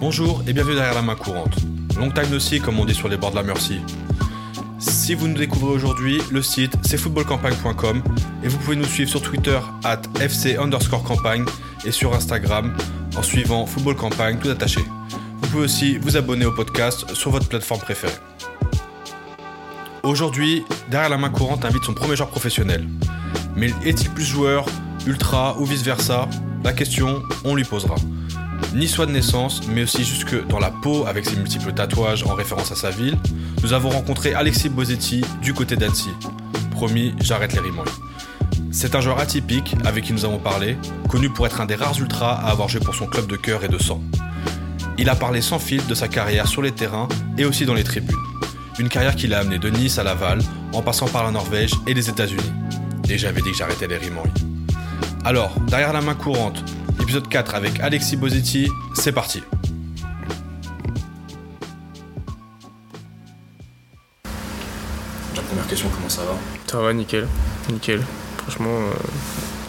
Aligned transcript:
Bonjour 0.00 0.42
et 0.48 0.54
bienvenue 0.54 0.76
derrière 0.76 0.94
la 0.94 1.02
main 1.02 1.14
courante. 1.14 1.54
Long 1.98 2.10
time 2.10 2.40
see 2.40 2.58
comme 2.58 2.80
on 2.80 2.86
dit 2.86 2.94
sur 2.94 3.06
les 3.06 3.18
bords 3.18 3.32
de 3.32 3.36
la 3.36 3.42
Mercy. 3.42 3.82
Si 4.78 5.12
vous 5.14 5.28
nous 5.28 5.36
découvrez 5.36 5.74
aujourd'hui, 5.74 6.22
le 6.30 6.40
site 6.40 6.72
c'est 6.80 6.96
footballcampagne.com 6.96 8.02
et 8.42 8.48
vous 8.48 8.56
pouvez 8.56 8.76
nous 8.76 8.86
suivre 8.86 9.10
sur 9.10 9.20
Twitter 9.20 9.58
at 9.84 10.00
fc 10.18 10.56
underscore 10.56 11.02
campagne 11.02 11.44
et 11.84 11.90
sur 11.90 12.14
Instagram 12.14 12.74
en 13.14 13.22
suivant 13.22 13.66
Football 13.66 13.94
Campagne 13.94 14.38
tout 14.38 14.48
attaché. 14.48 14.80
Vous 15.42 15.48
pouvez 15.48 15.64
aussi 15.64 15.98
vous 15.98 16.16
abonner 16.16 16.46
au 16.46 16.52
podcast 16.52 17.14
sur 17.14 17.30
votre 17.30 17.46
plateforme 17.46 17.82
préférée. 17.82 18.14
Aujourd'hui, 20.02 20.64
derrière 20.90 21.10
la 21.10 21.18
main 21.18 21.28
courante 21.28 21.66
invite 21.66 21.84
son 21.84 21.92
premier 21.92 22.16
joueur 22.16 22.30
professionnel. 22.30 22.88
Mais 23.54 23.70
est-il 23.84 24.08
plus 24.08 24.24
joueur, 24.24 24.64
ultra 25.06 25.58
ou 25.58 25.66
vice-versa? 25.66 26.26
La 26.64 26.72
question, 26.72 27.22
on 27.44 27.54
lui 27.54 27.64
posera. 27.64 27.96
Ni 28.74 28.86
soit 28.86 29.06
de 29.06 29.10
naissance, 29.10 29.62
mais 29.68 29.82
aussi 29.82 30.04
jusque 30.04 30.46
dans 30.46 30.60
la 30.60 30.70
peau 30.70 31.04
avec 31.06 31.26
ses 31.26 31.34
multiples 31.34 31.72
tatouages 31.72 32.22
en 32.22 32.34
référence 32.34 32.70
à 32.70 32.76
sa 32.76 32.90
ville, 32.90 33.18
nous 33.62 33.72
avons 33.72 33.90
rencontré 33.90 34.32
Alexis 34.32 34.68
Bosetti 34.68 35.24
du 35.42 35.52
côté 35.54 35.76
d'Annecy. 35.76 36.10
Promis, 36.70 37.12
j'arrête 37.20 37.52
les 37.52 37.58
rimouilles. 37.58 37.90
C'est 38.70 38.94
un 38.94 39.00
joueur 39.00 39.18
atypique 39.18 39.74
avec 39.84 40.04
qui 40.04 40.12
nous 40.12 40.24
avons 40.24 40.38
parlé, 40.38 40.76
connu 41.08 41.28
pour 41.30 41.46
être 41.46 41.60
un 41.60 41.66
des 41.66 41.74
rares 41.74 41.98
ultras 41.98 42.34
à 42.34 42.50
avoir 42.50 42.68
joué 42.68 42.80
pour 42.80 42.94
son 42.94 43.06
club 43.06 43.26
de 43.26 43.36
cœur 43.36 43.64
et 43.64 43.68
de 43.68 43.78
sang. 43.78 44.00
Il 44.98 45.08
a 45.08 45.16
parlé 45.16 45.40
sans 45.40 45.58
fil 45.58 45.84
de 45.86 45.94
sa 45.94 46.06
carrière 46.06 46.46
sur 46.46 46.62
les 46.62 46.72
terrains 46.72 47.08
et 47.38 47.44
aussi 47.44 47.66
dans 47.66 47.74
les 47.74 47.84
tribunes. 47.84 48.16
Une 48.78 48.88
carrière 48.88 49.16
qui 49.16 49.26
l'a 49.26 49.40
amené 49.40 49.58
de 49.58 49.68
Nice 49.68 49.98
à 49.98 50.04
Laval, 50.04 50.38
en 50.72 50.82
passant 50.82 51.08
par 51.08 51.24
la 51.24 51.32
Norvège 51.32 51.72
et 51.88 51.94
les 51.94 52.08
États-Unis. 52.08 52.52
Et 53.08 53.18
j'avais 53.18 53.42
dit 53.42 53.50
que 53.50 53.56
j'arrêtais 53.56 53.88
les 53.88 53.96
rimouilles. 53.96 54.30
Alors, 55.24 55.52
derrière 55.66 55.92
la 55.92 56.00
main 56.00 56.14
courante, 56.14 56.64
épisode 57.10 57.28
4 57.28 57.56
avec 57.56 57.80
Alexis 57.80 58.16
Bosetti, 58.16 58.68
c'est 58.94 59.10
parti. 59.10 59.42
La 65.34 65.42
première 65.42 65.66
question, 65.66 65.88
comment 65.92 66.08
ça 66.08 66.22
va? 66.22 66.38
Ça 66.68 66.78
va, 66.78 66.92
nickel. 66.92 67.26
Nickel. 67.68 68.00
Franchement, 68.36 68.78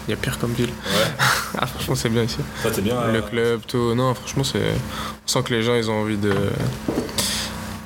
il 0.08 0.12
y 0.12 0.14
a 0.14 0.18
pire 0.18 0.38
comme 0.38 0.54
ville. 0.54 0.70
Ouais. 0.70 1.12
ah, 1.58 1.66
franchement, 1.66 1.96
c'est 1.96 2.10
bien 2.10 2.22
ici. 2.22 2.38
Toi, 2.62 2.70
t'es 2.70 2.84
bien 2.84 3.08
Le 3.08 3.18
euh, 3.18 3.22
club, 3.24 3.62
tout. 3.68 3.96
Non, 3.96 4.14
franchement, 4.14 4.44
c'est. 4.44 4.74
On 5.26 5.28
sent 5.28 5.42
que 5.42 5.56
les 5.56 5.64
gens, 5.64 5.74
ils 5.74 5.90
ont 5.90 6.00
envie 6.00 6.18
de. 6.18 6.36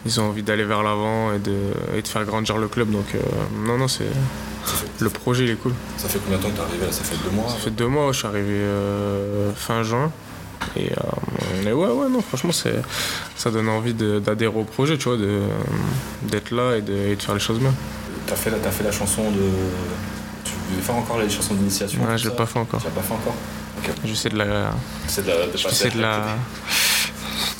Ils 0.06 0.20
ont 0.20 0.26
envie 0.26 0.44
d'aller 0.44 0.66
vers 0.66 0.84
l'avant 0.84 1.32
et 1.32 1.40
de, 1.40 1.56
et 1.96 2.02
de 2.02 2.08
faire 2.10 2.26
grandir 2.26 2.58
le 2.58 2.68
club. 2.68 2.92
Donc, 2.92 3.16
euh, 3.16 3.20
non, 3.66 3.78
non, 3.78 3.88
c'est. 3.88 4.04
Le 5.00 5.10
projet, 5.10 5.44
il 5.44 5.50
est 5.52 5.56
cool. 5.56 5.74
ça 5.98 6.08
fait 6.08 6.20
combien 6.20 6.38
de 6.38 6.44
temps 6.44 6.50
que 6.50 6.56
t'es 6.56 6.62
arrivé 6.62 6.86
là? 6.86 6.92
Ça 6.92 7.04
fait 7.04 7.18
deux 7.24 7.30
mois 7.36 7.50
Ça 7.50 7.58
fait 7.58 7.70
deux 7.72 7.88
mois, 7.88 8.12
je 8.14 8.18
suis 8.20 8.28
arrivé 8.28 8.48
euh, 8.50 9.52
fin 9.56 9.84
juin. 9.84 10.12
Et, 10.78 10.90
euh, 10.92 11.70
et 11.70 11.74
ouais, 11.74 11.88
ouais, 11.88 12.10
non, 12.10 12.22
franchement, 12.22 12.52
c'est, 12.54 12.82
ça 13.36 13.52
donne 13.52 13.68
envie 13.70 13.94
d'adhérer 13.94 14.56
au 14.56 14.64
projet, 14.64 14.98
tu 14.98 15.10
vois, 15.10 15.18
de, 15.18 15.42
d'être 16.24 16.52
là 16.52 16.78
et 16.78 16.82
de, 16.82 16.94
et 16.94 17.16
de 17.16 17.22
faire 17.22 17.34
les 17.36 17.42
choses 17.42 17.60
bien. 17.60 17.74
T'as 18.26 18.36
fait, 18.36 18.52
t'as 18.52 18.72
fait 18.72 18.84
la 18.84 18.92
chanson 18.92 19.30
de. 19.32 19.50
Tu 20.44 20.52
veux 20.76 20.82
faire 20.82 20.96
encore 20.96 21.20
les 21.20 21.30
chansons 21.30 21.54
d'initiation 21.54 22.04
Ouais, 22.04 22.18
je 22.18 22.30
l'ai 22.30 22.36
pas 22.36 22.46
fait 22.46 22.58
encore. 22.60 22.80
Tu 22.80 22.88
l'as 22.88 22.94
pas 22.94 23.02
fait 23.02 23.14
encore? 23.14 23.36
Ok. 23.80 23.92
J'essaie 24.06 24.30
de 24.30 24.38
la, 24.38 24.72
C'est 25.08 25.24
de 25.24 25.30
la. 25.30 25.46
de 25.48 25.58
j'essaie 25.58 25.90
de 25.92 26.02
la, 26.02 26.22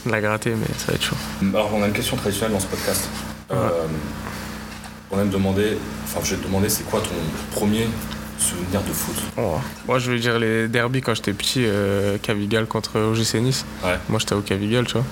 de 0.06 0.12
la 0.12 0.22
gratter, 0.22 0.52
mais 0.52 0.68
ça 0.78 0.88
va 0.88 0.94
être 0.94 1.04
chaud. 1.04 1.16
Alors, 1.54 1.72
on 1.74 1.84
a 1.84 1.88
une 1.88 1.94
question 1.94 2.16
traditionnelle 2.16 2.54
dans 2.54 2.60
ce 2.60 2.68
podcast. 2.68 3.10
Ouais. 3.52 3.58
Euh, 3.58 3.86
on 5.16 5.20
aime 5.22 5.30
demander. 5.30 5.78
Enfin, 6.06 6.20
je 6.24 6.36
vais 6.36 6.42
te 6.42 6.46
demander, 6.48 6.70
c'est 6.70 6.84
quoi 6.84 7.02
ton 7.02 7.56
premier 7.58 7.88
souvenir 8.38 8.82
de 8.82 8.92
foot? 8.92 9.16
Oh. 9.38 9.56
Moi, 9.88 9.98
je 10.00 10.12
vais 10.12 10.20
dire 10.20 10.38
les 10.40 10.68
derbies 10.68 11.02
quand 11.02 11.14
j'étais 11.16 11.34
petit, 11.34 11.64
euh, 11.66 12.18
Cavigal 12.22 12.66
contre 12.68 13.00
OGC 13.00 13.36
Nice. 13.36 13.66
Ouais. 13.84 13.98
Moi, 14.10 14.20
j'étais 14.20 14.36
au 14.36 14.42
Cavigal, 14.42 14.86
tu 14.86 14.94
vois. 14.94 15.06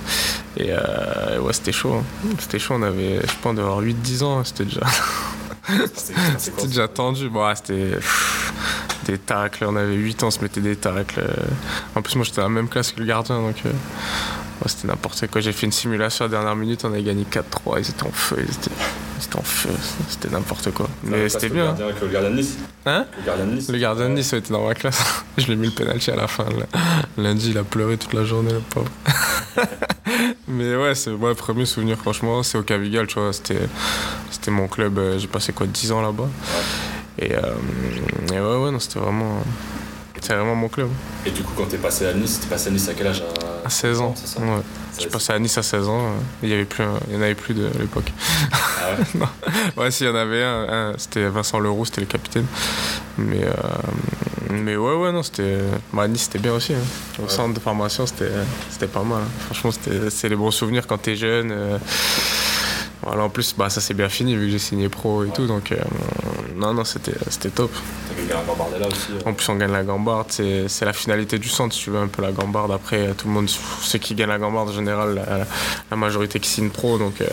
Et 0.58 0.68
euh, 0.72 1.40
ouais, 1.40 1.54
c'était 1.54 1.72
chaud. 1.72 1.94
hein. 2.02 2.28
C'était 2.40 2.60
chaud, 2.60 2.76
on 2.78 2.84
avait, 2.84 3.22
je 3.22 3.34
pense, 3.42 3.56
d'avoir 3.56 3.82
8-10 3.82 4.24
ans. 4.24 4.40
hein. 4.40 4.44
C'était 4.46 4.66
déjà, 4.66 4.82
C'était 6.38 6.68
déjà 6.68 6.88
tendu. 6.88 7.30
Bon, 7.30 7.48
ouais, 7.48 7.56
c'était 7.56 7.92
des 9.06 9.18
tacles. 9.18 9.66
On 9.66 9.76
avait 9.76 9.96
8 9.96 10.24
ans, 10.24 10.28
on 10.28 10.32
se 10.32 10.42
mettait 10.42 10.62
des 10.62 10.76
tacles. 10.76 11.22
euh. 11.22 11.34
En 11.96 12.02
plus, 12.02 12.16
moi, 12.16 12.26
j'étais 12.26 12.40
à 12.40 12.44
la 12.44 12.50
même 12.50 12.68
classe 12.68 12.92
que 12.92 13.00
le 13.00 13.06
gardien, 13.06 13.40
donc 13.42 13.56
euh, 13.66 13.70
ouais, 13.70 14.68
c'était 14.68 14.88
n'importe 14.88 15.26
quoi. 15.28 15.40
J'ai 15.42 15.54
fait 15.54 15.66
une 15.66 15.72
simulation 15.72 16.26
à 16.26 16.28
la 16.28 16.32
dernière 16.38 16.56
minute, 16.58 16.84
on 16.84 16.90
avait 16.92 17.04
gagné 17.04 17.24
4-3. 17.32 17.80
Ils 17.80 17.90
étaient 17.90 18.04
en 18.04 18.12
feu, 18.12 18.38
ils 18.40 18.54
étaient, 18.54 18.72
ils 19.20 19.26
étaient 19.26 19.36
en 19.38 19.42
feu. 19.44 19.70
C'était 20.10 20.30
n'importe 20.30 20.72
quoi. 20.72 20.88
Mais 21.04 21.30
c'était 21.30 21.50
bien. 21.50 21.76
le 21.78 22.08
gardien 22.10 22.30
de 22.32 22.36
Nice 22.36 22.58
Hein 22.86 23.06
Le 23.20 23.26
gardien 23.26 23.46
de 23.46 23.52
Nice 23.54 23.70
Le 23.70 23.78
gardien 23.78 24.10
de 24.10 24.14
Nice 24.16 24.34
était 24.34 24.52
dans 24.54 24.66
ma 24.66 24.74
classe. 24.74 25.02
Je 25.38 25.46
lui 25.46 25.54
ai 25.54 25.56
mis 25.56 25.68
le 25.68 25.74
penalty 25.74 26.12
à 26.12 26.16
la 26.16 26.28
fin. 26.28 26.46
Lundi, 27.18 27.52
il 27.52 27.58
a 27.58 27.64
pleuré 27.64 27.98
toute 27.98 28.14
la 28.14 28.24
journée, 28.26 28.52
le 28.54 28.60
pauvre. 28.60 28.90
Mais 30.48 30.76
ouais, 30.76 30.96
c'est 30.96 31.12
mon 31.12 31.34
premier 31.36 31.66
souvenir, 31.66 31.98
franchement. 31.98 32.44
C'est 32.44 32.58
au 32.58 32.64
Cavigal, 32.64 33.08
tu 33.08 33.20
vois. 33.20 33.34
C'était, 33.34 33.68
c'était 34.30 34.52
mon 34.52 34.68
club. 34.68 34.98
euh, 34.98 35.18
J'ai 35.18 35.28
passé 35.28 35.54
quoi, 35.54 35.66
10 35.68 35.92
ans 35.92 36.02
là-bas. 36.02 36.28
Et, 37.20 37.34
euh, 37.34 37.42
et 38.34 38.40
ouais, 38.40 38.58
ouais, 38.66 38.72
non, 38.72 38.80
c'était 38.80 39.00
vraiment, 39.00 39.44
c'était 40.16 40.34
vraiment 40.36 40.56
mon 40.56 40.68
club. 40.68 40.90
Et 41.26 41.32
du 41.32 41.42
coup, 41.44 41.54
quand 41.56 41.66
t'es 41.68 41.78
passé 41.78 42.08
à 42.08 42.14
Nice, 42.14 42.40
t'es 42.42 42.48
passé 42.48 42.68
à 42.70 42.72
Nice 42.72 42.90
à 42.90 42.94
quel 42.94 43.08
âge? 43.08 43.22
À 43.22 43.53
16 43.74 44.00
ans. 44.02 44.14
C'est 44.16 44.28
ça 44.28 44.40
Ouais. 44.42 44.48
Je 44.96 45.02
suis 45.02 45.10
passé 45.10 45.34
à 45.34 45.40
Nice 45.40 45.58
à 45.58 45.64
16 45.64 45.88
ans. 45.90 46.00
euh, 46.02 46.12
Il 46.44 46.50
y 46.50 46.54
avait 46.54 46.66
plus, 46.66 46.84
un- 46.84 47.00
il 47.10 47.16
y 47.16 47.18
en 47.18 47.22
avait 47.22 47.34
plus 47.36 47.54
de 47.56 47.68
l'époque. 47.80 48.12
Ah 48.52 48.58
ouais 49.18 49.26
Ouais, 49.78 49.92
s'il 49.92 50.06
y 50.06 50.10
en 50.10 50.16
avait 50.16 50.44
un, 50.44 50.68
un, 50.70 50.94
c'était 50.98 51.28
Vincent 51.30 51.60
Leroux, 51.60 51.86
c'était 51.86 52.02
le 52.02 52.08
capitaine. 52.08 52.46
Mais, 53.18 53.44
euh, 53.44 53.52
mais 54.52 54.76
ouais, 54.76 54.96
ouais, 54.96 55.12
non, 55.12 55.24
c'était. 55.24 55.58
Bah, 55.92 56.08
Nice, 56.08 56.24
c'était 56.24 56.40
bien 56.40 56.54
aussi. 56.54 56.74
hein. 56.74 56.78
Au 57.20 57.24
Ouais. 57.24 57.30
centre 57.30 57.54
de 57.56 57.60
formation, 57.60 58.06
c'était, 58.06 58.30
c'était 58.70 58.88
pas 58.88 59.02
mal. 59.04 59.22
hein. 59.24 59.28
Franchement, 59.46 59.72
c'était, 59.72 60.10
c'est 60.12 60.30
les 60.30 60.36
bons 60.36 60.52
souvenirs 60.52 60.86
quand 60.86 61.00
t'es 61.00 61.16
jeune. 61.16 61.50
euh. 61.52 61.78
Voilà, 63.02 63.24
en 63.24 63.30
plus, 63.30 63.54
bah, 63.58 63.70
ça 63.70 63.82
s'est 63.82 63.94
bien 63.96 64.08
fini 64.10 64.36
vu 64.36 64.46
que 64.46 64.52
j'ai 64.54 64.60
signé 64.60 64.88
pro 64.90 65.26
et 65.26 65.30
tout. 65.30 65.46
Donc, 65.48 65.72
euh, 65.74 65.78
non, 66.56 66.74
non, 66.74 66.86
c'était, 66.86 67.12
c'était 67.30 67.50
top. 67.50 67.72
Aussi. 68.88 69.12
euh. 69.12 69.30
En 69.30 69.34
plus, 69.34 69.50
on 69.50 69.56
gagne 69.56 69.72
la 69.72 69.84
gambarde. 69.84 70.28
C'est, 70.30 70.68
c'est 70.68 70.86
la 70.86 70.94
finalité 70.94 71.40
du 71.40 71.50
centre, 71.50 71.74
si 71.76 71.84
tu 71.84 71.90
veux, 71.92 72.00
un 72.00 72.08
peu 72.08 72.22
la 72.22 72.32
gambarde. 72.32 72.72
Après, 72.72 73.14
tout 73.14 73.28
le 73.28 73.34
monde, 73.34 73.50
ceux 73.50 74.00
qui 74.00 74.16
gagnent 74.16 74.30
la 74.30 74.40
gambarde, 74.40 74.70
en 74.70 74.74
général, 74.74 75.16
la, 75.16 75.46
la 75.92 75.98
majorité 75.98 76.40
qui 76.40 76.50
signe 76.50 76.70
pro. 76.70 76.98
Donc, 76.98 77.22
euh, 77.22 77.28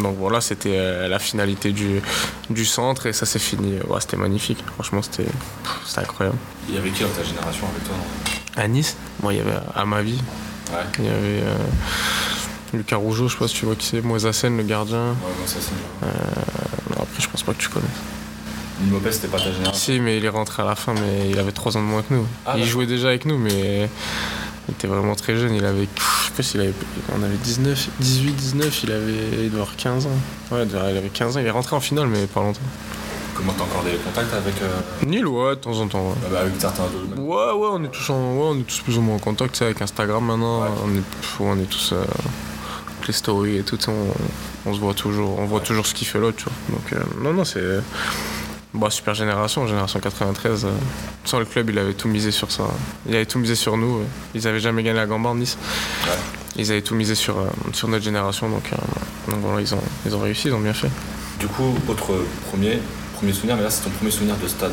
donc 0.00 0.16
voilà, 0.18 0.40
c'était 0.40 0.76
euh, 0.76 1.08
la 1.08 1.18
finalité 1.18 1.72
du, 1.72 2.00
du 2.50 2.64
centre 2.64 3.06
et 3.06 3.12
ça 3.12 3.26
s'est 3.26 3.38
fini. 3.38 3.78
Ouais, 3.88 4.00
c'était 4.00 4.16
magnifique. 4.16 4.62
Franchement, 4.74 5.00
c'était, 5.02 5.26
incroyable. 5.96 6.38
Il 6.68 6.74
y 6.74 6.78
avait 6.78 6.90
qui 6.90 7.02
dans 7.02 7.08
ta 7.10 7.22
génération 7.24 7.66
avec 7.68 7.84
toi 7.84 7.94
À 8.56 8.68
Nice, 8.68 8.96
moi, 9.22 9.32
il 9.34 9.38
y 9.38 9.40
avait 9.40 9.58
à 9.74 9.84
ma 9.84 10.02
vie, 10.02 10.20
Ouais. 10.72 10.78
il 11.00 11.04
y 11.04 11.08
avait 11.08 11.16
euh, 11.42 11.54
Lucas 12.72 12.96
Rougeau, 12.96 13.28
je 13.28 13.34
sais 13.34 13.38
pas 13.38 13.48
si 13.48 13.54
tu 13.56 13.66
vois 13.66 13.74
qui 13.74 13.86
c'est, 13.86 14.00
Moïse 14.00 14.30
Sen, 14.30 14.56
le 14.56 14.62
gardien. 14.62 15.08
Ouais, 15.08 16.08
après, 16.96 17.20
je 17.20 17.28
pense 17.28 17.42
pas 17.42 17.52
que 17.52 17.58
tu 17.58 17.68
connais. 17.68 17.84
C'était 19.10 19.28
pas 19.28 19.38
ta 19.38 19.52
génération 19.52 19.72
Si, 19.74 20.00
mais 20.00 20.16
il 20.18 20.24
est 20.24 20.28
rentré 20.28 20.62
à 20.62 20.66
la 20.66 20.74
fin, 20.74 20.94
mais 20.94 21.30
il 21.30 21.38
avait 21.38 21.52
3 21.52 21.76
ans 21.76 21.80
de 21.80 21.86
moins 21.86 22.02
que 22.02 22.14
nous. 22.14 22.26
Ah, 22.46 22.54
il 22.56 22.64
jouait 22.64 22.86
déjà 22.86 23.08
avec 23.08 23.24
nous, 23.26 23.38
mais 23.38 23.88
il 24.68 24.72
était 24.74 24.86
vraiment 24.86 25.14
très 25.14 25.36
jeune. 25.36 25.54
Il 25.54 25.64
avait, 25.64 25.88
je 25.96 26.26
sais 26.26 26.32
pas 26.36 26.42
s'il 26.42 26.60
avait, 26.60 26.74
on 27.18 27.22
avait 27.22 27.36
19, 27.36 27.88
18, 28.00 28.32
19, 28.32 28.82
il 28.84 28.92
avait, 28.92 29.12
il 29.12 29.50
devait 29.50 29.60
avoir 29.60 29.76
15 29.76 30.06
ans. 30.06 30.10
Ouais, 30.50 30.64
il 30.68 30.76
avait 30.76 31.08
15 31.08 31.36
ans. 31.36 31.40
Il 31.40 31.46
est 31.46 31.50
rentré 31.50 31.76
en 31.76 31.80
finale, 31.80 32.06
mais 32.08 32.26
pas 32.26 32.40
longtemps. 32.40 32.60
Comment 33.34 33.54
t'as 33.56 33.64
encore 33.64 33.82
des 33.82 33.92
contacts 33.96 34.34
avec, 34.34 34.54
euh, 34.62 35.06
Nul, 35.06 35.26
ouais, 35.26 35.50
de 35.50 35.60
temps 35.60 35.78
en 35.80 35.88
temps. 35.88 36.08
Ouais, 36.10 36.14
bah, 36.30 36.40
avec 36.40 36.52
certains 36.58 36.84
de 36.84 37.18
ouais, 37.20 37.52
ouais, 37.52 37.68
on 37.72 37.82
est 37.82 37.88
tous, 37.88 38.10
en, 38.10 38.34
ouais, 38.36 38.44
on 38.50 38.58
est 38.60 38.62
tous 38.64 38.80
plus 38.80 38.98
ou 38.98 39.00
moins 39.00 39.16
en 39.16 39.18
contact. 39.18 39.62
avec 39.62 39.80
Instagram 39.80 40.24
maintenant, 40.24 40.62
Ouais. 40.62 40.68
on 40.84 40.90
est, 40.90 41.00
pff, 41.00 41.40
on 41.40 41.58
est 41.58 41.64
tous 41.68 41.92
euh, 41.94 42.02
avec 42.02 43.06
les 43.06 43.12
stories 43.14 43.56
et 43.56 43.62
tout. 43.62 43.78
On, 43.88 44.70
on 44.70 44.74
se 44.74 44.78
voit 44.80 44.92
toujours, 44.94 45.38
on 45.38 45.46
voit 45.46 45.60
toujours 45.60 45.86
ce 45.86 45.94
qu'il 45.94 46.06
fait 46.06 46.18
l'autre, 46.20 46.36
tu 46.36 46.44
vois. 46.44 46.78
Donc 46.78 46.92
euh, 46.92 47.20
non, 47.24 47.32
non, 47.32 47.44
c'est 47.44 47.60
bah, 48.74 48.90
super 48.90 49.14
génération, 49.14 49.66
génération 49.66 50.00
93. 50.00 50.64
euh. 50.64 50.68
Sans 51.24 51.38
le 51.38 51.44
club, 51.44 51.70
il 51.70 51.78
avait 51.78 51.94
tout 51.94 52.08
misé 52.08 52.30
sur 52.30 52.50
ça. 52.50 52.64
Il 53.06 53.14
avait 53.14 53.26
tout 53.26 53.38
misé 53.38 53.54
sur 53.54 53.76
nous. 53.76 53.98
euh. 54.00 54.04
Ils 54.34 54.46
avaient 54.48 54.60
jamais 54.60 54.82
gagné 54.82 54.96
la 54.98 55.06
Gambarde 55.06 55.38
Nice. 55.38 55.56
Ouais. 56.06 56.10
Ils 56.56 56.70
avaient 56.70 56.82
tout 56.82 56.94
misé 56.94 57.14
sur, 57.14 57.38
euh, 57.38 57.46
sur 57.72 57.88
notre 57.88 58.04
génération, 58.04 58.48
donc, 58.48 58.70
donc 59.28 59.40
voilà, 59.40 59.60
ils 59.60 59.74
ont, 59.74 59.82
ils 60.06 60.14
ont 60.14 60.20
réussi, 60.20 60.48
ils 60.48 60.54
ont 60.54 60.60
bien 60.60 60.74
fait. 60.74 60.90
Du 61.40 61.46
coup, 61.48 61.74
autre 61.88 62.12
premier, 62.50 62.78
premier 63.14 63.32
souvenir, 63.32 63.56
mais 63.56 63.62
là 63.62 63.70
c'est 63.70 63.82
ton 63.84 63.90
premier 63.90 64.10
souvenir 64.10 64.36
de 64.36 64.46
stade. 64.46 64.72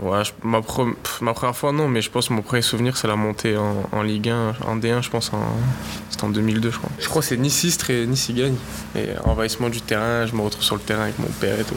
Ouais, 0.00 0.22
ma, 0.44 0.60
pre- 0.60 0.94
ma 1.22 1.34
première 1.34 1.56
fois, 1.56 1.72
non, 1.72 1.88
mais 1.88 2.02
je 2.02 2.10
pense 2.10 2.28
que 2.28 2.32
mon 2.32 2.42
premier 2.42 2.62
souvenir, 2.62 2.96
c'est 2.96 3.08
la 3.08 3.16
montée 3.16 3.56
en, 3.56 3.82
en 3.90 4.02
Ligue 4.02 4.28
1, 4.28 4.54
en 4.66 4.76
D1, 4.76 5.02
je 5.02 5.10
pense, 5.10 5.32
en, 5.32 5.42
c'était 6.08 6.22
en 6.22 6.28
2002, 6.28 6.70
je 6.70 6.78
crois. 6.78 6.90
Je 7.00 7.08
crois 7.08 7.20
que 7.20 7.26
c'est 7.26 7.36
Nice-Istres 7.36 7.90
et 7.90 8.06
Nice 8.06 8.30
gagne. 8.32 8.54
Et 8.94 9.08
envahissement 9.24 9.68
du 9.70 9.80
terrain, 9.80 10.24
je 10.26 10.34
me 10.36 10.40
retrouve 10.42 10.62
sur 10.62 10.76
le 10.76 10.82
terrain 10.82 11.02
avec 11.04 11.18
mon 11.18 11.26
père 11.26 11.58
et 11.58 11.64
tout. 11.64 11.74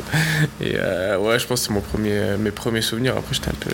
Et 0.61 0.73
euh, 0.75 1.17
ouais, 1.17 1.39
je 1.39 1.47
pense 1.47 1.61
que 1.61 1.67
c'est 1.67 1.73
mon 1.73 1.81
premier, 1.81 2.37
mes 2.37 2.51
premiers 2.51 2.81
souvenirs. 2.83 3.15
Après, 3.17 3.33
j'étais 3.33 3.49
un 3.49 3.55
peu. 3.59 3.71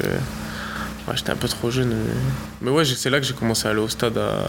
J'étais 1.14 1.32
un 1.32 1.36
peu 1.38 1.48
trop 1.50 1.70
jeune. 1.70 1.90
Mais, 1.90 2.14
mais 2.62 2.72
ouais, 2.72 2.86
c'est 2.86 3.10
là 3.10 3.20
que 3.20 3.26
j'ai 3.26 3.34
commencé 3.34 3.68
à 3.68 3.72
aller 3.72 3.80
au 3.82 3.90
stade 3.90 4.18
à. 4.18 4.48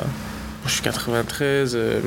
Je 0.67 0.71
suis 0.73 0.83
93. 0.83 1.73
euh, 1.75 2.01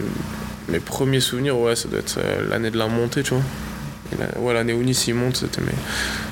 mes 0.70 0.80
premiers 0.80 1.20
souvenirs, 1.20 1.58
ouais, 1.58 1.76
ça 1.76 1.90
doit 1.90 2.00
être 2.00 2.18
euh, 2.20 2.48
l'année 2.50 2.70
de 2.72 2.78
la 2.78 2.88
montée, 2.88 3.24
tu 3.24 3.34
vois. 3.34 3.44
Ouais, 4.40 4.54
l'année 4.54 4.74
où 4.74 4.84
Nice 4.84 5.08
y 5.08 5.14
monte, 5.14 5.38
c'était 5.38 5.62
mes. 5.62 5.72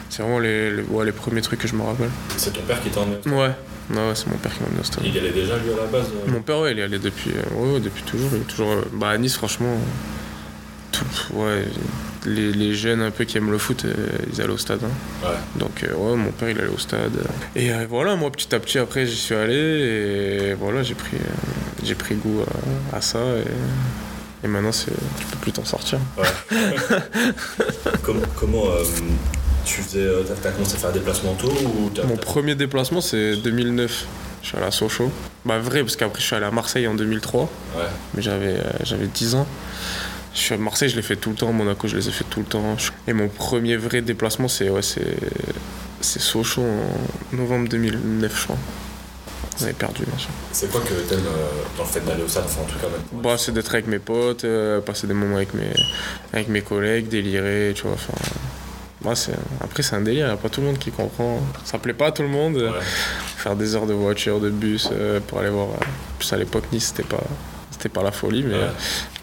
C'est 0.10 0.22
vraiment 0.24 0.40
les, 0.40 0.72
les, 0.72 0.82
ouais, 0.84 1.06
les 1.06 1.12
premiers 1.12 1.42
trucs 1.42 1.60
que 1.60 1.68
je 1.68 1.76
me 1.76 1.84
rappelle. 1.84 2.10
C'est 2.38 2.52
ton 2.54 2.62
père 2.62 2.82
qui 2.82 2.90
t'a 2.90 3.02
emmené 3.02 3.18
Ouais, 3.28 3.52
Non, 3.92 4.10
ouais, 4.10 4.16
c'est 4.16 4.28
mon 4.28 4.38
père 4.38 4.52
qui 4.54 4.60
m'a 4.62 4.68
amené 4.68 4.82
au 4.82 4.84
stade. 4.84 5.04
Il 5.06 5.14
y 5.16 5.20
allait 5.20 5.32
déjà 5.32 5.56
lui 5.58 5.72
à 5.72 5.78
la 5.78 5.86
base 5.86 6.08
euh 6.28 6.32
Mon 6.32 6.42
père, 6.42 6.60
ouais, 6.60 6.72
il 6.72 6.80
y 6.80 6.82
allait 6.82 7.00
depuis, 7.00 7.32
euh, 7.32 7.56
ouais, 7.74 7.80
depuis 7.80 8.04
toujours. 8.04 8.30
Il 8.34 8.42
est 8.42 8.46
toujours 8.46 8.72
euh, 8.72 8.82
bah, 8.94 9.10
à 9.10 9.18
Nice, 9.18 9.36
franchement, 9.38 9.78
tout- 10.92 11.06
ouais, 11.36 11.64
les, 12.26 12.52
les 12.52 12.74
jeunes 12.74 13.02
un 13.02 13.12
peu 13.12 13.24
qui 13.26 13.38
aiment 13.38 13.52
le 13.52 13.58
foot, 13.60 13.86
ils 14.34 14.42
allaient 14.42 14.52
au 14.52 14.58
stade. 14.58 14.80
hein. 14.84 15.28
Ouais. 15.28 15.36
Donc, 15.60 15.84
ouais, 15.84 16.16
mon 16.16 16.32
père, 16.32 16.50
il 16.50 16.58
allait 16.58 16.68
au 16.68 16.80
stade. 16.80 17.12
Et 17.56 17.70
voilà, 17.88 18.16
moi, 18.16 18.32
petit 18.32 18.54
à 18.56 18.60
petit, 18.60 18.80
après, 18.80 19.06
j'y 19.06 19.16
suis 19.16 19.36
allé 19.36 19.56
et 19.56 20.54
voilà, 20.56 20.82
j'ai 20.84 20.96
pris, 20.96 21.18
j'ai 21.84 21.96
pris 21.96 22.16
goût 22.16 22.42
à, 22.92 22.98
à 22.98 23.02
ça. 23.02 23.20
Et, 23.20 24.46
et 24.46 24.48
maintenant, 24.48 24.72
c'est, 24.72 24.92
tu 25.20 25.26
peux 25.32 25.38
plus 25.38 25.52
t'en 25.52 25.66
sortir. 25.66 26.00
Ouais. 26.18 26.26
comment 28.04 28.22
comment 28.36 28.66
euh, 28.72 28.84
tu 29.66 29.82
faisais. 29.82 30.00
euh, 30.00 30.24
T'as 30.42 30.52
commencé 30.52 30.76
à 30.76 30.78
faire 30.78 30.92
des 30.92 31.00
déplacements 31.00 31.34
tôt 31.36 31.52
ou 31.52 31.92
Mon 32.08 32.18
premier 32.18 32.56
déplacement, 32.56 33.02
c'est 33.02 33.36
2009. 33.38 34.06
Je 34.42 34.48
suis 34.48 34.58
allé 34.58 34.66
à 34.68 34.72
Sochaux. 34.72 35.12
Bah, 35.46 35.60
vrai, 35.60 35.82
parce 35.82 35.96
qu'après, 35.96 36.22
je 36.22 36.26
suis 36.26 36.36
allé 36.36 36.46
à 36.46 36.52
Marseille 36.52 36.88
en 36.88 36.96
2003. 36.96 37.42
Ouais. 37.42 37.84
mais 38.14 38.22
j'avais 38.22 38.56
euh, 38.56 38.64
j'avais 38.84 39.08
10 39.08 39.36
ans. 39.36 39.48
Je 40.34 40.40
suis 40.40 40.54
à 40.54 40.58
Marseille, 40.58 40.90
je 40.90 40.96
l'ai 40.96 41.02
fait 41.02 41.16
tout 41.16 41.32
le 41.32 41.36
temps, 41.36 41.52
Monaco, 41.52 41.88
je 41.88 41.98
les 41.98 42.08
ai 42.08 42.12
fait 42.12 42.24
tout 42.30 42.40
le 42.40 42.46
temps. 42.46 42.78
Et 43.08 43.14
mon 43.14 43.28
premier 43.28 43.76
vrai 43.78 44.02
déplacement, 44.02 44.48
c'est 44.48 44.70
ouais, 44.70 44.82
c'est 44.84 45.18
c'est 46.02 46.22
Sochaux 46.22 46.62
en 46.64 47.36
novembre 47.36 47.68
2009, 47.68 48.40
je 48.40 48.44
crois. 48.46 48.58
On 49.60 49.64
avait 49.64 49.74
perdu, 49.74 50.04
bien 50.06 50.18
sûr. 50.18 50.30
C'est 50.54 50.72
quoi 50.72 50.80
que 50.80 50.94
t'aimes 50.94 51.20
euh, 51.20 51.48
dans 51.78 51.84
le 51.84 51.90
fait 51.90 52.00
d'aller 52.06 52.24
au 52.24 52.28
stade, 52.30 52.46
enfin 52.46 52.62
en 52.62 52.66
tout 52.66 52.78
cas 52.80 52.88
même? 52.88 53.22
Bah, 53.22 53.36
c'est 53.38 53.52
d'être 53.52 53.74
avec 53.74 53.88
mes 53.88 54.00
potes, 54.00 54.46
euh, 54.46 54.80
passer 54.80 55.06
des 55.08 55.14
moments 55.14 55.36
avec 55.36 55.54
mes, 55.54 55.74
avec 56.32 56.48
mes 56.48 56.62
collègues, 56.62 57.10
délirer, 57.10 57.74
tu 57.76 57.82
vois. 57.82 57.94
Enfin, 57.94 58.14
moi, 59.02 59.14
après, 59.62 59.82
c'est 59.84 59.96
un 59.96 60.02
délire, 60.02 60.28
il 60.28 60.32
a 60.32 60.38
pas 60.38 60.50
tout 60.50 60.62
le 60.62 60.68
monde 60.68 60.78
qui 60.78 60.92
comprend. 60.92 61.40
Ça 61.64 61.78
plaît 61.80 61.94
pas 61.94 62.08
à 62.08 62.12
tout 62.12 62.22
le 62.24 62.28
monde. 62.30 62.56
Ouais. 62.58 62.70
Faire 63.38 63.56
des 63.56 63.76
heures 63.76 63.86
de 63.88 63.94
voiture, 63.94 64.40
de 64.40 64.50
bus 64.50 64.90
euh, 64.92 65.20
pour 65.26 65.40
aller 65.40 65.50
voir. 65.50 65.68
euh, 65.70 65.86
plus 66.18 66.34
à 66.34 66.38
l'époque, 66.38 66.66
Nice, 66.74 66.88
c'était 66.96 67.08
pas, 67.08 67.24
c'était 67.72 67.88
pas 67.90 68.04
la 68.04 68.12
folie, 68.12 68.44
mais, 68.44 68.56
Ouais. 68.56 68.60
euh, 68.62 68.72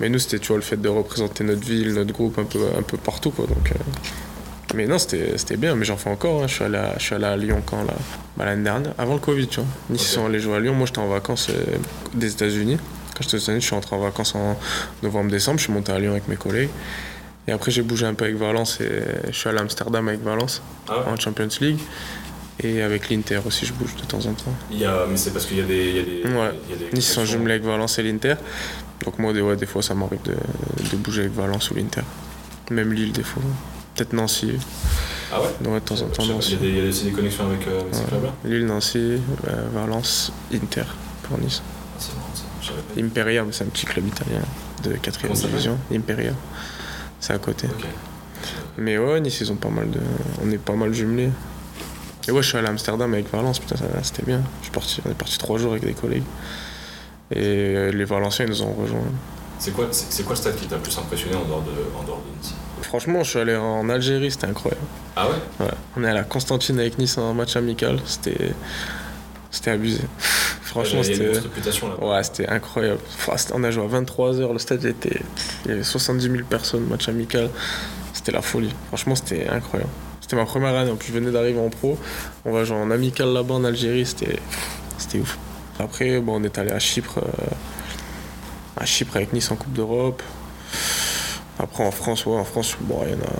mais 0.00 0.08
nous, 0.08 0.18
c'était 0.18 0.38
tu 0.38 0.48
vois, 0.48 0.56
le 0.56 0.62
fait 0.62 0.78
de 0.80 0.88
représenter 0.88 1.44
notre 1.44 1.60
ville, 1.66 1.92
notre 1.92 2.12
groupe 2.12 2.38
un 2.38 2.44
peu, 2.44 2.60
un 2.78 2.82
peu 2.82 2.96
partout. 2.96 3.30
Quoi, 3.30 3.46
donc, 3.46 3.70
euh, 3.70 3.74
mais 4.74 4.86
non, 4.86 4.98
c'était, 4.98 5.56
bien, 5.56 5.74
mais 5.76 5.84
j'en 5.84 5.96
fais 5.96 6.10
encore. 6.10 6.42
hein. 6.42 6.46
Je, 6.48 6.54
suis 6.54 6.64
allé 6.64 6.78
à, 6.78 6.94
je 6.98 7.02
suis 7.04 7.14
allé 7.14 7.24
à 7.26 7.36
Lyon 7.36 7.62
quand 7.64 7.82
là, 7.84 7.94
bah, 8.36 8.46
l'année 8.46 8.64
dernière, 8.64 8.92
avant 8.98 9.14
le 9.14 9.20
Covid, 9.20 9.46
tu 9.46 9.60
vois. 9.60 9.68
Nice, 9.90 10.00
Ok. 10.00 10.06
ils 10.10 10.14
sont 10.14 10.26
allés 10.26 10.40
jouer 10.40 10.56
à 10.56 10.60
Lyon. 10.60 10.74
Moi, 10.74 10.86
j'étais 10.86 10.98
en 11.00 11.08
vacances 11.08 11.48
euh, 11.50 11.76
des 12.14 12.32
États-Unis. 12.32 12.78
Quand 13.14 13.22
j'étais 13.22 13.36
aux 13.36 13.40
États-Unis, 13.40 13.60
je 13.60 13.66
suis 13.66 13.74
rentré 13.74 13.94
en 13.94 14.00
vacances 14.00 14.34
en 14.34 14.58
novembre-décembre. 15.02 15.58
Je 15.58 15.64
suis 15.64 15.72
monté 15.72 15.92
à 15.92 15.98
Lyon 15.98 16.12
avec 16.12 16.28
mes 16.28 16.36
collègues. 16.36 16.70
Et 17.48 17.52
après, 17.52 17.70
j'ai 17.70 17.82
bougé 17.82 18.06
un 18.06 18.14
peu 18.14 18.24
avec 18.24 18.36
Valence 18.36 18.80
et 18.80 19.02
je 19.28 19.32
suis 19.36 19.48
allé 19.48 19.58
à 19.58 19.62
Amsterdam 19.62 20.08
avec 20.08 20.22
Valence 20.22 20.62
Ah 20.88 20.98
ouais 20.98 21.04
en 21.12 21.16
Champions 21.16 21.48
League. 21.60 21.78
Et 22.60 22.80
avec 22.82 23.10
l'Inter 23.10 23.40
aussi, 23.46 23.66
je 23.66 23.72
bouge 23.74 23.94
de 23.96 24.02
temps 24.06 24.18
en 24.26 24.32
temps. 24.32 24.54
Il 24.70 24.78
y 24.78 24.84
a, 24.86 25.04
mais 25.08 25.16
c'est 25.16 25.30
parce 25.32 25.44
qu'il 25.46 25.58
y 25.58 25.60
a 25.60 25.64
des. 25.64 25.88
Il 25.90 25.96
y 25.96 26.00
a 26.00 26.02
des, 26.02 26.34
Ouais. 26.36 26.50
il 26.68 26.70
y 26.70 26.74
a 26.74 26.88
des 26.88 26.92
Nice 26.96 27.12
sont 27.12 27.24
jumelés 27.24 27.52
avec 27.54 27.64
Valence 27.64 27.98
et 27.98 28.02
l'Inter. 28.02 28.34
Donc 29.04 29.18
moi, 29.18 29.32
des, 29.34 29.42
ouais, 29.42 29.56
des 29.56 29.66
fois, 29.66 29.82
ça 29.82 29.94
m'arrive 29.94 30.22
de, 30.24 30.32
de 30.90 30.96
bouger 30.96 31.22
avec 31.22 31.34
Valence 31.34 31.70
ou 31.70 31.74
l'Inter. 31.74 32.00
Même 32.70 32.92
Lille, 32.94 33.12
des 33.12 33.22
fois. 33.22 33.42
Peut-être 33.94 34.12
Nancy. 34.14 34.52
Ah 35.32 35.40
ouais? 35.40 35.68
Ouais, 35.68 35.80
de 35.80 35.84
temps 35.84 36.00
en 36.00 36.06
temps, 36.08 36.22
Il 36.24 36.50
y 36.52 36.54
a 36.54 36.56
des, 36.58 36.68
il 36.68 36.76
y 36.78 36.86
a 36.86 36.88
aussi 36.88 37.04
des 37.04 37.10
connexions 37.12 37.46
avec, 37.46 37.66
euh, 37.68 37.80
avec 37.80 37.94
ces 37.94 38.04
clubs-là 38.04 38.32
Lille, 38.44 38.66
Nancy, 38.66 38.98
euh, 38.98 39.18
Valence, 39.74 40.32
Inter 40.52 40.82
pour 41.24 41.38
Nice. 41.38 41.62
Ah, 41.64 42.00
C'est 42.00 42.72
pas. 42.94 43.00
Imperia, 43.00 43.44
mais 43.44 43.52
c'est 43.52 43.64
un 43.64 43.68
petit 43.68 43.86
club 43.86 44.06
italien 44.08 44.40
de 44.82 44.92
4 44.94 45.20
Comment 45.22 45.34
ça 45.34 45.46
division. 45.48 45.78
Imperia. 45.92 46.32
C'est 47.20 47.32
à 47.32 47.38
côté. 47.38 47.68
Mais 48.78 48.98
ouais, 48.98 49.20
Nice, 49.20 49.40
ils 49.40 49.50
ont 49.50 49.56
pas 49.56 49.70
mal 49.70 49.90
de. 49.90 50.00
On 50.44 50.50
est 50.50 50.58
pas 50.58 50.74
mal 50.74 50.92
jumelés. 50.92 51.30
Et 52.28 52.32
ouais, 52.32 52.42
je 52.42 52.48
suis 52.48 52.58
allé 52.58 52.66
à 52.66 52.70
Amsterdam 52.70 53.12
avec 53.14 53.30
Valence, 53.30 53.58
putain, 53.58 53.76
c'était 54.02 54.24
bien. 54.24 54.42
Je 54.60 54.64
suis 54.64 54.72
parti, 54.72 55.00
on 55.06 55.10
est 55.10 55.14
parti 55.14 55.38
trois 55.38 55.58
jours 55.58 55.72
avec 55.72 55.84
des 55.84 55.94
collègues. 55.94 56.24
Et 57.30 57.38
euh, 57.38 57.92
les 57.92 58.04
Valenciens, 58.04 58.44
ils 58.44 58.50
nous 58.50 58.62
ont 58.62 58.72
rejoints. 58.72 59.00
C'est 59.58 59.72
quoi, 59.72 59.86
c'est 59.90 60.22
quoi 60.22 60.32
le 60.34 60.36
stade 60.36 60.56
qui 60.56 60.66
t'a 60.66 60.76
le 60.76 60.82
plus 60.82 60.96
impressionné 60.98 61.36
en 61.36 61.44
dehors 61.44 61.62
de, 61.62 61.70
en 61.98 62.02
dehors 62.04 62.20
de 62.20 62.38
Nice? 62.38 62.54
Franchement, 62.82 63.22
je 63.24 63.30
suis 63.30 63.38
allé 63.38 63.56
en 63.56 63.88
Algérie, 63.88 64.30
c'était 64.30 64.46
incroyable. 64.46 64.84
Ah 65.16 65.28
ouais? 65.28 65.64
Ouais. 65.64 65.72
On 65.96 66.04
est 66.04 66.08
allé 66.08 66.18
à 66.18 66.24
Constantine 66.24 66.78
avec 66.78 66.98
Nice 66.98 67.16
en 67.16 67.32
match 67.32 67.56
amical, 67.56 68.00
c'était. 68.04 68.52
C'était 69.50 69.70
abusé. 69.70 70.02
Franchement, 70.82 71.02
c'était. 71.02 71.32
Ouais, 72.02 72.22
c'était 72.22 72.48
incroyable. 72.48 73.00
C'était- 73.36 73.52
on 73.54 73.64
a 73.64 73.70
joué 73.70 73.84
à 73.84 73.86
23h, 73.88 74.52
le 74.52 74.58
stade 74.58 74.84
était. 74.84 75.20
Il 75.64 75.70
y 75.70 75.74
avait 75.74 75.82
70 75.82 76.30
000 76.30 76.44
personnes, 76.48 76.84
match 76.86 77.08
amical. 77.08 77.50
C'était 78.12 78.32
la 78.32 78.42
folie. 78.42 78.74
Franchement, 78.88 79.14
c'était 79.14 79.48
incroyable. 79.48 79.90
C'était 80.20 80.36
ma 80.36 80.44
première 80.44 80.74
année, 80.74 80.90
en 80.90 80.96
plus 80.96 81.08
je 81.08 81.12
venais 81.12 81.30
d'arriver 81.30 81.60
en 81.60 81.68
pro. 81.70 81.96
On 82.44 82.52
va 82.52 82.64
jouer 82.64 82.76
en 82.76 82.90
amical 82.90 83.28
là-bas 83.32 83.54
en 83.54 83.64
Algérie, 83.64 84.04
c'était. 84.06 84.38
C'était 84.98 85.18
ouf. 85.20 85.38
Après, 85.78 86.18
bon, 86.20 86.40
on 86.40 86.44
est 86.44 86.56
allé 86.58 86.70
à 86.72 86.78
Chypre. 86.78 87.18
euh, 87.18 87.22
À 88.78 88.84
Chypre 88.86 89.16
avec 89.16 89.32
Nice 89.32 89.50
en 89.50 89.56
Coupe 89.56 89.72
d'Europe. 89.72 90.22
Après 91.58 91.84
en 91.84 91.90
France, 91.90 92.26
ouais, 92.26 92.36
en 92.36 92.44
France, 92.44 92.76
bon, 92.80 93.00
il 93.06 93.12
y 93.12 93.14
en 93.14 93.18
a. 93.18 93.30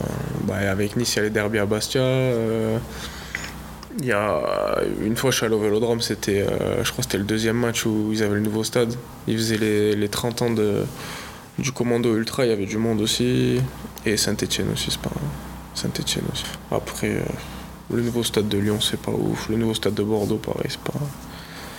bah, 0.45 0.71
avec 0.71 0.97
Nice, 0.97 1.15
il 1.15 1.17
y 1.17 1.21
a 1.21 1.23
les 1.25 1.31
derbies 1.31 1.59
à 1.59 1.67
Bastia. 1.67 2.01
euh, 2.01 2.79
Il 3.99 4.07
y 4.07 4.13
a 4.13 4.81
une 5.03 5.17
fois, 5.17 5.31
je 5.31 5.37
suis 5.37 5.47
allé 5.47 5.55
au 5.55 5.61
Vélodrome, 5.61 6.01
c'était, 6.01 6.43
euh, 6.43 6.85
je 6.85 6.93
crois, 6.93 7.03
c'était 7.03 7.19
le 7.19 7.25
deuxième 7.25 7.57
match 7.57 7.87
où 7.87 8.11
ils 8.13 8.23
avaient 8.23 8.35
le 8.35 8.41
nouveau 8.41 8.63
stade. 8.63 8.95
Ils 9.27 9.39
faisaient 9.39 9.57
les, 9.57 9.97
les 9.97 10.09
30 10.09 10.43
ans 10.43 10.51
du 11.59 11.73
Commando 11.73 12.15
Ultra, 12.15 12.45
il 12.45 12.51
y 12.51 12.53
avait 12.53 12.67
du 12.67 12.77
monde 12.77 13.01
aussi. 13.01 13.61
Et 14.05 14.17
Saint-Etienne 14.17 14.69
aussi, 14.73 14.91
c'est 14.91 15.01
pas. 15.01 15.11
Saint-Etienne 15.75 16.25
aussi. 16.33 16.45
Après, 16.71 17.11
euh, 17.11 17.23
le 17.91 18.03
nouveau 18.03 18.23
stade 18.23 18.49
de 18.49 18.59
Lyon, 18.59 18.81
c'est 18.81 19.01
pas 19.01 19.13
ouf. 19.13 19.49
Le 19.49 19.57
nouveau 19.57 19.75
stade 19.75 19.95
de 19.95 20.03
Bordeaux, 20.03 20.39
pareil, 20.39 20.69
c'est 20.69 20.81
pas. 20.81 20.99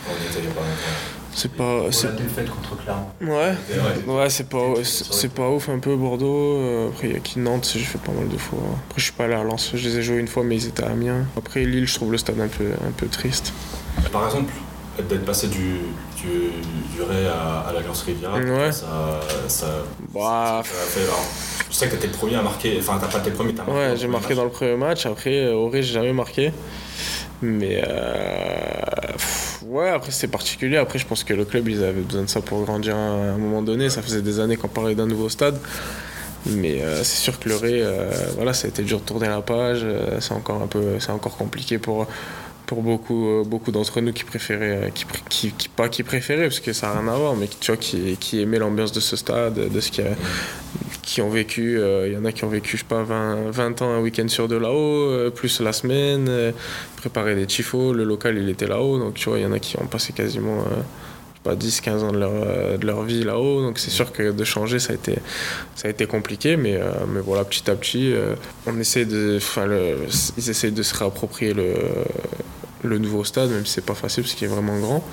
On 0.10 1.17
C'est 1.40 1.52
pas. 1.52 1.84
C'est- 1.92 2.08
la 2.08 2.14
défaite 2.14 2.50
contre 2.50 2.76
Clermont. 2.82 3.10
Ouais. 3.22 3.54
Ouais. 4.08 4.30
C'est 4.30 4.50
pas, 4.50 4.74
c'est 4.84 5.32
pas 5.32 5.48
ouf 5.50 5.70
un 5.70 5.78
peu 5.78 5.96
Bordeaux. 5.96 6.58
Euh, 6.58 6.90
Après, 6.90 7.10
il 7.10 7.14
y 7.14 7.16
a 7.16 7.20
qui 7.20 7.38
Nantes, 7.38 7.70
j'ai 7.76 7.80
fait 7.84 8.00
pas 8.00 8.12
mal 8.12 8.28
de 8.28 8.38
fois. 8.38 8.58
Après, 8.88 8.98
je 9.00 9.04
suis 9.04 9.14
pas 9.14 9.26
allé 9.26 9.36
à 9.36 9.44
Lens, 9.44 9.70
je 9.76 9.88
les 9.88 9.98
ai 10.00 10.02
joués 10.02 10.18
une 10.18 10.28
fois, 10.28 10.44
mais 10.44 10.56
ils 10.56 10.66
étaient 10.68 10.84
à 10.84 10.90
Amiens. 10.90 11.26
Après, 11.38 11.64
Lille, 11.64 11.88
je 11.88 11.94
trouve 11.94 12.12
le 12.12 12.18
stade 12.18 12.40
un 12.40 12.48
peu, 12.48 12.66
un 12.86 12.92
peu 12.92 13.06
triste. 13.08 13.54
Par 14.12 14.26
exemple, 14.26 14.52
d'être 15.08 15.26
passé 15.26 15.46
du, 15.48 15.60
du, 16.18 16.50
du 16.96 17.04
Ray 17.08 17.28
à, 17.28 17.60
à 17.70 17.72
l'Alliance 17.72 18.02
Riviera, 18.02 18.40
Ouais. 18.40 18.72
ça, 18.72 19.20
ça, 19.48 19.68
Bah, 20.16 20.64
ça 20.64 20.74
fait. 20.74 21.04
alors, 21.04 21.24
je 21.70 21.76
sais 21.76 21.86
que 21.88 21.92
t'étais 21.92 22.08
le 22.08 22.14
premier 22.14 22.36
à 22.38 22.42
marquer, 22.42 22.78
enfin 22.80 22.98
t'as 23.00 23.06
pas 23.06 23.20
été 23.20 23.30
le 23.30 23.36
premier, 23.36 23.54
t'as 23.54 23.64
marqué. 23.64 23.80
Ouais, 23.80 23.96
j'ai 23.96 24.08
marqué 24.08 24.30
match. 24.30 24.38
dans 24.38 24.44
le 24.46 24.50
premier 24.50 24.76
match. 24.76 25.06
Après, 25.06 25.36
euh, 25.38 25.54
au 25.54 25.70
Ré, 25.70 25.84
j'ai 25.84 25.94
jamais 25.94 26.14
marqué. 26.14 26.52
Mais 27.44 27.84
euh, 27.88 29.12
pff, 29.14 29.37
ouais, 29.66 29.90
après 29.90 30.12
c'est 30.12 30.28
particulier. 30.28 30.78
Après, 30.78 31.00
je 31.00 31.06
pense 31.06 31.24
que 31.24 31.34
le 31.34 31.46
club, 31.46 31.68
ils 31.68 31.84
avaient 31.84 32.02
besoin 32.02 32.24
de 32.24 32.30
ça 32.30 32.42
pour 32.42 32.64
grandir 32.64 32.96
à 32.96 33.00
un 33.00 33.38
moment 33.38 33.62
donné. 33.62 33.90
Ça 33.90 34.02
faisait 34.02 34.22
des 34.22 34.40
années 34.40 34.58
qu'on 34.58 34.68
parlait 34.68 34.96
d'un 34.96 35.08
nouveau 35.08 35.30
stade. 35.30 35.60
Mais 36.46 36.82
euh, 36.82 37.04
c'est 37.04 37.18
sûr 37.18 37.40
que 37.40 37.50
le 37.50 37.56
Ré, 37.56 37.82
euh, 37.82 38.10
voilà, 38.36 38.54
ça 38.54 38.68
a 38.68 38.70
été 38.70 38.84
dur 38.84 39.00
de 39.00 39.06
tourner 39.06 39.28
la 39.28 39.42
page. 39.42 39.82
Euh, 39.84 40.20
c'est 40.20 40.34
encore 40.34 40.62
un 40.62 40.68
peu, 40.68 41.00
c'est 41.00 41.12
encore 41.12 41.38
compliqué 41.38 41.78
pour 41.78 42.08
pour 42.66 42.82
beaucoup 42.82 43.44
beaucoup 43.46 43.72
d'entre 43.72 44.02
nous 44.02 44.12
qui 44.12 44.26
préféraient, 44.26 44.92
qui, 45.30 45.70
pas 45.70 45.88
qui 45.88 46.04
préféraient 46.04 46.48
parce 46.50 46.60
que 46.60 46.74
ça 46.74 46.88
n'a 46.88 47.00
rien 47.00 47.08
à 47.08 47.16
voir, 47.16 47.36
mais 47.38 47.48
qui, 47.48 47.56
tu 47.58 47.72
vois, 47.72 47.78
qui, 47.78 48.18
qui 48.20 48.42
aimaient 48.42 48.60
l'ambiance 48.60 48.92
de 48.92 49.00
ce 49.00 49.16
stade, 49.16 49.72
de 49.72 49.80
ce 49.80 49.90
qui 49.90 50.02
a, 50.02 50.08
qui 51.08 51.22
ont 51.22 51.30
vécu, 51.30 51.80
euh, 51.80 52.06
il 52.06 52.14
y 52.14 52.18
en 52.18 52.26
a 52.26 52.34
qui 52.34 52.44
ont 52.44 52.50
vécu, 52.50 52.76
je 52.76 52.82
sais 52.82 52.88
pas, 52.88 53.02
20, 53.02 53.50
20 53.50 53.82
ans 53.82 53.94
un 53.94 54.00
week-end 54.02 54.28
sur 54.28 54.50
deux 54.50 54.60
là-haut, 54.60 55.10
euh, 55.10 55.30
plus 55.30 55.62
la 55.62 55.72
semaine, 55.72 56.28
euh, 56.28 56.52
préparer 56.98 57.34
des 57.34 57.46
tifos, 57.46 57.94
le 57.94 58.04
local 58.04 58.38
il 58.38 58.50
était 58.50 58.68
là-haut, 58.68 59.00
donc 59.00 59.14
tu 59.14 59.30
vois, 59.30 59.40
il 59.40 59.44
y 59.44 59.46
en 59.46 59.54
a 59.54 59.60
qui 59.60 59.80
ont 59.80 59.86
passé 59.86 60.12
quasiment, 60.12 60.60
euh, 60.60 60.64
je 60.66 61.38
sais 61.38 61.44
pas, 61.46 61.56
10, 61.56 61.80
15 61.80 62.04
ans 62.04 62.12
de 62.12 62.18
leur, 62.18 62.32
euh, 62.34 62.78
de 62.78 62.86
leur 62.86 63.04
vie 63.04 63.24
là-haut, 63.24 63.62
donc 63.62 63.80
c'est 63.80 63.90
sûr 63.90 64.12
que 64.12 64.34
de 64.34 64.44
changer 64.44 64.80
ça 64.80 64.92
a 64.92 64.96
été, 64.96 65.16
ça 65.76 65.88
a 65.88 65.92
été 65.92 66.08
compliqué, 66.08 66.58
mais, 66.58 66.76
euh, 66.76 66.92
mais 67.08 67.22
voilà, 67.22 67.46
petit 67.46 67.72
à 67.72 67.76
petit, 67.78 68.12
euh, 68.12 68.36
on 68.66 68.78
essaie 68.78 69.06
de, 69.06 69.40
ils 70.38 70.50
essayent 70.50 70.74
de 70.74 70.84
se 70.84 70.94
réapproprier 70.94 71.54
le, 71.54 71.74
le 72.84 72.98
nouveau 72.98 73.24
stade, 73.24 73.50
même 73.50 73.66
si 73.66 73.72
c'est 73.72 73.86
pas 73.86 73.96
facile 73.96 74.24
parce 74.24 74.36
qu'il 74.36 74.46
est 74.50 74.54
vraiment 74.54 74.78
grand. 74.78 75.06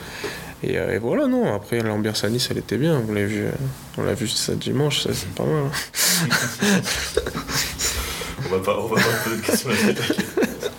Et, 0.63 0.79
euh, 0.79 0.95
et 0.95 0.99
voilà, 0.99 1.27
non, 1.27 1.53
après 1.55 1.81
l'ambiance 1.81 2.25
à 2.25 2.31
Nice 2.31 2.49
elle 2.51 2.59
était 2.59 2.77
bien, 2.79 3.03
on 3.09 3.13
l'a 3.13 3.25
vu, 3.25 3.43
euh, 3.45 3.51
on 3.99 4.03
l'a 4.05 4.15
vu 4.15 4.29
ça 4.29 4.55
dimanche, 4.55 5.03
ça 5.03 5.11
c'est 5.13 5.29
pas 5.31 5.45
mal. 5.45 5.65
hein. 5.67 5.71
On 8.47 8.57
va 8.57 8.63
pas, 8.63 8.77
on 8.79 8.87
va 8.89 8.97
pas 8.97 9.03
poser 9.25 9.37
de 9.37 9.41
questions 9.43 9.71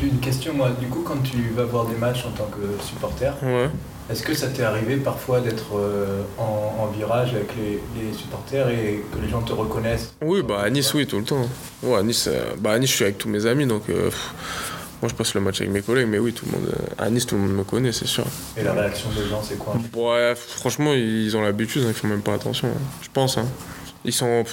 j'ai 0.00 0.06
une 0.06 0.18
question, 0.20 0.52
moi, 0.54 0.70
du 0.78 0.86
coup, 0.86 1.02
quand 1.04 1.22
tu 1.22 1.50
vas 1.56 1.64
voir 1.64 1.86
des 1.86 1.96
matchs 1.96 2.24
en 2.26 2.30
tant 2.30 2.46
que 2.46 2.82
supporter, 2.84 3.32
Ouais. 3.42 3.68
est-ce 4.10 4.22
que 4.22 4.34
ça 4.34 4.48
t'est 4.48 4.62
arrivé 4.62 4.96
parfois 4.96 5.40
d'être 5.40 5.76
euh, 5.76 6.22
en, 6.38 6.82
en 6.82 6.86
virage 6.88 7.30
avec 7.34 7.50
les, 7.56 7.80
les 8.00 8.12
supporters 8.12 8.68
et 8.68 9.02
que 9.12 9.18
les 9.20 9.28
gens 9.28 9.42
te 9.42 9.52
reconnaissent? 9.52 10.14
Oui, 10.22 10.42
bah 10.42 10.60
à 10.62 10.70
Nice, 10.70 10.92
oui, 10.94 11.06
tout 11.06 11.18
le 11.18 11.24
temps. 11.24 11.48
Ouais, 11.82 11.98
à 11.98 12.02
Nice, 12.02 12.28
euh, 12.30 12.54
bah, 12.58 12.72
à 12.72 12.78
Nice, 12.78 12.90
je 12.90 12.94
suis 12.96 13.04
avec 13.04 13.18
tous 13.18 13.28
mes 13.28 13.46
amis, 13.46 13.66
donc 13.66 13.88
euh, 13.88 14.06
pff, 14.10 14.32
moi 15.02 15.08
je 15.10 15.14
passe 15.14 15.34
le 15.34 15.40
match 15.40 15.60
avec 15.60 15.72
mes 15.72 15.82
collègues, 15.82 16.08
mais 16.08 16.18
oui, 16.18 16.32
tout 16.32 16.46
le 16.46 16.52
monde, 16.52 16.68
euh, 16.72 17.04
à 17.04 17.10
Nice, 17.10 17.26
tout 17.26 17.34
le 17.34 17.42
monde 17.42 17.52
me 17.56 17.64
connaît, 17.64 17.92
c'est 17.92 18.06
sûr. 18.06 18.24
Et 18.56 18.62
la 18.62 18.72
réaction 18.72 19.08
des 19.10 19.28
gens, 19.28 19.42
c'est 19.42 19.58
quoi? 19.58 19.76
Ouais, 19.94 20.34
franchement, 20.34 20.92
ils 20.94 21.36
ont 21.36 21.42
l'habitude, 21.42 21.82
hein, 21.84 21.88
ils 21.88 21.94
font 21.94 22.08
même 22.08 22.22
pas 22.22 22.34
attention, 22.34 22.68
hein, 22.68 22.80
je 23.02 23.08
pense. 23.12 23.38
hein. 23.38 23.46
Ils 24.04 24.12
sont, 24.12 24.44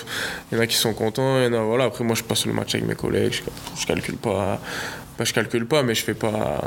il 0.52 0.56
y 0.56 0.60
en 0.60 0.64
a 0.64 0.68
qui 0.68 0.76
sont 0.76 0.94
contents, 0.94 1.38
il 1.40 1.44
y 1.46 1.48
en 1.48 1.54
a, 1.54 1.62
voilà. 1.64 1.86
Après, 1.86 2.04
moi, 2.04 2.16
je 2.16 2.24
passe 2.24 2.46
le 2.46 2.54
match 2.54 2.74
avec 2.76 2.88
mes 2.88 2.96
collègues, 2.96 3.34
je, 3.34 3.42
je 3.82 3.86
calcule 3.86 4.18
pas, 4.18 4.60
pas 5.18 5.24
je 5.26 5.34
calcule 5.34 5.66
pas, 5.68 5.84
mais 5.84 5.94
je 5.94 6.04
fais 6.04 6.16
pas. 6.16 6.62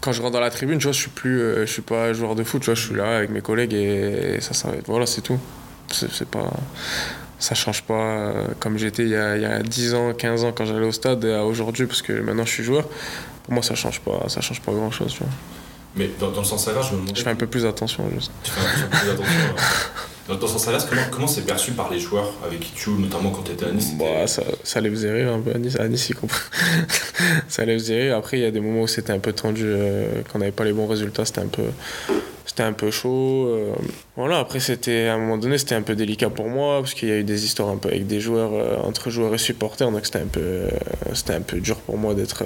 quand 0.00 0.12
je 0.12 0.20
rentre 0.20 0.32
dans 0.32 0.40
la 0.40 0.50
tribune, 0.50 0.78
tu 0.78 0.84
vois, 0.84 0.92
je 0.92 1.00
suis 1.00 1.10
plus, 1.10 1.40
euh, 1.40 1.66
je 1.66 1.72
suis 1.72 1.82
pas 1.82 2.12
joueur 2.12 2.34
de 2.34 2.42
foot, 2.44 2.60
tu 2.60 2.66
vois, 2.66 2.74
je 2.74 2.84
suis 2.86 2.94
là 2.96 3.18
avec 3.18 3.30
mes 3.30 3.40
collègues 3.40 3.72
et 3.74 4.38
ça 4.40 4.54
s'arrête. 4.54 4.84
Voilà, 4.86 5.06
c'est 5.06 5.20
tout. 5.20 5.38
C'est 5.90 6.28
pas, 6.28 6.50
ça 7.42 7.56
change 7.56 7.82
pas 7.82 7.94
euh, 7.94 8.46
comme 8.60 8.78
j'étais 8.78 9.02
il, 9.02 9.10
y 9.10 9.16
a, 9.16 9.36
il 9.36 9.42
y 9.42 9.46
a 9.46 9.62
10 9.62 9.94
ans, 9.94 10.14
15 10.14 10.44
ans 10.44 10.52
quand 10.52 10.64
j'allais 10.64 10.86
au 10.86 10.92
stade 10.92 11.24
à 11.24 11.44
aujourd'hui 11.44 11.86
parce 11.86 12.00
que 12.00 12.12
maintenant 12.12 12.44
je 12.44 12.52
suis 12.52 12.62
joueur. 12.62 12.84
Pour 13.42 13.54
moi, 13.54 13.62
ça 13.64 13.74
change 13.74 14.00
pas, 14.00 14.28
ça 14.28 14.40
change 14.40 14.60
pas 14.60 14.70
grand 14.72 14.92
chose, 14.92 15.12
tu 15.12 15.18
vois. 15.18 15.32
Mais 15.96 16.08
dans, 16.20 16.30
dans 16.30 16.40
le 16.40 16.46
sens 16.46 16.68
inverse, 16.68 16.88
je 16.90 16.92
me 16.94 17.00
demandais. 17.00 17.18
Je 17.18 17.24
fais 17.24 17.30
un 17.30 17.34
peu 17.34 17.48
plus 17.48 17.66
attention, 17.66 18.08
juste. 18.14 18.30
Tu 18.44 18.52
fais 18.52 18.60
un 18.60 18.86
peu 18.86 18.96
plus 18.96 19.10
attention. 19.10 19.54
Dans, 20.28 20.34
dans 20.36 20.46
le 20.46 20.52
sens 20.52 20.68
inverse, 20.68 20.86
comment 20.88 21.02
comment 21.10 21.26
c'est 21.26 21.44
perçu 21.44 21.72
par 21.72 21.90
les 21.90 21.98
joueurs 21.98 22.32
avec 22.46 22.60
qui 22.60 22.70
tu 22.72 22.84
joues, 22.84 22.98
notamment 23.00 23.30
quand 23.30 23.42
tu 23.42 23.52
étais 23.52 23.64
à 23.66 23.72
Nice 23.72 23.92
Bah, 23.98 24.26
ça, 24.26 24.42
ça 24.62 24.80
les 24.80 24.88
faisait 24.90 25.12
rire 25.12 25.32
un 25.32 25.40
peu 25.40 25.50
à 25.52 25.58
Nice, 25.58 25.76
à 25.78 25.88
Nice 25.88 26.12
ça 27.48 27.64
les 27.64 27.74
faisait 27.74 28.02
rire. 28.04 28.16
Après, 28.16 28.38
il 28.38 28.42
y 28.42 28.46
a 28.46 28.50
des 28.52 28.60
moments 28.60 28.82
où 28.82 28.86
c'était 28.86 29.12
un 29.12 29.18
peu 29.18 29.32
tendu, 29.32 29.64
euh, 29.64 30.22
quand 30.24 30.36
on 30.36 30.38
n'avait 30.38 30.52
pas 30.52 30.64
les 30.64 30.72
bons 30.72 30.86
résultats, 30.86 31.24
c'était 31.24 31.40
un 31.40 31.48
peu, 31.48 31.64
c'était 32.46 32.62
un 32.62 32.72
peu 32.72 32.90
chaud. 32.92 33.46
euh. 33.48 33.72
Voilà, 34.16 34.38
après, 34.38 34.60
c'était, 34.60 35.08
à 35.08 35.14
un 35.14 35.18
moment 35.18 35.38
donné, 35.38 35.58
c'était 35.58 35.74
un 35.74 35.82
peu 35.82 35.96
délicat 35.96 36.30
pour 36.30 36.48
moi, 36.48 36.80
parce 36.80 36.94
qu'il 36.94 37.08
y 37.08 37.12
a 37.12 37.16
eu 37.18 37.24
des 37.24 37.44
histoires 37.44 37.70
un 37.70 37.76
peu 37.76 37.88
avec 37.88 38.06
des 38.06 38.20
joueurs, 38.20 38.52
euh, 38.52 38.76
entre 38.84 39.10
joueurs 39.10 39.34
et 39.34 39.38
supporters, 39.38 39.90
donc 39.90 40.04
c'était 40.06 40.20
un 40.20 40.26
peu, 40.26 40.40
euh, 40.40 40.68
c'était 41.14 41.34
un 41.34 41.40
peu 41.40 41.58
dur 41.58 41.78
pour 41.80 41.98
moi 41.98 42.14
d'être, 42.14 42.44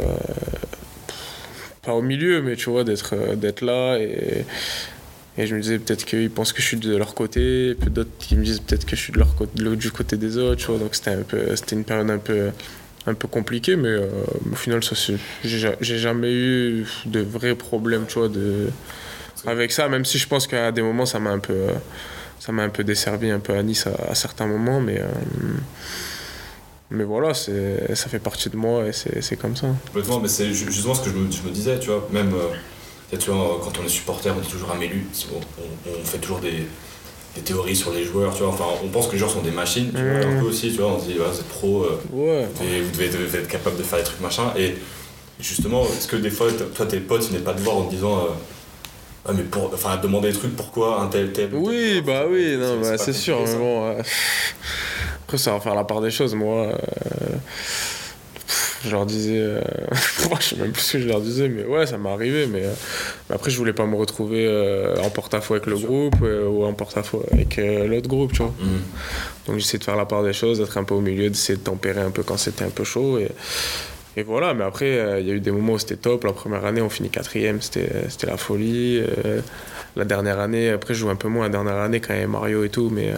pas 1.83 1.93
au 1.93 2.03
milieu, 2.03 2.41
mais 2.41 2.57
tu 2.57 2.71
vois, 2.71 2.85
d'être, 2.85 3.35
d'être 3.35 3.61
là 3.61 3.99
et. 3.99 4.45
Et 5.39 5.47
je 5.47 5.55
me 5.55 5.61
disais 5.61 5.79
peut-être 5.79 6.05
qu'ils 6.07 6.31
pensent 6.31 6.53
que 6.53 6.63
je 6.63 6.67
suis 6.67 6.77
de 6.79 6.97
leur 6.97 7.15
côté, 7.15 7.71
et 7.71 7.75
puis 7.75 7.91
d'autres 7.91 8.11
qui 8.19 8.37
me 8.37 8.45
disent 8.45 8.61
peut-être 8.61 8.87
que 8.87 8.97
je 8.97 9.03
suis 9.03 9.13
de 9.13 9.19
leur 9.19 9.35
côté, 9.35 9.63
du 9.77 9.91
côté 9.91 10.17
des 10.17 10.39
autres, 10.39 10.57
tu 10.63 10.67
vois. 10.69 10.79
Donc 10.79 10.95
c'était 10.95 11.11
un 11.11 11.23
peu, 11.23 11.55
c'était 11.57 11.77
une 11.77 11.85
période 11.85 12.11
un 12.11 12.19
peu, 12.19 12.51
un 13.07 13.15
peu 13.15 13.29
compliquée, 13.29 13.77
mais 13.77 13.89
euh, 13.89 14.09
au 14.51 14.55
final, 14.55 14.83
ça 14.83 14.95
j'ai, 15.45 15.59
ja- 15.59 15.77
j'ai 15.81 15.99
jamais 15.99 16.33
eu 16.33 16.87
de 17.05 17.21
vrais 17.21 17.55
problèmes, 17.55 18.07
tu 18.09 18.19
vois, 18.19 18.31
avec 19.47 19.73
ça. 19.73 19.89
Même 19.89 20.05
si 20.07 20.19
je 20.19 20.27
pense 20.27 20.47
qu'à 20.47 20.73
des 20.73 20.81
moments, 20.83 21.05
ça 21.07 21.19
m'a 21.19 21.31
un 21.31 21.39
peu, 21.39 21.53
euh, 21.53 21.73
ça 22.41 22.53
m'a 22.53 22.63
un 22.63 22.71
peu 22.71 22.83
desservi 22.83 23.31
un 23.31 23.39
peu 23.41 23.53
à 23.55 23.63
Nice 23.63 23.87
à, 23.87 24.15
certains 24.15 24.47
moments, 24.47 24.81
mais. 24.81 25.01
euh, 25.01 25.07
mais 26.91 27.05
voilà, 27.05 27.35
ça 27.35 28.09
fait 28.09 28.21
partie 28.21 28.49
de 28.49 28.57
moi 28.57 28.87
et 28.87 28.93
c'est, 28.93 29.37
comme 29.37 29.57
ça. 29.57 29.67
C'est 30.29 30.53
ju- 30.53 30.71
justement 30.71 30.95
ce 30.95 31.03
que 31.03 31.11
je 31.11 31.17
me, 31.17 31.51
disais, 31.51 31.79
tu 31.81 31.89
vois, 31.89 32.09
même 32.13 32.33
tu 33.19 33.31
vois, 33.31 33.61
quand 33.63 33.73
on 33.81 33.85
est 33.87 33.89
supporter, 33.89 34.33
on 34.37 34.41
dit 34.41 34.49
toujours 34.49 34.71
un 34.73 34.79
mélu, 34.79 35.07
on, 35.33 35.37
on- 35.91 36.05
fait 36.05 36.19
toujours 36.19 36.39
des, 36.41 36.67
des 37.37 37.41
théories 37.43 37.77
sur 37.77 37.93
les 37.93 38.05
joueurs, 38.05 38.35
tu 38.35 38.43
vois, 38.43 38.53
enfin 38.53 38.65
on 38.83 38.89
pense 38.89 39.07
que 39.07 39.13
les 39.13 39.19
joueurs 39.19 39.31
sont 39.31 39.43
des 39.43 39.51
machines, 39.51 39.93
tu 39.95 40.03
vois, 40.03 40.27
un 40.29 40.41
peu 40.41 40.47
aussi, 40.47 40.71
tu 40.73 40.79
vois, 40.79 40.89
on 40.93 41.01
se 41.01 41.07
dit, 41.07 41.15
vous 41.15 41.23
êtes 41.23 41.49
pro, 41.49 41.85
euh, 41.85 42.01
Ouais. 42.13 42.47
et 42.65 42.81
vous 42.81 42.91
devez, 42.91 43.09
devez 43.09 43.39
être 43.39 43.49
capable 43.49 43.77
de 43.77 43.83
faire 43.83 43.99
des 43.99 44.05
trucs 44.05 44.21
machin, 44.21 44.53
et 44.59 44.75
justement, 45.39 45.85
est-ce 45.85 46.09
que 46.09 46.17
des 46.17 46.31
fois, 46.31 46.49
toi 46.75 46.87
tes 46.87 46.99
potes, 47.01 47.25
ils 47.27 47.31
viennent 47.31 47.43
pas 47.45 47.55
te 47.55 47.61
voir 47.61 47.77
en 47.77 47.85
te 47.85 47.95
disant, 47.95 48.17
euh, 48.19 48.29
ah 49.29 49.33
mais 49.35 49.43
pour, 49.43 49.71
enfin 49.75 49.97
demander 49.99 50.31
des 50.33 50.39
trucs, 50.39 50.55
pourquoi 50.57 51.01
un 51.03 51.09
tel 51.09 51.33
tel 51.33 51.53
ou 51.55 51.65
tel 51.65 51.69
Oui, 51.75 51.93
joueur, 51.93 52.05
bah 52.05 52.25
oui, 52.31 52.57
non, 52.57 52.79
c'est 52.83 52.91
bah, 52.91 52.99
c'est 52.99 53.13
sûr. 53.13 53.39
Mais 53.45 53.55
bon, 53.57 53.85
euh, 53.91 54.03
après, 55.25 55.39
ça 55.39 55.53
va 55.53 55.61
faire 55.61 55.75
la 55.75 55.83
part 55.85 56.01
des 56.01 56.11
choses. 56.13 56.35
Moi, 56.35 56.67
euh, 56.67 56.77
je 58.87 58.93
leur 58.93 59.07
disais. 59.07 59.39
euh, 59.39 59.61
je 60.41 60.45
sais 60.45 60.57
même 60.57 60.73
plus 60.73 60.83
ce 60.83 60.93
que 60.95 60.99
je 61.01 61.09
leur 61.09 61.21
disais, 61.21 61.49
mais 61.49 61.65
ouais, 61.65 61.87
ça 61.87 61.99
m'est 61.99 62.11
arrivé. 62.11 62.47
Mais, 62.47 62.65
euh, 62.65 62.73
mais 63.29 63.35
après, 63.37 63.51
je 63.51 63.59
voulais 63.59 63.73
pas 63.73 63.87
me 63.87 63.97
retrouver 63.97 64.47
euh, 64.47 64.97
en 65.03 65.11
porte-à-faux 65.11 65.55
avec 65.55 65.67
le 65.67 65.77
groupe 65.77 66.17
euh, 66.23 66.47
ou 66.47 66.65
en 66.65 66.73
porte-à-faux 66.73 67.25
avec 67.33 67.57
l'autre 67.57 68.09
groupe, 68.09 68.33
tu 68.33 68.39
vois. 68.39 68.55
Mhm. 68.61 68.81
Donc 69.47 69.59
j'essaie 69.59 69.79
de 69.79 69.85
faire 69.85 69.97
la 69.97 70.07
part 70.07 70.23
des 70.23 70.33
choses, 70.33 70.59
d'être 70.59 70.77
un 70.79 70.85
peu 70.85 70.95
au 70.95 71.01
milieu, 71.01 71.29
d'essayer 71.29 71.59
de 71.59 71.63
tempérer 71.65 72.01
un 72.01 72.11
peu 72.11 72.23
quand 72.23 72.37
c'était 72.37 72.65
un 72.65 72.71
peu 72.71 72.85
chaud. 72.85 73.19
Et, 73.19 73.29
et 74.17 74.23
voilà, 74.23 74.55
mais 74.55 74.65
après, 74.65 75.21
il 75.21 75.27
y 75.27 75.31
a 75.31 75.35
eu 75.35 75.41
des 75.41 75.51
moments 75.51 75.75
où 75.75 75.79
c'était 75.79 75.97
top. 75.97 76.25
La 76.25 76.33
première 76.33 76.65
année, 76.65 76.81
on 76.81 76.89
finit 76.89 77.11
quatrième, 77.11 77.61
c'était 77.61 77.91
c'était 78.09 78.27
la 78.27 78.37
folie. 78.37 79.03
La 79.97 80.05
dernière 80.05 80.39
année, 80.41 80.69
après, 80.71 80.93
je 80.93 81.01
joue 81.01 81.09
un 81.11 81.17
peu 81.17 81.29
moins 81.29 81.45
la 81.45 81.49
dernière 81.49 81.77
année 81.77 82.01
quand 82.01 82.13
il 82.13 82.17
y 82.17 82.19
avait 82.19 82.27
Mario 82.27 82.65
et 82.65 82.69
tout, 82.69 82.91
mais, 82.93 83.13
euh, 83.13 83.17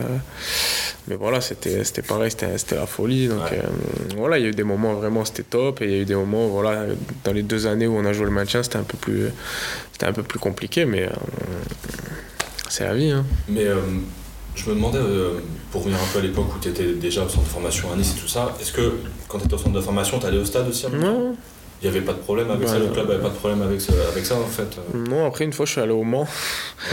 mais 1.09 1.17
voilà, 1.17 1.41
c'était 1.41 1.83
pareil, 2.07 2.31
c'était 2.31 2.77
la 2.77 2.87
folie. 2.87 3.27
Donc 3.27 3.41
Ouais. 3.51 3.59
euh, 3.59 3.69
voilà, 4.17 4.39
il 4.39 4.43
y 4.45 4.47
a 4.47 4.51
eu 4.51 4.55
des 4.55 4.63
moments 4.63 4.95
vraiment, 4.95 5.25
c'était 5.25 5.43
top. 5.43 5.83
Et 5.83 5.87
il 5.87 5.91
y 5.91 5.95
a 5.95 5.99
eu 6.03 6.05
des 6.05 6.15
moments, 6.15 6.47
voilà, 6.47 6.85
dans 7.25 7.33
les 7.33 7.43
deux 7.43 7.67
années 7.67 7.89
où 7.89 7.97
on 7.97 8.05
a 8.05 8.13
joué 8.13 8.27
le 8.27 8.31
maintien, 8.31 8.63
c'était 8.63 8.77
un 8.77 8.85
peu 8.85 8.97
plus, 8.97 9.27
un 10.03 10.13
peu 10.13 10.23
plus 10.23 10.39
compliqué, 10.39 10.85
mais 10.85 11.03
euh, 11.03 11.11
c'est 12.69 12.85
la 12.85 12.95
vie. 12.95 13.11
Hein. 13.11 13.25
Mais 13.49 13.67
je 14.55 14.71
me 14.71 14.75
demandais, 14.77 15.01
pour 15.73 15.83
revenir 15.83 15.99
un 16.01 16.07
peu 16.13 16.21
à 16.21 16.23
l'époque 16.23 16.55
où 16.55 16.59
tu 16.61 16.69
étais 16.69 16.93
déjà 16.95 17.25
au 17.25 17.29
centre 17.29 17.43
de 17.45 17.49
formation 17.51 17.93
à 17.93 17.97
Nice 17.97 18.15
et 18.17 18.21
tout 18.21 18.29
ça, 18.29 18.55
est-ce 18.61 18.73
que 18.73 18.93
quand 19.27 19.39
tu 19.39 19.47
étais 19.47 19.55
au 19.55 19.59
centre 19.59 19.73
de 19.75 19.81
formation, 19.81 20.21
tu 20.21 20.27
allais 20.27 20.39
au 20.39 20.45
stade 20.45 20.69
aussi 20.69 20.87
Non, 20.93 21.35
Il 21.81 21.89
n'y 21.91 21.97
avait 21.97 22.05
pas 22.05 22.13
de 22.13 22.19
problème 22.19 22.51
avec 22.51 22.67
ça, 22.69 22.79
le 22.79 22.87
club 22.89 23.09
avait 23.11 23.23
pas 23.23 23.29
de 23.29 23.35
problème 23.35 23.63
avec, 23.63 23.81
ce- 23.81 23.93
avec 24.11 24.27
ça 24.27 24.35
en 24.37 24.45
fait. 24.47 24.67
Non, 24.95 25.27
après, 25.27 25.45
une 25.45 25.53
fois, 25.53 25.65
je 25.65 25.73
suis 25.73 25.81
allé 25.81 25.93
au 25.93 26.03
Mans. 26.03 26.23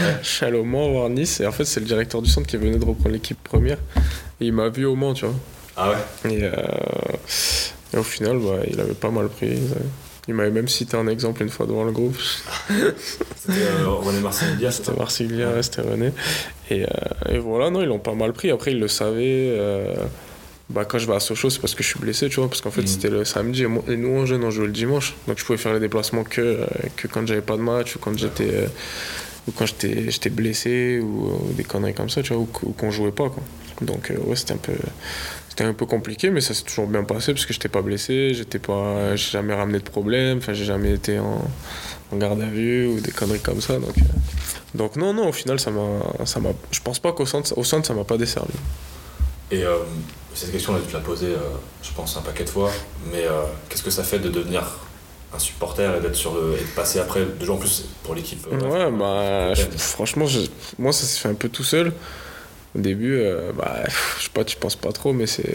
Ouais. 0.00 0.06
je 0.22 0.28
suis 0.28 0.46
allé 0.46 0.56
au 0.58 0.64
Mans 0.64 0.90
voir 0.90 1.08
Nice. 1.08 1.40
Et 1.40 1.46
en 1.46 1.52
fait, 1.52 1.64
c'est 1.64 1.80
le 1.80 1.86
directeur 1.86 2.22
du 2.22 2.30
centre 2.30 2.46
qui 2.46 2.56
venait 2.56 2.78
de 2.78 2.84
reprendre 2.84 3.10
l'équipe 3.10 3.42
première. 3.42 3.78
Et 4.40 4.46
il 4.46 4.52
m'a 4.52 4.68
vu 4.68 4.84
au 4.84 4.94
Mans, 4.94 5.12
tu 5.14 5.24
vois. 5.26 5.34
Ah 5.76 5.90
ouais 5.90 6.30
Et, 6.32 6.44
euh, 6.44 6.50
et 7.94 7.96
au 7.98 8.02
final, 8.04 8.38
bah, 8.38 8.60
il 8.70 8.80
avait 8.80 8.94
pas 8.94 9.10
mal 9.10 9.28
pris. 9.28 9.58
Il 10.28 10.34
m'avait 10.34 10.50
même 10.50 10.68
cité 10.68 10.96
un 10.96 11.06
exemple 11.08 11.42
une 11.42 11.48
fois 11.50 11.66
devant 11.66 11.84
le 11.84 11.92
groupe. 11.92 12.16
C'était 12.68 13.52
euh, 13.82 13.88
René 13.88 14.18
C'était 14.70 14.92
Marsilien, 14.92 15.52
ouais, 15.52 15.62
c'était 15.62 15.82
René. 15.82 16.12
Et, 16.70 16.84
euh, 16.84 16.88
et 17.34 17.38
voilà, 17.38 17.70
non, 17.70 17.80
ils 17.82 17.86
l'ont 17.86 17.98
pas 18.00 18.14
mal 18.14 18.32
pris. 18.32 18.50
Après, 18.50 18.72
ils 18.72 18.80
le 18.80 18.88
savaient. 18.88 19.54
Euh, 20.70 20.74
bah, 20.74 20.84
quand 20.84 20.98
je 20.98 21.06
vais 21.06 21.14
à 21.14 21.20
Sochaux, 21.20 21.50
c'est 21.50 21.60
parce 21.60 21.74
que 21.74 21.82
je 21.82 21.88
suis 21.88 21.98
blessé, 21.98 22.28
tu 22.28 22.36
vois. 22.40 22.48
Parce 22.48 22.60
qu'en 22.60 22.70
fait, 22.70 22.82
Mhm. 22.82 22.86
c'était 22.86 23.10
le 23.10 23.24
samedi. 23.24 23.62
Et, 23.62 23.66
moi- 23.66 23.84
et 23.88 23.96
nous, 23.96 24.16
en 24.18 24.26
jeune, 24.26 24.44
on 24.44 24.50
jouait 24.50 24.66
le 24.66 24.72
dimanche. 24.72 25.14
Donc, 25.28 25.38
je 25.38 25.44
pouvais 25.44 25.58
faire 25.58 25.74
les 25.74 25.80
déplacements 25.80 26.24
que, 26.24 26.40
euh, 26.40 26.66
que 26.96 27.06
quand 27.08 27.26
j'avais 27.26 27.40
pas 27.40 27.56
de 27.56 27.62
match 27.62 27.96
ou 27.96 27.98
quand 27.98 28.16
j'étais. 28.18 28.50
euh, 28.52 28.66
ou 29.48 29.52
quand 29.52 29.64
j'étais 29.64 30.10
j'étais 30.10 30.28
blessé 30.30 30.98
ou, 31.00 31.28
ou 31.28 31.52
des 31.52 31.62
conneries 31.62 31.94
comme 31.94 32.10
ça, 32.10 32.20
tu 32.20 32.32
vois, 32.34 32.42
ou, 32.42 32.48
ou 32.64 32.72
qu'on 32.72 32.90
jouait 32.90 33.12
pas, 33.12 33.28
quoi. 33.30 33.42
Donc, 33.80 34.10
euh, 34.10 34.16
ouais, 34.26 34.34
c'était 34.34 34.54
un 34.54 34.56
peu. 34.56 34.72
C'était 35.48 35.62
un 35.64 35.72
peu 35.72 35.86
compliqué, 35.86 36.30
mais 36.30 36.40
ça 36.40 36.52
s'est 36.52 36.64
toujours 36.64 36.86
bien 36.88 37.04
passé 37.04 37.32
parce 37.32 37.46
que 37.46 37.52
j'étais 37.54 37.68
pas 37.68 37.80
blessé, 37.80 38.34
j'étais 38.34 38.58
pas, 38.58 39.14
j'ai 39.16 39.30
jamais 39.30 39.54
ramené 39.54 39.78
de 39.78 39.84
problème, 39.84 40.38
enfin 40.38 40.52
j'ai 40.52 40.64
jamais 40.66 40.92
été 40.92 41.18
en, 41.18 41.42
en 42.12 42.16
garde 42.16 42.42
à 42.42 42.46
vue 42.46 42.86
ou 42.88 43.00
des 43.00 43.10
conneries 43.12 43.38
comme 43.40 43.60
ça. 43.62 43.74
Donc, 43.78 43.96
euh, 43.96 44.02
donc 44.74 44.96
non, 44.96 45.14
non, 45.14 45.28
au 45.28 45.32
final, 45.32 45.58
ça 45.60 45.70
m'a, 45.70 46.26
ça 46.26 46.40
m'a, 46.40 46.50
je 46.72 46.80
pense 46.80 46.98
pas 46.98 47.12
qu'au 47.12 47.24
centre, 47.24 47.56
au 47.56 47.64
centre, 47.64 47.86
ça 47.86 47.94
m'a 47.94 48.04
pas 48.04 48.18
desservi. 48.18 48.52
Et 49.52 49.62
euh, 50.36 50.40
cette 50.40 50.52
question-là, 50.52 50.78
tu 50.84 50.88
te 50.92 50.96
l'as 50.96 51.02
posée, 51.02 51.26
euh, 51.28 51.38
je 51.82 51.90
pense, 51.92 52.16
un 52.16 52.22
paquet 52.22 52.44
de 52.44 52.50
fois, 52.50 52.70
mais 53.12 53.24
euh, 53.24 53.42
qu'est-ce 53.68 53.82
que 53.82 53.90
ça 53.90 54.02
fait 54.04 54.18
de 54.18 54.28
devenir 54.28 54.62
un 55.34 55.38
supporter 55.38 55.96
et 55.96 56.00
d'être 56.00 56.14
sur 56.14 56.34
le. 56.34 56.54
et 56.58 56.62
de 56.62 56.70
passer 56.74 56.98
après, 57.00 57.20
de 57.38 57.44
jouer 57.44 57.54
en 57.54 57.58
plus 57.58 57.84
pour 58.04 58.14
l'équipe 58.14 58.46
euh, 58.52 58.90
Ouais, 58.90 58.96
bah, 58.96 59.54
je- 59.54 59.76
franchement, 59.76 60.26
je- 60.26 60.40
moi, 60.78 60.92
ça 60.92 61.04
s'est 61.04 61.18
fait 61.20 61.28
un 61.28 61.34
peu 61.34 61.48
tout 61.48 61.64
seul. 61.64 61.92
Au 62.76 62.78
début, 62.78 63.16
euh, 63.18 63.52
bah, 63.56 63.82
je 64.18 64.24
sais 64.24 64.30
pas, 64.32 64.44
tu 64.44 64.56
penses 64.56 64.76
pas 64.76 64.92
trop, 64.92 65.12
mais 65.14 65.26
c'est, 65.26 65.54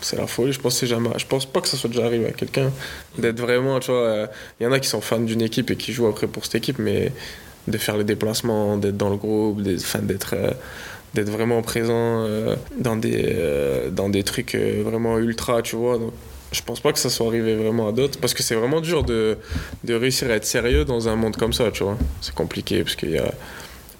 c'est 0.00 0.16
la 0.16 0.26
folie. 0.26 0.52
Je 0.52 0.60
pense, 0.60 0.82
jamais, 0.84 1.10
je 1.18 1.26
pense 1.26 1.44
pas 1.46 1.60
que 1.60 1.68
ça 1.68 1.76
soit 1.76 1.90
déjà 1.90 2.06
arrivé 2.06 2.26
à 2.26 2.32
quelqu'un 2.32 2.72
d'être 3.18 3.38
vraiment, 3.40 3.78
tu 3.78 3.90
vois, 3.90 4.26
il 4.58 4.64
y 4.64 4.66
en 4.66 4.72
a 4.72 4.80
qui 4.80 4.88
sont 4.88 5.02
fans 5.02 5.18
d'une 5.20 5.42
équipe 5.42 5.70
et 5.70 5.76
qui 5.76 5.92
jouent 5.92 6.06
après 6.06 6.26
pour 6.26 6.44
cette 6.44 6.54
équipe, 6.56 6.78
mais 6.78 7.12
de 7.68 7.76
faire 7.78 7.98
les 7.98 8.04
déplacements, 8.04 8.78
d'être 8.78 8.96
dans 8.96 9.10
le 9.10 9.16
groupe, 9.16 9.60
d'être, 9.62 9.98
d'être, 10.00 10.34
euh, 10.34 10.50
d'être 11.14 11.30
vraiment 11.30 11.62
présent 11.62 12.24
euh, 12.24 12.56
dans, 12.78 12.96
des, 12.96 13.22
euh, 13.26 13.90
dans 13.90 14.08
des 14.08 14.22
trucs 14.22 14.54
euh, 14.54 14.82
vraiment 14.84 15.18
ultra, 15.18 15.62
tu 15.62 15.76
vois. 15.76 15.98
Donc, 15.98 16.12
je 16.52 16.62
pense 16.62 16.80
pas 16.80 16.92
que 16.92 16.98
ça 16.98 17.10
soit 17.10 17.26
arrivé 17.26 17.54
vraiment 17.54 17.88
à 17.88 17.92
d'autres, 17.92 18.18
parce 18.18 18.34
que 18.34 18.42
c'est 18.42 18.54
vraiment 18.54 18.80
dur 18.80 19.04
de, 19.04 19.38
de 19.84 19.94
réussir 19.94 20.30
à 20.30 20.34
être 20.34 20.44
sérieux 20.44 20.84
dans 20.84 21.08
un 21.08 21.16
monde 21.16 21.36
comme 21.36 21.52
ça, 21.52 21.70
tu 21.70 21.84
vois. 21.84 21.96
C'est 22.20 22.34
compliqué, 22.34 22.82
parce 22.82 22.96
qu'il 22.96 23.10
y 23.10 23.18
a 23.18 23.32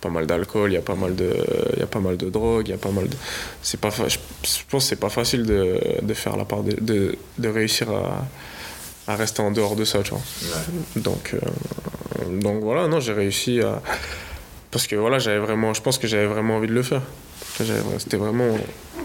pas 0.00 0.08
mal 0.08 0.26
d'alcool, 0.26 0.70
il 0.70 0.74
y 0.74 0.78
a 0.78 0.82
pas 0.82 0.94
mal 0.94 1.14
de, 1.14 1.30
il 1.74 1.80
y 1.80 1.82
a 1.82 1.86
pas 1.86 2.00
mal 2.00 2.16
de 2.16 2.30
drogue, 2.30 2.68
il 2.68 2.70
y 2.70 2.74
a 2.74 2.78
pas 2.78 2.90
mal 2.90 3.08
de... 3.08 3.16
C'est 3.62 3.78
pas, 3.78 3.90
je 3.90 4.16
pense 4.70 4.84
que 4.84 4.88
c'est 4.88 4.96
pas 4.96 5.10
facile 5.10 5.44
de, 5.44 5.78
de 6.00 6.14
faire 6.14 6.36
la 6.36 6.44
part 6.44 6.62
de, 6.62 6.74
de, 6.80 7.16
de 7.38 7.48
réussir 7.48 7.90
à, 7.90 8.26
à 9.12 9.16
rester 9.16 9.42
en 9.42 9.50
dehors 9.50 9.76
de 9.76 9.84
ça, 9.84 10.00
tu 10.02 10.10
vois. 10.10 10.20
Ouais. 10.42 11.02
Donc, 11.02 11.34
euh, 11.34 12.40
donc 12.40 12.62
voilà, 12.62 12.88
non, 12.88 12.98
j'ai 13.00 13.12
réussi 13.12 13.60
à... 13.60 13.82
Parce 14.70 14.86
que 14.86 14.96
voilà, 14.96 15.18
j'avais 15.18 15.38
vraiment... 15.38 15.74
Je 15.74 15.82
pense 15.82 15.98
que 15.98 16.06
j'avais 16.06 16.26
vraiment 16.26 16.56
envie 16.56 16.68
de 16.68 16.72
le 16.74 16.82
faire. 16.82 17.02
C'était 17.98 18.16
vraiment... 18.16 18.56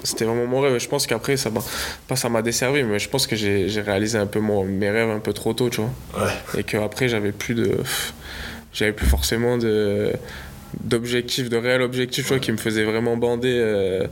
C'était 0.03 0.25
vraiment 0.25 0.45
mon 0.45 0.62
rêve. 0.62 0.75
Et 0.75 0.79
Je 0.79 0.88
pense 0.88 1.07
qu'après, 1.07 1.36
ça 1.38 1.50
m'a... 1.50 1.62
Pas 2.07 2.15
ça 2.15 2.29
m'a 2.29 2.41
desservi, 2.43 2.84
mais 2.84 3.00
je 3.00 3.10
pense 3.10 3.25
que 3.27 3.36
j'ai 3.36 3.81
réalisé 3.81 4.17
un 4.19 4.27
peu 4.27 4.39
mon, 4.39 4.63
mes 4.63 4.89
rêves 4.91 5.10
un 5.10 5.19
peu 5.19 5.34
trop 5.34 5.53
tôt, 5.53 5.69
tu 5.69 5.81
vois 5.81 6.24
Ouais. 6.25 6.60
et 6.60 6.63
qu'après 6.63 7.07
j'avais 7.10 7.31
plus 7.31 7.55
de 7.55 7.72
j'avais 8.74 8.91
plus 8.93 9.07
forcément 9.07 9.57
de 9.57 10.12
d'objectifs 10.84 11.50
de 11.50 11.57
réels 11.57 11.81
objectifs 11.81 12.25
tu 12.25 12.29
vois, 12.29 12.39
qui 12.39 12.51
me 12.51 12.57
faisaient 12.57 12.84
vraiment 12.84 13.15
bander 13.17 13.53
euh. 13.57 14.05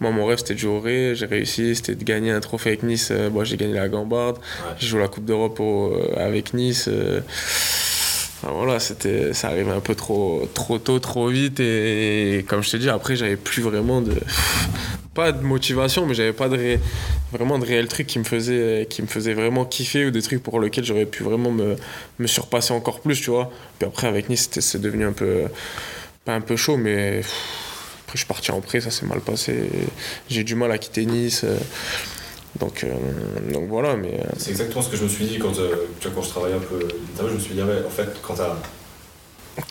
moi 0.00 0.10
mon 0.12 0.24
rêve 0.26 0.38
c'était 0.38 0.54
de 0.54 0.58
jouer 0.60 0.70
au 0.70 0.80
Ré, 0.80 1.14
j'ai 1.16 1.26
réussi 1.26 1.74
c'était 1.74 1.94
de 1.96 2.04
gagner 2.04 2.30
un 2.30 2.38
trophée 2.40 2.70
avec 2.70 2.84
Nice 2.84 3.08
Euh, 3.10 3.28
moi 3.30 3.42
j'ai 3.44 3.56
gagné 3.56 3.74
la 3.74 3.88
Gambarde 3.88 4.36
Ouais. 4.38 4.74
j'ai 4.78 4.86
joué 4.86 5.00
la 5.00 5.08
Coupe 5.08 5.24
d'Europe 5.24 5.58
euh, 5.60 6.14
avec 6.16 6.54
Nice 6.54 6.88
euh. 8.44 8.48
voilà, 8.50 8.80
c'était, 8.80 9.32
ça 9.32 9.48
arrivait 9.48 9.70
un 9.70 9.80
peu 9.80 9.94
trop, 9.94 10.48
trop 10.54 10.78
tôt, 10.78 10.98
trop 10.98 11.28
vite. 11.28 11.60
Et, 11.60 12.44
comme 12.48 12.62
je 12.62 12.70
te 12.70 12.76
dis, 12.76 12.88
après, 12.88 13.16
j'avais 13.16 13.36
plus 13.36 13.62
vraiment 13.62 14.00
de. 14.00 14.14
Pas 15.14 15.32
de 15.32 15.42
motivation, 15.42 16.06
mais 16.06 16.14
j'avais 16.14 16.32
pas 16.32 16.48
vraiment 17.32 17.58
de 17.58 17.64
réel 17.64 17.88
trucs 17.88 18.06
qui 18.06 18.20
me 18.20 18.24
faisaient 18.24 18.86
qui 18.88 19.02
me 19.02 19.08
faisait 19.08 19.34
vraiment 19.34 19.64
kiffer 19.64 20.06
ou 20.06 20.10
des 20.12 20.22
trucs 20.22 20.40
pour 20.40 20.60
lesquels 20.60 20.84
j'aurais 20.84 21.06
pu 21.06 21.24
vraiment 21.24 21.50
me, 21.50 22.26
surpasser 22.26 22.72
encore 22.72 23.00
plus, 23.00 23.20
tu 23.20 23.30
vois. 23.30 23.50
Puis 23.78 23.88
après, 23.88 24.06
avec 24.06 24.28
Nice, 24.28 24.48
c'est 24.60 24.80
devenu 24.80 25.04
un 25.04 25.12
peu. 25.12 25.44
Un 26.26 26.40
peu 26.40 26.56
chaud, 26.56 26.76
mais. 26.76 27.22
Après, 28.04 28.14
je 28.14 28.18
suis 28.18 28.26
parti 28.26 28.52
en 28.52 28.60
prêt, 28.60 28.80
ça 28.80 28.90
s'est 28.90 29.06
mal 29.06 29.20
passé. 29.20 29.68
J'ai 30.30 30.44
du 30.44 30.54
mal 30.54 30.70
à 30.70 30.78
quitter 30.78 31.04
Nice. 31.04 31.44
Donc, 32.58 32.84
euh, 32.84 32.88
donc 33.52 33.68
voilà, 33.68 33.96
mais... 33.96 34.14
Euh, 34.14 34.24
c'est 34.36 34.50
exactement 34.50 34.82
ce 34.82 34.90
que 34.90 34.96
je 34.96 35.04
me 35.04 35.08
suis 35.08 35.26
dit 35.26 35.38
quand, 35.38 35.56
euh, 35.58 35.86
quand 36.14 36.22
je 36.22 36.28
travaillais 36.28 36.56
un 36.56 36.60
peu 36.60 36.78
je 37.18 37.34
me 37.34 37.38
suis 37.38 37.54
dit, 37.54 37.62
ouais, 37.62 37.82
en 37.86 37.90
fait, 37.90 38.08
quand 38.22 38.34
t'as... 38.34 38.56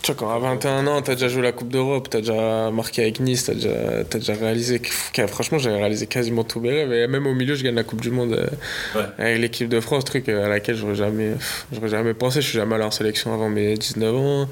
Tu 0.01 0.11
vois, 0.11 0.15
quand 0.15 0.29
à 0.29 0.39
21 0.39 0.85
ans, 0.87 1.01
t'as 1.01 1.13
déjà 1.13 1.29
joué 1.29 1.41
la 1.41 1.53
Coupe 1.53 1.69
d'Europe, 1.69 2.09
t'as 2.09 2.19
déjà 2.19 2.69
marqué 2.71 3.03
avec 3.03 3.21
Nice, 3.21 3.45
t'as 3.45 3.53
déjà, 3.53 3.69
as 3.99 4.17
déjà 4.17 4.33
réalisé. 4.33 4.81
franchement, 5.27 5.59
j'ai 5.59 5.69
réalisé 5.69 6.07
quasiment 6.07 6.43
tous 6.43 6.59
mes 6.59 6.71
rêves. 6.71 6.91
Et 6.91 7.07
même 7.07 7.25
au 7.25 7.33
milieu, 7.33 7.55
je 7.55 7.63
gagne 7.63 7.75
la 7.75 7.85
Coupe 7.85 8.01
du 8.01 8.11
Monde 8.11 8.49
avec 9.17 9.39
l'équipe 9.39 9.69
de 9.69 9.79
France, 9.79 10.03
truc 10.03 10.27
à 10.27 10.49
laquelle 10.49 10.75
j'aurais 10.75 10.95
jamais, 10.95 11.35
jamais 11.85 12.13
pensé. 12.13 12.41
Je 12.41 12.49
suis 12.49 12.57
jamais 12.57 12.75
allé 12.75 12.83
en 12.83 12.91
sélection 12.91 13.33
avant 13.33 13.47
mes 13.47 13.77
19 13.77 14.15
ans. 14.17 14.49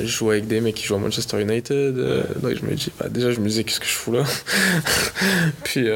je 0.00 0.06
jouais 0.06 0.36
avec 0.36 0.46
des 0.46 0.62
mecs 0.62 0.76
qui 0.76 0.86
jouent 0.86 0.94
à 0.94 1.00
Manchester 1.00 1.42
United. 1.42 1.94
donc 2.40 2.54
je 2.54 2.64
me 2.64 2.74
dis, 2.76 2.92
bah, 2.98 3.10
déjà, 3.10 3.30
je 3.30 3.40
me 3.40 3.48
disais, 3.48 3.62
qu'est-ce 3.62 3.80
que 3.80 3.86
je 3.86 3.92
fous 3.92 4.12
là? 4.12 4.24
Puis. 5.64 5.86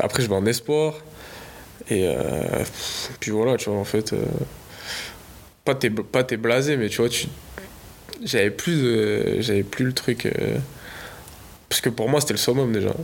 Après, 0.00 0.22
je 0.22 0.28
vais 0.28 0.34
en 0.34 0.46
espoir. 0.46 0.94
Et 1.90 2.06
euh, 2.06 2.64
puis 3.20 3.30
voilà, 3.30 3.56
tu 3.56 3.70
vois, 3.70 3.78
en 3.78 3.84
fait, 3.84 4.12
euh, 4.12 4.24
pas 5.64 5.74
t'es 5.74 5.90
pas 5.90 6.24
t'es 6.24 6.36
blasé, 6.36 6.76
mais 6.76 6.88
tu 6.88 6.98
vois, 6.98 7.08
tu 7.08 7.28
j'avais 8.22 8.50
plus 8.50 8.82
de, 8.82 9.40
j'avais 9.40 9.62
plus 9.62 9.86
le 9.86 9.92
truc. 9.92 10.26
Euh, 10.26 10.56
parce 11.68 11.82
que 11.82 11.90
pour 11.90 12.08
moi, 12.08 12.20
c'était 12.20 12.32
le 12.32 12.38
summum 12.38 12.72
déjà. 12.72 12.94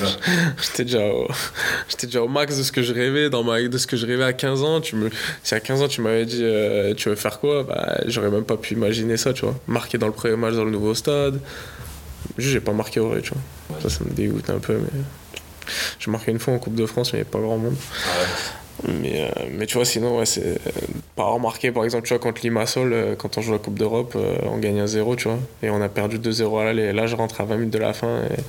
j'étais 0.62 0.84
déjà, 0.84 1.06
au, 1.06 1.28
j'étais 1.88 2.06
déjà 2.06 2.22
au 2.22 2.28
max 2.28 2.56
de 2.56 2.62
ce 2.62 2.72
que 2.72 2.82
je 2.82 2.92
rêvais, 2.92 3.30
dans 3.30 3.42
ma, 3.42 3.60
de 3.60 3.78
ce 3.78 3.86
que 3.86 3.96
je 3.96 4.06
rêvais 4.06 4.24
à 4.24 4.32
15 4.32 4.62
ans. 4.62 4.80
Tu 4.80 4.96
me, 4.96 5.10
si 5.42 5.54
à 5.54 5.60
15 5.60 5.82
ans, 5.82 5.88
tu 5.88 6.00
m'avais 6.00 6.24
dit, 6.24 6.44
tu 6.96 7.08
veux 7.08 7.16
faire 7.16 7.40
quoi 7.40 7.64
bah, 7.64 8.00
J'aurais 8.06 8.30
même 8.30 8.44
pas 8.44 8.56
pu 8.56 8.74
imaginer 8.74 9.16
ça, 9.16 9.32
tu 9.32 9.44
vois. 9.44 9.56
Marquer 9.66 9.98
dans 9.98 10.06
le 10.06 10.12
premier 10.12 10.36
match 10.36 10.54
dans 10.54 10.64
le 10.64 10.70
nouveau 10.70 10.94
stade. 10.94 11.40
Juste, 12.38 12.52
j'ai 12.52 12.60
pas 12.60 12.72
marqué 12.72 13.00
au 13.00 13.08
vrai, 13.08 13.22
tu 13.22 13.32
vois. 13.32 13.80
Ça, 13.82 13.90
ça 13.90 14.04
me 14.04 14.10
dégoûte 14.10 14.48
un 14.50 14.60
peu, 14.60 14.74
mais. 14.74 15.00
J'ai 15.98 16.10
marqué 16.10 16.30
une 16.30 16.38
fois 16.38 16.54
en 16.54 16.58
Coupe 16.58 16.74
de 16.74 16.86
France, 16.86 17.12
mais 17.12 17.20
il 17.20 17.22
n'y 17.22 17.26
avait 17.26 17.30
pas 17.30 17.40
grand 17.40 17.58
monde. 17.58 17.76
Ah 18.06 18.58
mais, 18.88 19.22
euh, 19.22 19.44
mais 19.50 19.66
tu 19.66 19.74
vois, 19.74 19.84
sinon, 19.84 20.18
ouais, 20.18 20.26
c'est 20.26 20.58
pas 21.14 21.24
remarqué. 21.24 21.70
Par 21.70 21.84
exemple, 21.84 22.06
tu 22.06 22.14
vois, 22.14 22.22
contre 22.22 22.42
Limassol, 22.42 22.92
euh, 22.92 23.14
quand 23.16 23.38
on 23.38 23.40
joue 23.40 23.52
la 23.52 23.58
Coupe 23.58 23.78
d'Europe, 23.78 24.14
euh, 24.16 24.36
on 24.44 24.58
gagne 24.58 24.80
un 24.80 24.86
0, 24.86 25.16
tu 25.16 25.28
vois. 25.28 25.38
Et 25.62 25.70
on 25.70 25.80
a 25.80 25.88
perdu 25.88 26.18
2-0 26.18 26.60
à 26.60 26.64
l'aller. 26.64 26.92
Là, 26.92 27.06
je 27.06 27.14
rentre 27.14 27.40
à 27.40 27.44
20 27.44 27.56
minutes 27.56 27.72
de 27.72 27.78
la 27.78 27.92
fin. 27.92 28.22
Et... 28.22 28.42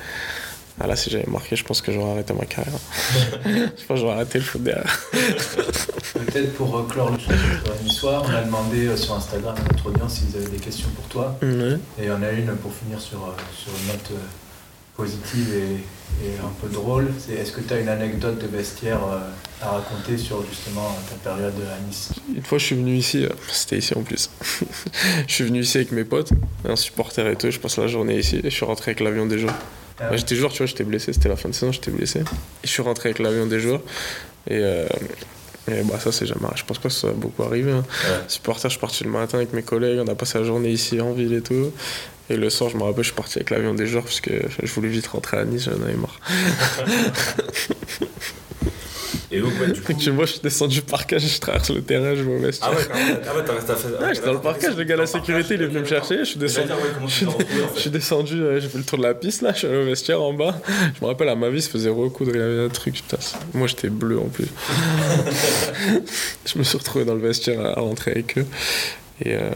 Ah, 0.80 0.88
là, 0.88 0.96
si 0.96 1.12
j'avais 1.12 1.30
marqué, 1.30 1.56
je 1.56 1.64
pense 1.64 1.82
que 1.82 1.92
j'aurais 1.92 2.12
arrêté 2.12 2.34
ma 2.34 2.46
carrière. 2.46 2.74
je 3.46 3.86
pense 3.86 3.88
que 3.88 3.96
j'aurais 3.98 4.14
arrêté 4.14 4.40
le 4.40 4.46
foot 4.46 4.64
derrière. 4.64 5.00
Peut-être 6.14 6.54
pour 6.56 6.88
clore 6.88 7.12
le 7.12 7.90
soir, 7.90 8.24
on 8.28 8.34
a 8.34 8.42
demandé 8.42 8.96
sur 8.98 9.14
Instagram 9.14 9.56
à 9.56 9.72
notre 9.72 9.88
audience 9.88 10.16
s'ils 10.16 10.36
avaient 10.36 10.50
des 10.50 10.58
questions 10.58 10.90
pour 10.96 11.06
toi. 11.06 11.38
Et 11.44 12.10
on 12.10 12.24
a 12.24 12.32
une 12.32 12.56
pour 12.56 12.74
finir 12.74 13.00
sur, 13.00 13.20
sur 13.56 13.72
une 13.72 13.88
note 13.88 14.20
positive 14.96 15.54
et, 15.56 16.26
et, 16.26 16.32
un 16.40 16.52
peu 16.62 16.68
drôle. 16.72 17.10
C'est 17.20 17.34
est-ce 17.34 17.52
que 17.52 17.62
tu 17.62 17.74
as 17.74 17.80
une 17.80 17.90
anecdote 17.90 18.40
de 18.40 18.48
vestiaire 18.48 19.00
euh, 19.04 19.20
à 19.62 19.72
raconter 19.72 20.18
sur 20.18 20.46
justement 20.48 20.96
ta 21.10 21.30
période 21.30 21.54
à 21.56 21.88
Nice? 21.88 22.12
Une 22.36 22.44
fois, 22.44 22.58
je 22.58 22.66
suis 22.66 22.76
venu 22.76 22.96
ici, 22.96 23.26
euh, 23.26 23.30
c'était 23.52 23.78
ici 23.78 23.94
en 23.96 24.04
plus. 24.04 24.30
je 25.28 25.34
suis 25.34 25.44
venu 25.44 25.62
ici 25.62 25.78
avec 25.78 25.92
mes 25.92 26.04
potes, 26.04 26.32
un 26.66 26.76
supporter 26.76 27.28
et 27.28 27.36
tout. 27.36 27.50
Je 27.50 27.60
passe 27.60 27.78
la 27.78 27.88
journée 27.88 28.20
ici 28.20 28.38
et 28.38 28.50
je 28.50 28.56
suis 28.56 28.66
rentré 28.66 28.92
avec 28.92 29.00
l'avion 29.00 29.26
des 29.26 29.40
jours. 29.40 29.52
Ah 30.00 30.16
j'étais 30.16 30.36
joueur, 30.36 30.52
tu 30.52 30.58
vois, 30.60 30.66
j'étais 30.66 30.84
blessé, 30.84 31.14
c'était 31.14 31.30
la 31.30 31.36
fin 31.36 31.50
de 31.50 31.54
saison, 31.54 31.72
j'étais 31.72 31.92
blessé. 31.92 32.20
Et 32.20 32.24
je 32.64 32.70
suis 32.70 32.82
rentré 32.82 33.10
avec 33.10 33.20
l'avion 33.20 33.46
des 33.46 33.60
jours. 33.60 33.82
Et, 34.48 34.58
euh, 34.58 34.88
et 35.68 35.82
bah, 35.84 36.00
ça, 36.00 36.12
c'est 36.12 36.26
jamais. 36.26 36.48
Je 36.56 36.64
pense 36.66 36.78
pas 36.78 36.90
que 36.90 36.96
ça 36.96 37.08
va 37.08 37.14
beaucoup 37.14 37.44
arriver. 37.44 37.72
Hein. 37.72 37.86
Supporter, 38.28 38.70
je 38.70 38.74
suis 38.74 38.80
parti 38.80 39.04
le 39.04 39.10
matin 39.10 39.38
avec 39.38 39.54
mes 39.54 39.64
collègues, 39.64 40.00
on 40.04 40.08
a 40.08 40.16
passé 40.16 40.38
la 40.38 40.44
journée 40.44 40.70
ici 40.70 41.00
en 41.00 41.14
ville 41.14 41.34
et 41.34 41.42
tout. 41.42 41.72
Et 42.30 42.38
le 42.38 42.50
soir, 42.50 42.70
je 42.70 42.78
me 42.78 42.84
rappelle, 42.84 43.04
je 43.04 43.10
suis 43.10 43.16
parti 43.16 43.38
avec 43.38 43.50
l'avion 43.50 43.74
des 43.74 43.86
joueurs 43.86 44.04
parce 44.04 44.22
que 44.22 44.32
je 44.62 44.74
voulais 44.74 44.90
vite 44.90 45.08
rentrer 45.08 45.38
à 45.38 45.46
Nice, 45.46 45.66
j'en 45.66 45.84
avais 45.84 45.96
marre. 45.96 46.20
Et 49.32 49.40
donc, 49.40 49.52
ouais, 49.60 49.72
du 49.72 49.82
coup. 49.82 49.94
Tu 49.94 50.10
vois, 50.10 50.26
je 50.26 50.32
suis 50.34 50.42
descendu 50.42 50.76
du 50.76 50.82
parcage, 50.82 51.22
je 51.22 51.40
traverse 51.40 51.70
le 51.70 51.82
terrain, 51.82 52.16
je 52.16 52.24
vais 52.24 52.36
au 52.36 52.40
vestiaire. 52.40 52.72
Ah 52.72 52.76
ouais, 52.76 52.84
quand 52.88 52.96
même. 52.96 53.20
Ah 53.28 53.36
ouais, 53.36 53.44
t'as 53.46 53.54
resté 53.54 53.72
à 53.72 53.76
faire. 53.76 54.02
Ouais, 54.02 54.14
j'étais 54.14 54.26
dans 54.26 54.34
le 54.34 54.42
parcage, 54.42 54.76
le 54.76 54.84
gars 54.84 54.96
de 54.96 55.02
la 55.02 55.08
sécurité, 55.08 55.56
il 55.56 55.62
est 55.62 55.68
venu 55.68 55.80
me 55.80 55.86
chercher. 55.86 56.20
Je 56.20 56.24
suis 56.24 56.40
descendu. 56.40 56.70
Je 57.76 57.80
suis 57.80 57.90
descendu, 57.90 58.44
j'ai 58.60 58.70
fait 58.70 58.78
le 58.78 58.84
tour 58.84 58.98
de 58.98 59.04
la 59.04 59.14
piste 59.14 59.42
là, 59.42 59.52
je 59.54 59.60
suis 59.60 59.68
allé 59.68 59.78
au 59.78 59.86
vestiaire 59.86 60.22
en 60.22 60.34
bas. 60.34 60.56
Je 60.68 61.02
me 61.02 61.08
rappelle, 61.08 61.30
à 61.30 61.36
ma 61.36 61.50
vie, 61.50 61.62
se 61.62 61.70
faisait 61.70 61.90
recoudre, 61.90 62.32
il 62.34 62.40
y 62.40 62.44
avait 62.44 62.66
un 62.66 62.70
truc, 62.70 62.96
putain. 62.96 63.18
Moi, 63.54 63.68
j'étais 63.68 63.90
bleu 63.90 64.20
en 64.20 64.28
plus. 64.28 64.48
je 66.46 66.58
me 66.58 66.64
suis 66.64 66.78
retrouvé 66.78 67.06
dans 67.06 67.16
le 67.16 67.22
vestiaire 67.22 67.62
à 67.66 67.80
rentrer 67.80 68.12
avec 68.12 68.38
eux. 68.38 68.46
Et, 69.26 69.36
euh, 69.36 69.50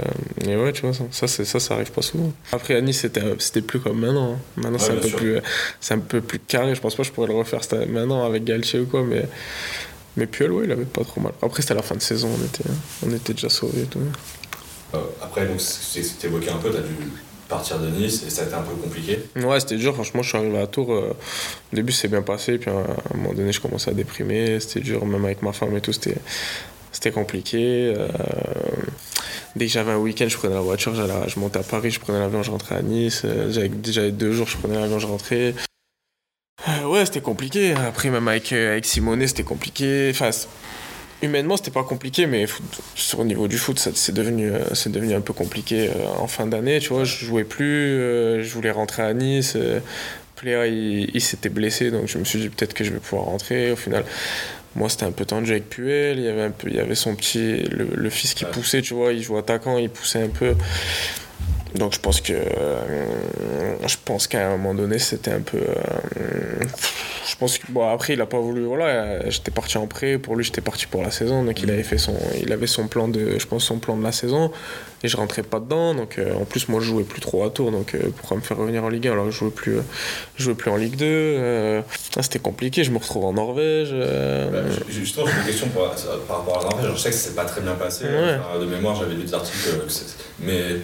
et, 0.46 0.56
ouais, 0.56 0.72
tu 0.72 0.84
vois, 0.84 0.94
ça, 0.94 1.28
ça, 1.28 1.46
ça, 1.46 1.60
ça 1.60 1.74
arrive 1.74 1.92
pas 1.92 2.02
souvent. 2.02 2.32
Après, 2.52 2.76
à 2.76 2.82
Nice, 2.82 3.02
c'était, 3.02 3.22
c'était 3.40 3.62
plus 3.62 3.80
comme 3.80 4.00
maintenant. 4.00 4.34
Hein. 4.34 4.40
Maintenant, 4.56 4.80
c'est, 4.80 4.92
un 4.92 4.96
peu 4.96 5.10
plus, 5.10 5.40
c'est 5.82 5.94
un 5.94 6.00
peu 6.00 6.22
plus 6.22 6.40
carré. 6.40 6.74
Je 6.74 6.82
pense 6.82 6.96
pas 6.96 7.04
que 7.04 7.10
je 7.10 7.14
pourrais 7.14 7.28
le 7.28 7.36
refaire 7.36 7.62
maintenant 7.90 8.26
avec 8.26 8.44
Galtier 8.46 8.80
ou 8.80 8.86
quoi, 8.86 9.04
mais, 9.04 9.28
mais 10.16 10.26
Puel, 10.26 10.52
ouais, 10.52 10.66
il 10.66 10.72
avait 10.72 10.86
pas 10.86 11.04
trop 11.04 11.22
mal. 11.22 11.34
Après, 11.42 11.62
c'était 11.62 11.74
la 11.74 11.82
fin 11.82 11.96
de 11.96 12.02
saison, 12.02 12.30
on 12.30 12.46
était, 12.46 12.70
on 13.06 13.14
était 13.14 13.34
déjà 13.34 13.50
sauvés 13.50 13.82
et 13.82 13.86
tout. 13.86 14.00
Euh, 14.94 15.00
après, 15.22 15.46
donc, 15.46 15.60
c'était 15.60 16.28
évoqué 16.28 16.50
un 16.50 16.58
peu, 16.58 16.70
t'as 16.72 16.80
dû 16.80 16.96
partir 17.48 17.80
de 17.80 17.88
Nice 17.88 18.24
et 18.26 18.30
ça 18.30 18.44
a 18.44 18.46
été 18.46 18.56
un 18.56 18.62
peu 18.62 18.76
compliqué 18.76 19.20
Ouais, 19.36 19.60
c'était 19.60 19.78
dur. 19.78 19.94
Franchement, 19.94 20.22
je 20.22 20.30
suis 20.30 20.38
arrivé 20.38 20.60
à 20.60 20.68
Tours. 20.68 20.94
Euh, 20.94 21.16
au 21.72 21.76
début, 21.76 21.92
c'est 21.92 22.08
bien 22.08 22.22
passé. 22.22 22.58
Puis 22.58 22.70
à 22.70 22.74
un 22.74 23.18
moment 23.18 23.34
donné, 23.34 23.52
je 23.52 23.62
commençais 23.62 23.92
à 23.92 23.94
déprimer. 23.94 24.60
C'était 24.60 24.82
dur, 24.82 25.06
même 25.06 25.24
avec 25.26 25.42
ma 25.42 25.54
femme 25.54 25.76
et 25.76 25.82
tout. 25.82 25.94
C'était, 25.94 26.18
c'était 26.92 27.12
compliqué. 27.12 27.94
Euh, 27.96 28.08
dès 29.58 29.66
que 29.66 29.72
j'avais 29.72 29.92
un 29.92 29.98
week-end, 29.98 30.28
je 30.30 30.38
prenais 30.38 30.56
la 30.56 30.62
voiture, 30.62 30.94
je 30.96 31.40
montais 31.40 31.60
à 31.60 31.64
Paris, 31.64 31.92
je 31.92 32.00
prenais 32.00 32.20
l'avion, 32.20 32.44
je 32.44 32.52
rentrais 32.52 32.76
à 32.76 32.82
Nice. 32.82 33.24
Euh, 33.26 33.52
j'avais 33.52 34.12
deux 34.12 34.32
jours, 34.32 34.48
je 34.48 34.58
prenais 34.58 34.80
l'avion, 34.80 35.00
je 35.00 35.08
rentrais. 35.08 35.54
Euh, 36.68 36.86
ouais, 36.86 37.06
c'était 37.06 37.22
compliqué. 37.22 37.74
Après, 37.74 38.10
même 38.10 38.28
avec, 38.28 38.54
avec 38.54 38.86
Simone, 38.86 39.26
c'était 39.28 39.44
compliqué. 39.44 40.10
Enfin, 40.12 40.30
humainement, 41.22 41.58
c'était 41.58 41.72
pas 41.72 41.84
compliqué, 41.84 42.28
mais 42.28 42.46
sur 42.96 43.20
le 43.20 43.26
niveau 43.26 43.48
du 43.48 43.58
foot, 43.58 43.78
c'est 43.80 44.14
devenu, 44.14 44.52
c'est 44.74 44.92
devenu 44.92 45.14
un 45.14 45.22
peu 45.22 45.34
compliqué 45.34 45.90
en 46.18 46.28
fin 46.28 46.46
d'année. 46.48 46.80
Tu 46.80 46.90
vois, 46.90 47.04
je 47.04 47.26
jouais 47.26 47.44
plus, 47.44 48.44
je 48.44 48.54
voulais 48.54 48.72
rentrer 48.72 49.04
à 49.04 49.14
Nice. 49.14 49.58
Pléa, 50.36 50.68
il 50.68 51.22
s'était 51.22 51.50
blessé, 51.50 51.90
donc 51.90 52.08
je 52.08 52.20
me 52.20 52.24
suis 52.24 52.40
dit 52.40 52.50
peut-être 52.50 52.76
que 52.76 52.84
je 52.84 52.92
vais 52.92 53.00
pouvoir 53.00 53.26
rentrer. 53.26 53.72
Au 53.72 53.76
final, 53.76 54.06
moi 54.78 54.90
c'était 54.90 55.06
un 55.06 55.12
peu 55.12 55.26
tendu 55.26 55.52
avec 55.52 55.70
Puel, 55.70 56.20
il 56.20 56.24
y 56.24 56.28
avait, 56.28 56.44
un 56.44 56.52
peu, 56.52 56.70
il 56.70 56.76
y 56.76 56.80
avait 56.80 56.96
son 56.96 57.16
petit, 57.16 57.64
le, 57.64 58.10
fils 58.10 58.36
qui 58.36 58.46
poussait, 58.46 58.82
tu 58.82 58.94
vois, 58.94 59.12
il 59.12 59.24
jouait 59.24 59.40
attaquant, 59.40 59.78
il 59.78 59.90
poussait 59.90 60.22
un 60.22 60.30
peu. 60.30 60.56
Donc 61.78 61.94
je 61.94 62.00
pense 62.00 62.22
que 62.22 62.34
euh, 62.34 63.06
je 63.86 63.96
pense 64.04 64.28
qu'à 64.28 64.48
un 64.48 64.58
moment 64.58 64.74
donné 64.74 64.98
c'était 65.00 65.32
un 65.32 65.42
peu 65.42 65.58
euh, 65.58 66.66
je 67.28 67.36
pense 67.36 67.60
que 67.60 67.72
bon 67.72 67.88
après 67.88 68.14
il 68.14 68.22
a 68.22 68.26
pas 68.26 68.40
voulu 68.40 68.66
voilà 68.66 69.30
j'étais 69.30 69.52
parti 69.52 69.78
en 69.78 69.86
prêt. 69.86 70.18
Pour 70.18 70.36
lui 70.36 70.44
j'étais 70.44 70.62
parti 70.62 70.88
pour 70.88 71.04
la 71.04 71.12
saison. 71.12 71.44
Donc 71.44 71.62
il 71.62 71.70
avait 71.70 71.84
fait 71.84 71.98
son 71.98 72.16
il 72.42 72.52
avait 72.52 72.68
son 72.68 72.88
plan 72.88 73.08
de 73.08 73.38
je 73.38 73.46
pense 73.46 73.64
son 73.64 73.78
plan 73.78 73.96
de 73.96 74.04
la 74.04 74.12
saison. 74.12 74.52
Et 75.04 75.08
je 75.08 75.16
rentrais 75.18 75.44
pas 75.44 75.60
dedans. 75.60 75.94
Donc 75.94 76.18
euh, 76.18 76.34
en 76.34 76.46
plus 76.46 76.68
moi 76.68 76.80
je 76.82 76.88
jouais 76.88 77.04
plus 77.04 77.22
trop 77.22 77.44
à 77.44 77.52
tour. 77.52 77.72
Donc 77.72 77.96
pourquoi 78.18 78.38
me 78.38 78.42
faire 78.42 78.58
revenir 78.58 78.84
en 78.84 78.90
Ligue 78.90 79.08
1 79.08 79.12
alors 79.12 79.26
que 79.26 79.32
je 79.32 79.38
jouais 79.38 79.52
plus 79.52 79.78
je 80.36 80.44
jouais 80.44 80.56
plus 80.56 80.72
en 80.72 80.78
Ligue 80.78 80.96
2 80.96 81.84
c'était 82.22 82.40
compliqué. 82.40 82.84
Je 82.84 82.92
me 82.92 82.98
retrouve 82.98 83.26
en 83.26 83.34
Norvège 83.34 83.94
bah, 83.94 84.62
justement 84.90 85.28
j'ai 85.28 85.40
une 85.40 85.46
question 85.46 85.68
par, 85.70 86.38
rapport 86.38 86.60
à 86.60 86.64
la 86.64 86.70
Norvège. 86.70 86.92
Je 86.96 87.02
sais 87.02 87.10
que 87.10 87.16
c'est 87.16 87.36
pas 87.36 87.46
très 87.46 87.62
bien 87.62 87.76
passé 87.76 88.06
de 88.06 88.66
mémoire 88.66 88.96
j'avais 88.96 89.14
lu 89.14 89.24
des 89.24 89.34
articles 89.34 89.70
mais 90.40 90.78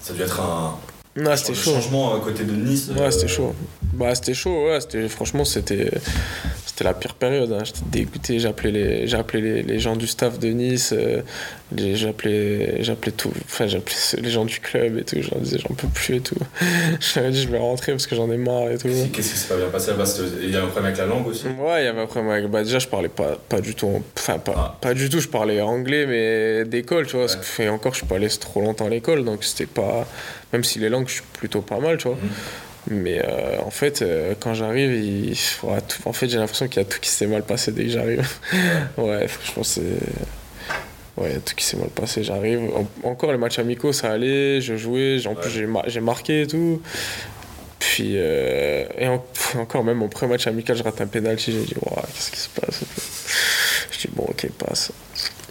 ça 0.00 0.12
a 0.12 0.16
dû 0.16 0.22
être 0.22 0.40
un, 0.40 0.74
non, 1.16 1.36
c'était 1.36 1.54
chaud. 1.54 1.72
changement 1.74 2.14
à 2.14 2.20
côté 2.20 2.44
de 2.44 2.52
Nice. 2.52 2.88
Ouais, 2.96 3.10
c'était 3.10 3.24
euh, 3.24 3.28
chaud. 3.28 3.54
Bah, 3.92 4.14
c'était 4.14 4.34
chaud, 4.34 4.66
ouais. 4.66 5.08
Franchement, 5.08 5.44
c'était, 5.44 5.90
c'était 6.80 6.88
la 6.88 6.94
pire 6.94 7.14
période. 7.14 7.52
Hein. 7.52 7.62
J'étais 7.62 7.80
dégoûté. 7.90 8.38
J'appelais 8.38 8.70
les, 8.70 9.06
j'appelais 9.06 9.40
les, 9.40 9.62
les, 9.62 9.78
gens 9.78 9.96
du 9.96 10.06
staff 10.06 10.38
de 10.38 10.48
Nice. 10.48 10.94
Euh, 10.96 11.20
j'appelais, 11.76 12.82
j'appelais 12.82 13.12
tout. 13.12 13.30
Enfin, 13.44 13.66
j'appelais 13.66 13.94
les 14.22 14.30
gens 14.30 14.46
du 14.46 14.60
club 14.60 14.96
et 14.96 15.04
tout. 15.04 15.16
Je 15.20 15.30
leur 15.30 15.40
disais, 15.40 15.58
j'en 15.58 15.74
peux 15.74 15.88
plus 15.88 16.16
et 16.16 16.20
tout. 16.20 16.36
J'avais 17.00 17.30
dit, 17.30 17.42
je 17.42 17.48
vais 17.48 17.58
rentrer 17.58 17.92
parce 17.92 18.06
que 18.06 18.16
j'en 18.16 18.30
ai 18.30 18.38
marre 18.38 18.70
et 18.70 18.78
tout. 18.78 18.88
Qu'est-ce 18.88 19.32
qui 19.32 19.38
s'est 19.38 19.48
pas 19.48 19.56
bien 19.56 19.68
passé? 19.68 19.90
Là-bas 19.90 20.04
Il 20.42 20.50
y 20.50 20.56
avait 20.56 20.64
un 20.64 20.68
problème 20.68 20.86
avec 20.86 20.98
la 20.98 21.06
langue 21.06 21.26
aussi 21.26 21.46
Ouais, 21.48 21.82
il 21.82 21.84
y 21.84 21.88
avait 21.88 22.00
un 22.00 22.06
problème 22.06 22.30
avec. 22.30 22.50
Bah, 22.50 22.62
déjà, 22.62 22.78
je 22.78 22.88
parlais 22.88 23.08
pas, 23.10 23.36
pas 23.48 23.60
du 23.60 23.74
tout. 23.74 24.02
Enfin, 24.16 24.38
pas, 24.38 24.54
ah. 24.56 24.78
pas 24.80 24.94
du 24.94 25.10
tout. 25.10 25.20
Je 25.20 25.28
parlais 25.28 25.60
anglais, 25.60 26.06
mais 26.06 26.64
d'école, 26.64 27.06
tu 27.06 27.16
vois. 27.16 27.26
Parce 27.26 27.36
que, 27.36 27.68
encore, 27.68 27.92
je 27.92 27.98
suis 27.98 28.06
pas 28.06 28.16
allé 28.16 28.28
trop 28.28 28.62
longtemps 28.62 28.86
à 28.86 28.90
l'école. 28.90 29.24
Donc, 29.24 29.44
c'était 29.44 29.66
pas 29.66 30.06
même 30.52 30.64
si 30.64 30.78
les 30.78 30.88
langues, 30.88 31.08
je 31.08 31.14
suis 31.14 31.22
plutôt 31.34 31.60
pas 31.60 31.78
mal, 31.78 31.98
tu 31.98 32.08
vois. 32.08 32.16
Mhm. 32.16 32.30
Mais 32.90 33.22
euh, 33.24 33.60
en 33.64 33.70
fait, 33.70 34.02
euh, 34.02 34.34
quand 34.38 34.52
j'arrive, 34.54 34.92
il... 34.92 35.36
en 36.04 36.12
fait, 36.12 36.28
j'ai 36.28 36.38
l'impression 36.38 36.66
qu'il 36.66 36.82
y 36.82 36.84
a 36.84 36.88
tout 36.88 36.98
qui 37.00 37.08
s'est 37.08 37.26
mal 37.26 37.44
passé 37.44 37.70
dès 37.70 37.84
que 37.84 37.90
j'arrive. 37.90 38.28
ouais, 38.98 39.28
franchement, 39.28 39.62
c'est. 39.62 39.82
Ouais, 41.16 41.38
tout 41.44 41.54
qui 41.54 41.64
s'est 41.64 41.76
mal 41.76 41.90
passé. 41.90 42.24
J'arrive. 42.24 42.60
encore 43.04 43.30
les 43.30 43.38
matchs 43.38 43.60
amicaux, 43.60 43.92
ça 43.92 44.10
allait. 44.10 44.60
Je 44.60 44.76
jouais. 44.76 45.24
En 45.26 45.34
plus, 45.34 45.50
j'ai 45.86 46.00
marqué 46.00 46.42
et 46.42 46.46
tout. 46.46 46.82
Puis, 47.78 48.12
euh, 48.16 48.84
et 48.98 49.08
encore, 49.58 49.84
même 49.84 49.98
mon 49.98 50.08
premier 50.08 50.32
match 50.32 50.46
amical, 50.46 50.76
je 50.76 50.82
rate 50.82 51.00
un 51.00 51.06
penalty. 51.06 51.52
J'ai 51.52 51.60
dit, 51.60 51.74
qu'est-ce 51.74 52.30
qui 52.30 52.38
se 52.38 52.48
passe 52.48 52.82
Je 53.90 53.98
dis, 53.98 54.08
bon, 54.12 54.24
ok, 54.24 54.48
passe. 54.58 54.92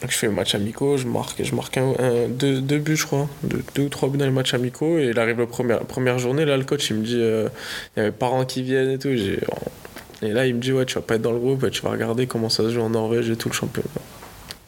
Je 0.08 0.16
fais 0.16 0.28
le 0.28 0.34
match 0.34 0.56
amicaux, 0.56 0.98
je 0.98 1.08
marque, 1.08 1.44
je 1.44 1.54
marque 1.54 1.78
un, 1.78 1.94
deux, 2.30 2.62
buts, 2.62 2.96
je 2.96 3.06
crois. 3.06 3.28
Deux, 3.44 3.84
ou 3.84 3.90
trois 3.90 4.10
buts 4.10 4.18
dans 4.18 4.26
les 4.26 4.32
matchs 4.32 4.54
amicaux. 4.54 4.98
Et 4.98 5.08
il 5.08 5.20
arrive 5.20 5.40
la 5.40 5.46
première, 5.46 5.80
première 5.82 6.20
journée, 6.20 6.46
là, 6.46 6.56
le 6.58 6.64
coach, 6.64 6.90
il 6.90 6.98
me 6.98 7.04
dit, 7.04 7.20
euh, 7.20 7.50
il 7.96 8.00
y 8.00 8.02
avait 8.04 8.12
parents 8.12 8.46
qui 8.46 8.62
viennent 8.62 8.92
et 8.92 8.98
tout. 8.98 9.10
Et 9.10 10.34
là, 10.34 10.46
il 10.46 10.56
me 10.56 10.60
dit, 10.60 10.72
ouais, 10.72 10.86
tu 10.86 10.96
vas 10.96 11.02
pas 11.02 11.16
être 11.16 11.22
dans 11.22 11.32
le 11.32 11.40
groupe, 11.40 11.70
tu 11.72 11.82
vas 11.82 11.92
regarder 11.92 12.28
comment 12.28 12.50
ça 12.50 12.64
se 12.64 12.70
joue 12.70 12.82
en 12.82 12.90
Norvège 12.90 13.30
et 13.30 13.36
tout 13.36 13.50
le 13.50 13.54
championnat. 13.54 13.88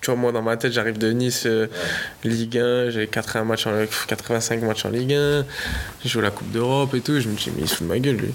Tu 0.01 0.09
vois, 0.09 0.15
moi, 0.19 0.31
dans 0.31 0.41
ma 0.41 0.57
tête, 0.57 0.73
j'arrive 0.73 0.97
de 0.97 1.11
Nice, 1.11 1.43
euh, 1.45 1.67
Ligue 2.23 2.57
1, 2.57 2.89
j'ai 2.89 3.05
80 3.05 3.43
matchs 3.43 3.67
en, 3.67 3.85
85 4.07 4.63
matchs 4.63 4.85
en 4.85 4.89
Ligue 4.89 5.13
1, 5.13 5.45
j'ai 6.03 6.09
joué 6.09 6.23
la 6.23 6.31
Coupe 6.31 6.51
d'Europe 6.51 6.95
et 6.95 7.01
tout. 7.01 7.19
je 7.19 7.27
me 7.27 7.35
dis, 7.35 7.51
mais 7.55 7.61
il 7.61 7.69
se 7.69 7.75
fout 7.75 7.87
de 7.87 7.93
ma 7.93 7.99
gueule, 7.99 8.15
lui. 8.15 8.33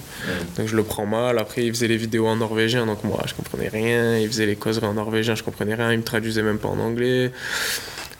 Donc, 0.56 0.68
je 0.68 0.76
le 0.76 0.84
prends 0.84 1.06
mal. 1.06 1.38
Après, 1.40 1.64
il 1.64 1.74
faisait 1.74 1.88
les 1.88 1.96
vidéos 1.96 2.28
en 2.28 2.36
norvégien, 2.36 2.86
donc 2.86 3.02
moi, 3.02 3.20
je 3.26 3.34
comprenais 3.34 3.68
rien. 3.68 4.16
Il 4.16 4.28
faisait 4.28 4.46
les 4.46 4.54
causeries 4.54 4.86
en 4.86 4.94
norvégien, 4.94 5.34
je 5.34 5.42
comprenais 5.42 5.74
rien. 5.74 5.92
Il 5.92 5.98
me 5.98 6.04
traduisait 6.04 6.42
même 6.42 6.58
pas 6.58 6.68
en 6.68 6.78
anglais. 6.78 7.32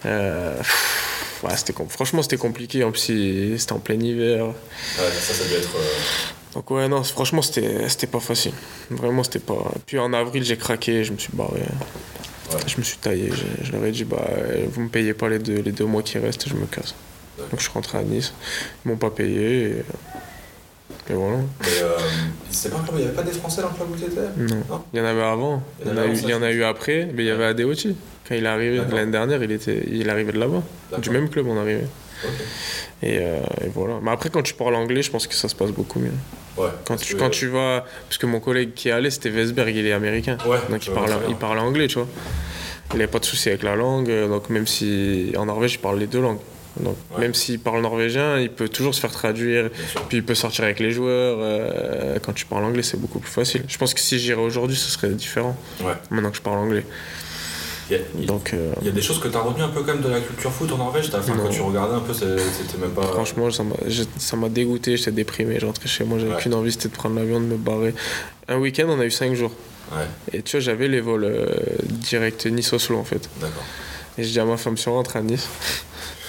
Euh, 0.06 0.60
c'était, 1.54 1.74
franchement, 1.88 2.22
c'était 2.22 2.36
compliqué. 2.38 2.82
En 2.82 2.90
plus, 2.90 3.56
c'était 3.58 3.72
en 3.72 3.78
plein 3.78 4.00
hiver. 4.00 4.46
Ouais, 4.46 4.52
ça, 5.20 5.34
ça 5.34 5.44
devait 5.44 5.58
être. 5.58 5.76
Euh, 5.76 6.54
donc 6.54 6.70
ouais, 6.70 6.88
non, 6.88 7.04
franchement, 7.04 7.42
c'était, 7.42 7.88
c'était 7.88 8.06
pas 8.06 8.18
facile. 8.18 8.52
Vraiment, 8.90 9.22
c'était 9.22 9.38
pas... 9.38 9.72
Puis 9.84 9.98
en 9.98 10.12
avril, 10.14 10.42
j'ai 10.42 10.56
craqué, 10.56 11.04
je 11.04 11.12
me 11.12 11.18
suis 11.18 11.32
barré. 11.34 11.60
Je 12.66 12.76
me 12.78 12.82
suis 12.82 12.98
taillé. 12.98 13.30
Je, 13.62 13.72
leur 13.72 13.84
ai 13.84 13.90
dit, 13.90 14.04
bah, 14.04 14.24
vous 14.68 14.82
me 14.82 14.88
payez 14.88 15.14
pas 15.14 15.28
les 15.28 15.38
deux, 15.38 15.60
les 15.60 15.72
deux 15.72 15.84
mois 15.84 16.02
qui 16.02 16.18
restent, 16.18 16.48
je 16.48 16.54
me 16.54 16.66
casse. 16.66 16.94
Donc 17.38 17.58
je 17.58 17.62
suis 17.62 17.72
rentré 17.72 17.98
à 17.98 18.02
Nice. 18.02 18.32
Ils 18.84 18.88
m'ont 18.88 18.96
pas 18.96 19.10
payé. 19.10 19.76
Et, 21.08 21.12
voilà. 21.12 21.38
Mais 21.60 21.66
euh, 21.82 21.98
il 22.50 22.96
n'y 22.96 23.04
avait 23.04 23.12
pas 23.12 23.22
des 23.22 23.32
Français 23.32 23.62
dans 23.62 23.68
le 23.68 23.74
club 23.74 23.88
où 23.92 23.96
tu 23.96 24.04
étais 24.04 24.20
non? 24.70 24.84
Il 24.92 24.98
y 24.98 25.02
en 25.02 25.04
avait 25.04 25.22
avant. 25.22 25.62
Il 25.84 25.88
y 25.88 25.90
en, 25.90 25.96
a, 25.96 26.06
eu, 26.06 26.14
il 26.14 26.28
y 26.28 26.34
en 26.34 26.42
a 26.42 26.50
eu 26.50 26.64
après. 26.64 27.08
Mais 27.12 27.24
il 27.24 27.26
y 27.26 27.30
avait 27.30 27.44
Adeoti. 27.44 27.96
Quand 28.26 28.34
il 28.34 28.44
est 28.44 28.48
arrivé 28.48 28.80
l'année 28.90 29.12
dernière, 29.12 29.42
il, 29.42 29.52
était, 29.52 29.84
il 29.88 30.10
arrivait 30.10 30.32
de 30.32 30.38
là-bas. 30.38 30.62
Du 30.98 31.10
même 31.10 31.28
club, 31.28 31.46
on 31.46 31.58
arrivait. 31.58 31.86
Et, 33.02 33.18
euh, 33.20 33.38
et, 33.64 33.68
voilà. 33.68 34.00
Mais 34.02 34.10
après, 34.10 34.30
quand 34.30 34.42
tu 34.42 34.54
parles 34.54 34.74
anglais, 34.74 35.02
je 35.02 35.10
pense 35.10 35.26
que 35.26 35.34
ça 35.34 35.48
se 35.48 35.54
passe 35.54 35.70
beaucoup 35.70 36.00
mieux. 36.00 36.12
Ouais, 36.56 36.68
quand, 36.84 36.96
tu, 36.96 37.16
quand 37.16 37.30
tu 37.30 37.48
vas. 37.48 37.84
Parce 38.08 38.18
que 38.18 38.26
mon 38.26 38.40
collègue 38.40 38.74
qui 38.74 38.88
est 38.88 38.92
allé, 38.92 39.10
c'était 39.10 39.30
Vesberg, 39.30 39.74
il 39.74 39.86
est 39.86 39.92
américain. 39.92 40.38
donc 40.70 40.86
il 40.86 40.92
parle, 40.92 41.10
il 41.28 41.36
parle 41.36 41.58
anglais, 41.58 41.88
tu 41.88 41.98
vois. 41.98 42.08
Il 42.94 43.00
n'a 43.00 43.08
pas 43.08 43.18
de 43.18 43.24
souci 43.24 43.48
avec 43.48 43.62
la 43.62 43.76
langue. 43.76 44.10
Donc 44.28 44.48
même 44.50 44.66
si. 44.66 45.32
En 45.36 45.46
Norvège, 45.46 45.74
il 45.74 45.78
parle 45.78 45.98
les 45.98 46.06
deux 46.06 46.20
langues. 46.20 46.40
Donc, 46.80 46.96
Même 47.18 47.34
s'il 47.34 47.58
parle 47.58 47.80
norvégien, 47.80 48.38
il 48.38 48.50
peut 48.50 48.68
toujours 48.68 48.94
se 48.94 49.00
faire 49.00 49.12
traduire. 49.12 49.70
Puis 50.08 50.18
il 50.18 50.24
peut 50.24 50.34
sortir 50.34 50.64
avec 50.64 50.78
les 50.78 50.90
joueurs. 50.90 51.38
Euh, 51.40 52.18
quand 52.22 52.32
tu 52.32 52.44
parles 52.44 52.64
anglais, 52.64 52.82
c'est 52.82 53.00
beaucoup 53.00 53.18
plus 53.18 53.30
facile. 53.30 53.64
Je 53.66 53.78
pense 53.78 53.94
que 53.94 54.00
si 54.00 54.18
j'irais 54.18 54.40
aujourd'hui, 54.40 54.76
ce 54.76 54.90
serait 54.90 55.08
différent. 55.08 55.56
Maintenant 56.10 56.30
que 56.30 56.36
je 56.36 56.42
parle 56.42 56.58
anglais. 56.58 56.84
Il 57.88 57.96
y, 57.96 58.24
a, 58.24 58.26
Donc, 58.26 58.52
euh, 58.52 58.72
il 58.80 58.86
y 58.86 58.90
a 58.90 58.92
des 58.92 59.00
choses 59.00 59.20
que 59.20 59.28
tu 59.28 59.36
as 59.36 59.40
retenu 59.40 59.62
un 59.62 59.68
peu 59.68 59.80
quand 59.82 59.94
même 59.94 60.02
de 60.02 60.08
la 60.08 60.20
culture 60.20 60.50
foot 60.50 60.72
en 60.72 60.78
Norvège 60.78 61.08
Quand 61.10 61.48
tu 61.50 61.60
regardais 61.60 61.94
un 61.94 62.00
peu, 62.00 62.12
c'était 62.12 62.78
même 62.80 62.90
pas. 62.90 63.02
Franchement, 63.02 63.48
ça 63.50 64.36
m'a 64.36 64.48
dégoûté, 64.48 64.96
j'étais 64.96 65.12
déprimé. 65.12 65.60
Je 65.60 65.66
rentrais 65.66 65.88
chez 65.88 66.04
moi, 66.04 66.18
j'avais 66.18 66.40
qu'une 66.40 66.54
envie, 66.54 66.72
c'était 66.72 66.88
de 66.88 66.94
prendre 66.94 67.16
l'avion, 67.16 67.40
de 67.40 67.46
me 67.46 67.56
barrer. 67.56 67.94
Un 68.48 68.58
week-end, 68.58 68.86
on 68.88 69.00
a 69.00 69.04
eu 69.04 69.10
5 69.10 69.34
jours. 69.34 69.52
Et 70.32 70.42
tu 70.42 70.56
vois, 70.56 70.60
j'avais 70.60 70.88
les 70.88 71.00
vols 71.00 71.24
euh, 71.24 71.46
direct 71.88 72.46
Nice-Oslo 72.46 72.98
en 72.98 73.04
fait. 73.04 73.28
D'accord. 73.40 73.62
Et 74.18 74.24
je 74.24 74.30
dis 74.30 74.40
à 74.40 74.44
ma 74.44 74.56
femme, 74.56 74.76
si 74.76 74.88
on 74.88 74.94
rentre 74.94 75.16
à 75.16 75.22
Nice, 75.22 75.48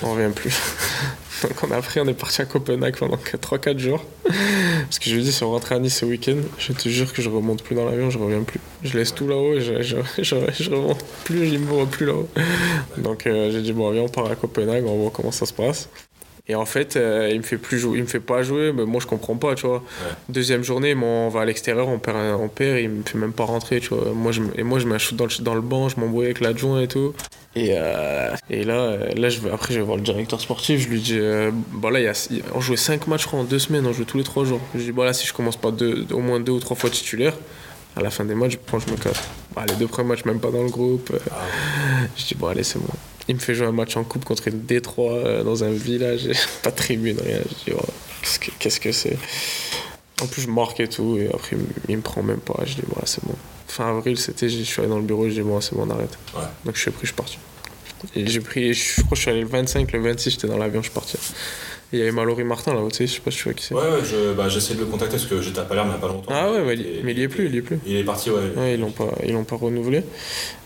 on 0.04 0.13
revient 0.13 0.32
plus. 0.34 0.56
Donc 1.43 1.63
on 1.63 1.71
a 1.71 1.82
pris, 1.82 2.00
on 2.00 2.08
est 2.08 2.13
parti 2.13 2.41
à 2.41 2.45
Copenhague 2.45 2.97
pendant 2.97 3.17
3-4 3.17 3.78
jours. 3.78 4.04
Parce 4.23 5.00
que 5.00 5.10
je 5.10 5.15
lui 5.15 5.23
dis, 5.23 5.32
si 5.32 5.43
on 5.43 5.52
rentre 5.52 5.71
à 5.71 5.80
Nice 5.80 5.97
ce 5.97 6.06
week-end, 6.06 6.38
je 6.58 6.73
te 6.73 6.89
jure 6.89 7.12
que 7.13 7.21
je 7.21 7.30
remonte 7.30 7.62
plus 7.62 7.76
dans 7.76 7.86
l'avion, 7.86 8.10
je 8.10 8.17
reviens 8.17 8.41
plus. 8.41 8.60
Je 8.84 8.97
laisse 8.97 9.13
tout 9.13 9.28
là-haut 9.28 9.54
et 9.54 9.62
je, 9.62 10.69
remonte 10.69 11.04
plus, 11.26 11.50
je 11.50 11.58
me 11.58 11.65
vois 11.65 11.86
plus 11.86 12.06
là-haut. 12.06 12.30
Donc 12.97 13.28
euh, 13.28 13.52
j'ai 13.52 13.62
dit, 13.62 13.73
bon, 13.73 13.91
viens, 13.91 14.04
on 14.04 14.10
part 14.10 14.30
à 14.32 14.36
Copenhague, 14.36 14.86
on 14.86 14.97
voit 14.97 15.12
comment 15.12 15.32
ça 15.32 15.45
se 15.45 15.54
passe. 15.54 15.89
Et 16.49 16.55
en 16.55 16.65
fait, 16.65 16.95
euh, 16.95 17.29
il 17.29 17.39
me 17.39 17.43
fait 17.43 17.57
plus 17.57 17.77
jouer, 17.77 17.97
il 17.97 18.03
me 18.03 18.07
fait 18.07 18.21
pas 18.21 18.41
jouer, 18.41 18.71
mais 18.71 18.86
moi 18.86 19.01
je 19.01 19.07
comprends 19.07 19.36
pas, 19.36 19.55
tu 19.55 19.67
vois. 19.67 19.83
Deuxième 20.29 20.63
journée, 20.63 20.95
on 20.95 21.27
va 21.27 21.41
à 21.41 21.45
l'extérieur, 21.45 21.89
on 21.89 21.99
perd, 21.99 22.17
on 22.39 22.47
perd, 22.47 22.79
il 22.79 22.89
me 22.89 23.03
fait 23.03 23.17
même 23.17 23.33
pas 23.33 23.43
rentrer, 23.43 23.81
tu 23.81 23.89
vois. 23.89 24.13
Moi, 24.13 24.31
je, 24.31 24.41
et 24.55 24.63
moi, 24.63 24.79
je 24.79 24.88
m'achète 24.88 25.17
dans 25.17 25.25
le, 25.25 25.43
dans 25.43 25.55
le 25.55 25.62
banc, 25.62 25.89
je 25.89 25.99
m'embrouille 25.99 26.25
avec 26.25 26.39
l'adjoint 26.39 26.81
et 26.81 26.88
tout. 26.88 27.13
Et, 27.55 27.71
euh, 27.71 28.33
et 28.49 28.63
là, 28.63 28.75
euh, 28.75 29.10
là 29.15 29.29
je 29.29 29.41
vais, 29.41 29.51
après, 29.51 29.73
je 29.73 29.79
vais 29.79 29.86
voir 29.86 29.97
le 29.97 30.03
directeur 30.03 30.39
sportif, 30.39 30.79
je 30.79 30.88
lui 30.88 31.01
dis, 31.01 31.19
bon 31.73 31.89
là, 31.89 31.99
y 31.99 32.07
a, 32.07 32.29
on 32.53 32.62
jouait 32.62 32.77
5 32.77 33.07
matchs 33.07 33.27
en 33.33 33.43
2 33.43 33.60
semaines, 33.60 33.86
on 33.86 33.91
joue 33.91 34.05
tous 34.05 34.17
les 34.17 34.23
3 34.23 34.45
jours. 34.45 34.62
Je 34.73 34.77
lui 34.77 34.86
dis, 34.86 34.91
bon 34.93 35.03
là, 35.03 35.12
si 35.12 35.27
je 35.27 35.33
commence 35.33 35.57
pas 35.57 35.71
deux, 35.71 36.05
au 36.12 36.19
moins 36.19 36.39
2 36.39 36.53
ou 36.53 36.60
3 36.60 36.77
fois 36.77 36.89
titulaire, 36.89 37.33
à 37.97 38.01
la 38.01 38.10
fin 38.10 38.23
des 38.23 38.36
matchs, 38.36 38.53
je 38.53 38.57
prends, 38.57 38.79
je 38.79 38.89
me 38.89 38.95
casse. 38.95 39.21
Bah, 39.53 39.65
les 39.67 39.75
deux 39.75 39.88
premiers 39.88 40.10
matchs, 40.10 40.23
même 40.23 40.39
pas 40.39 40.51
dans 40.51 40.63
le 40.63 40.69
groupe. 40.69 41.12
Ah 41.31 41.41
je 42.15 42.25
dis, 42.25 42.36
bon, 42.36 42.47
allez, 42.47 42.63
c'est 42.63 42.79
bon. 42.79 42.93
Il 43.27 43.35
me 43.35 43.39
fait 43.39 43.55
jouer 43.55 43.67
un 43.67 43.71
match 43.71 43.97
en 43.97 44.03
coupe 44.03 44.25
contre 44.25 44.47
une 44.47 44.61
Détroit 44.61 45.13
euh, 45.13 45.43
dans 45.43 45.63
un 45.63 45.71
village, 45.71 46.29
pas 46.63 46.71
de 46.71 46.75
tribune, 46.75 47.17
rien. 47.19 47.39
Je 47.65 47.71
dis, 47.71 48.51
qu'est-ce 48.59 48.79
que 48.79 48.91
c'est? 48.91 49.17
En 50.21 50.27
plus, 50.27 50.43
je 50.43 50.49
marque 50.49 50.79
et 50.79 50.87
tout, 50.87 51.17
et 51.17 51.29
après, 51.33 51.57
il 51.87 51.97
me 51.97 52.01
prend 52.01 52.23
même 52.23 52.39
pas. 52.39 52.63
Je 52.65 52.75
dis, 52.75 52.81
voilà, 52.87 53.05
c'est 53.05 53.23
bon. 53.23 53.35
Fin 53.67 53.97
avril, 53.97 54.17
c'était, 54.17 54.49
je 54.49 54.63
suis 54.63 54.79
allé 54.79 54.89
dans 54.89 54.97
le 54.97 55.03
bureau, 55.03 55.27
je 55.29 55.33
dis, 55.33 55.41
bon, 55.41 55.61
c'est 55.61 55.75
bon, 55.75 55.85
on 55.87 55.89
arrête. 55.89 56.17
Donc, 56.65 56.75
je 56.75 56.81
suis 56.81 56.91
pris, 56.91 57.01
je 57.01 57.07
suis 57.07 57.15
parti. 57.15 57.37
Et 58.15 58.27
j'ai 58.27 58.39
pris, 58.39 58.73
je 58.73 59.01
crois 59.01 59.09
que 59.09 59.15
je 59.15 59.21
suis 59.21 59.31
allé 59.31 59.41
le 59.41 59.47
25, 59.47 59.91
le 59.91 59.99
26, 59.99 60.31
j'étais 60.31 60.47
dans 60.47 60.57
l'avion, 60.57 60.81
je 60.81 60.87
suis 60.87 60.93
parti. 60.93 61.17
Il 61.93 61.99
y 61.99 62.01
avait 62.01 62.11
Mallory 62.11 62.43
Martin 62.43 62.73
là, 62.73 62.81
tu 62.89 62.97
sais, 62.97 63.07
je 63.07 63.13
sais 63.13 63.21
pas 63.21 63.31
si 63.31 63.37
tu 63.37 63.43
vois 63.45 63.53
qui 63.53 63.63
c'est. 63.63 63.73
Ouais, 63.73 63.81
ouais, 63.81 64.03
je, 64.03 64.33
bah, 64.33 64.49
j'essaie 64.49 64.73
de 64.73 64.81
le 64.81 64.87
contacter 64.87 65.15
parce 65.15 65.25
que 65.25 65.41
j'étais 65.41 65.59
à 65.59 65.63
Palerme 65.63 65.87
il 65.87 65.91
n'y 65.91 65.95
a 65.95 65.99
pas 65.99 66.07
longtemps. 66.07 66.31
Ah 66.33 66.51
ouais, 66.51 66.61
mais 66.65 67.13
il 67.13 67.19
y 67.19 67.23
est 67.23 67.29
plus, 67.29 67.45
il 67.45 67.55
y 67.55 67.57
est 67.59 67.61
plus. 67.61 67.79
Il 67.85 67.95
est 67.95 68.03
parti, 68.03 68.29
ouais. 68.29 68.51
ouais 68.57 68.73
ils 68.73 68.79
l'ont 68.79 68.91
pas, 68.91 69.09
ils 69.25 69.31
l'ont 69.31 69.45
pas 69.45 69.55
renouvelé. 69.55 70.03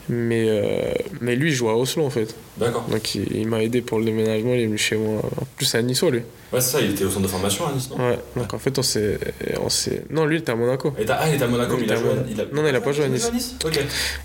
Mais, 0.10 0.46
euh, 0.50 0.94
mais 1.22 1.36
lui, 1.36 1.50
il 1.50 1.54
joue 1.54 1.70
à 1.70 1.76
Oslo 1.78 2.06
en 2.06 2.10
fait. 2.10 2.36
D'accord. 2.58 2.86
Donc 2.90 3.16
il, 3.16 3.48
m'a 3.48 3.64
aidé 3.64 3.82
pour 3.82 4.00
le 4.00 4.06
déménagement, 4.06 4.54
il 4.54 4.62
est 4.62 4.66
venu 4.66 4.78
chez 4.78 4.98
moi. 4.98 5.22
En 5.40 5.46
plus, 5.56 5.74
à 5.76 5.82
Nice, 5.82 6.04
lui. 6.04 6.22
Ouais, 6.52 6.60
c'est 6.60 6.72
ça, 6.72 6.82
il 6.82 6.92
était 6.92 7.06
au 7.06 7.10
centre 7.10 7.22
de 7.22 7.28
formation 7.28 7.66
à 7.66 7.72
Nice, 7.72 7.90
non? 7.90 7.98
Ouais, 7.98 8.20
donc 8.36 8.54
en 8.54 8.60
fait, 8.60 8.78
on 8.78 8.82
s'est. 8.82 9.18
On 9.64 9.70
s'est... 9.70 10.04
Non, 10.10 10.26
lui, 10.26 10.36
il 10.36 10.40
était 10.42 10.52
à 10.52 10.56
Monaco. 10.56 10.94
ah, 11.08 11.30
il 11.30 11.36
était 11.36 11.44
à 11.44 11.48
Monaco, 11.48 11.78
mais 11.78 11.86
il, 11.86 11.92
a 11.92 11.96
joué. 11.96 12.10
Il 12.30 12.42
a... 12.42 12.46
Non, 12.52 12.62
non, 12.64 12.68
il 12.68 12.76
a 12.76 12.82
pas 12.82 12.92
joué 12.92 13.06
à 13.06 13.08
Nice. 13.08 13.32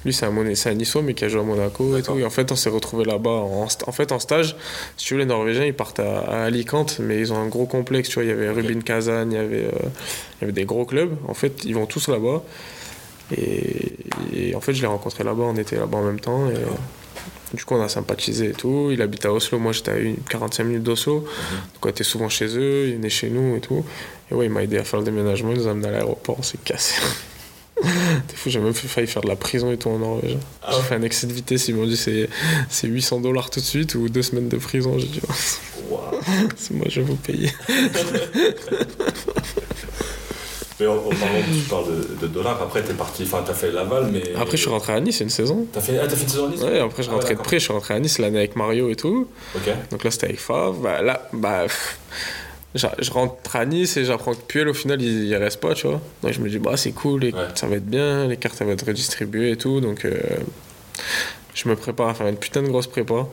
Lui, 0.05 0.13
c'est 0.13 0.27
un, 0.27 0.55
c'est 0.55 0.75
Nice, 0.75 0.97
mais 0.97 1.15
qui 1.15 1.25
a 1.25 1.29
joué 1.29 1.41
à 1.41 1.45
Monaco 1.45 1.97
et 1.97 2.03
tout. 2.03 2.19
Et 2.19 2.25
en 2.25 2.31
fait, 2.31 2.51
on 2.51 2.57
s'est 2.57 2.71
retrouvé 2.71 3.05
là-bas. 3.05 3.31
En... 3.31 3.69
en, 3.87 3.93
fait, 3.93 4.11
en 4.11 4.19
stage, 4.19 4.57
si 4.97 5.07
tu 5.07 5.15
veux, 5.15 5.21
les 5.21 5.27
Norvégiens, 5.27 5.67
ils 5.67 5.75
partent 5.75 6.01
à, 6.01 6.45
Alicante, 6.45 6.99
mais 6.99 7.21
ils 7.21 7.33
ont 7.33 7.39
un 7.39 7.49
gros 7.49 7.67
complexe. 7.67 8.09
Tu 8.09 8.15
vois, 8.15 8.25
il 8.25 8.31
y 8.31 8.33
avait 8.33 8.51
Rubin 8.51 8.81
Kazan, 8.81 9.31
il 9.31 9.35
y 9.35 9.39
avait, 9.39 9.65
euh, 9.67 9.71
il 9.77 10.41
y 10.41 10.45
avait 10.45 10.53
des 10.53 10.65
gros 10.65 10.85
clubs. 10.85 11.15
En 11.29 11.35
fait, 11.35 11.65
ils 11.65 11.75
vont 11.75 11.87
tous 11.87 12.09
là-bas. 12.09 12.43
Et, 13.35 14.55
en 14.55 14.61
fait, 14.61 14.75
je 14.75 14.81
l'ai 14.81 14.87
rencontré 14.87 15.25
là-bas, 15.25 15.45
on 15.45 15.57
était 15.57 15.77
là-bas 15.77 15.99
en 15.99 16.05
même 16.05 16.21
temps. 16.21 16.49
Et, 16.49 17.57
du 17.57 17.65
coup, 17.65 17.75
on 17.75 17.83
a 17.83 17.89
sympathisé 17.89 18.51
et 18.51 18.53
tout. 18.53 18.91
Il 18.93 19.01
habite 19.03 19.25
à 19.25 19.33
Oslo, 19.33 19.59
moi 19.59 19.73
j'étais 19.73 19.91
à 19.93 19.97
45 20.31 20.65
minutes 20.65 20.83
d'Oslo. 20.83 21.21
Donc 21.21 21.87
on 21.87 21.89
était 21.89 22.05
souvent 22.05 22.29
chez 22.29 22.47
eux, 22.59 22.89
il 22.89 22.97
venait 22.97 23.09
chez 23.09 23.31
nous 23.31 23.57
et 23.57 23.61
tout. 23.61 23.85
Et 24.31 24.35
ouais, 24.35 24.47
il 24.47 24.51
m'a 24.51 24.63
aidé 24.63 24.79
à 24.79 24.85
faire 24.85 24.99
le 24.99 25.05
déménagement, 25.05 25.53
il 25.53 25.59
nous 25.59 25.69
a 25.69 25.71
amené 25.71 25.89
à 25.89 25.93
l'aéroport, 25.93 26.37
on 26.39 26.43
s'est 26.43 26.59
cassé. 26.65 27.01
T'es 27.83 28.35
fou, 28.35 28.49
j'ai 28.49 28.59
même 28.59 28.73
failli 28.75 29.07
faire 29.07 29.23
de 29.23 29.29
la 29.29 29.37
prison 29.37 29.71
et 29.71 29.77
tout 29.77 29.91
en 29.91 29.99
Norvège. 29.99 30.39
Ah 30.63 30.73
j'ai 30.77 30.83
fait 30.83 30.95
un 30.95 31.03
excès 31.03 31.27
de 31.27 31.33
vitesse, 31.33 31.69
ils 31.69 31.75
m'ont 31.75 31.87
dit 31.87 31.97
c'est, 31.97 32.29
800 32.89 33.21
dollars 33.21 33.51
tout 33.51 33.61
de 33.61 33.65
suite 33.65 33.95
ou 33.95 34.09
deux 34.09 34.23
semaines 34.23 34.49
de 34.49 34.57
prison. 34.57 34.99
J'ai 34.99 35.07
dit, 35.07 35.21
c'est 36.57 36.75
moi, 36.75 36.87
je 36.89 37.01
vais 37.01 37.07
vous 37.07 37.17
payer. 37.17 37.53
Mais 40.79 40.87
en, 40.87 40.99
parlant, 40.99 41.41
tu 41.53 41.61
parles 41.71 41.87
de, 42.21 42.27
dollars, 42.27 42.61
après 42.61 42.83
t'es 42.83 42.93
parti, 42.93 43.23
enfin 43.23 43.43
t'as 43.47 43.55
fait 43.55 43.73
Laval, 43.73 44.09
mais. 44.13 44.35
Après 44.35 44.57
je 44.57 44.63
suis 44.63 44.71
rentré 44.71 44.93
à 44.93 45.01
Nice 45.01 45.21
une 45.21 45.31
saison. 45.31 45.67
T'as 45.73 45.81
fait, 45.81 45.99
ah, 45.99 46.09
fait 46.09 46.23
une 46.23 46.29
saison 46.29 46.47
à 46.47 46.51
Nice? 46.51 46.63
Ouais, 46.63 46.81
après 46.81 46.99
je 46.99 47.03
suis 47.03 47.11
ah 47.13 47.15
rentré 47.15 47.35
de 47.35 47.41
près, 47.41 47.59
je 47.59 47.65
suis 47.65 47.73
rentré 47.73 47.95
à 47.95 48.01
Nice 48.01 48.19
l'année 48.19 48.39
avec 48.39 48.57
Mario 48.57 48.91
et 48.91 48.97
tout. 48.97 49.29
Ok. 49.55 49.71
Donc 49.91 50.05
là 50.05 50.11
c'était 50.11 50.27
avec 50.27 50.41
Fav. 50.41 50.77
Bah 50.83 51.03
là, 51.03 51.29
bah. 51.33 51.67
Je 52.75 53.11
rentre 53.11 53.57
à 53.57 53.65
Nice 53.65 53.97
et 53.97 54.05
j'apprends 54.05 54.35
que 54.35 54.43
Puel 54.43 54.69
au 54.69 54.75
final 54.75 55.01
il, 55.01 55.25
il, 55.25 55.35
reste 55.37 55.61
pas, 55.61 55.73
tu 55.73 55.87
vois. 55.87 55.99
Donc 56.23 56.33
je 56.33 56.41
me 56.41 56.51
dis, 56.51 56.59
bah 56.59 56.77
c'est 56.77 56.93
cool, 56.93 57.33
ça 57.55 57.67
va 57.67 57.77
être 57.77 57.87
bien, 57.87 58.27
les 58.27 58.37
cartes 58.37 58.61
vont 58.61 58.71
être 58.71 58.85
redistribuées 58.85 59.53
et 59.53 59.57
tout. 59.57 59.81
Donc 59.81 60.05
euh, 60.05 60.13
je 61.55 61.71
me 61.71 61.77
prépare 61.77 62.09
à 62.09 62.15
faire 62.15 62.27
une 62.27 62.37
putain 62.37 62.63
de 62.63 62.69
grosse 62.69 62.87
prépa. 62.87 63.27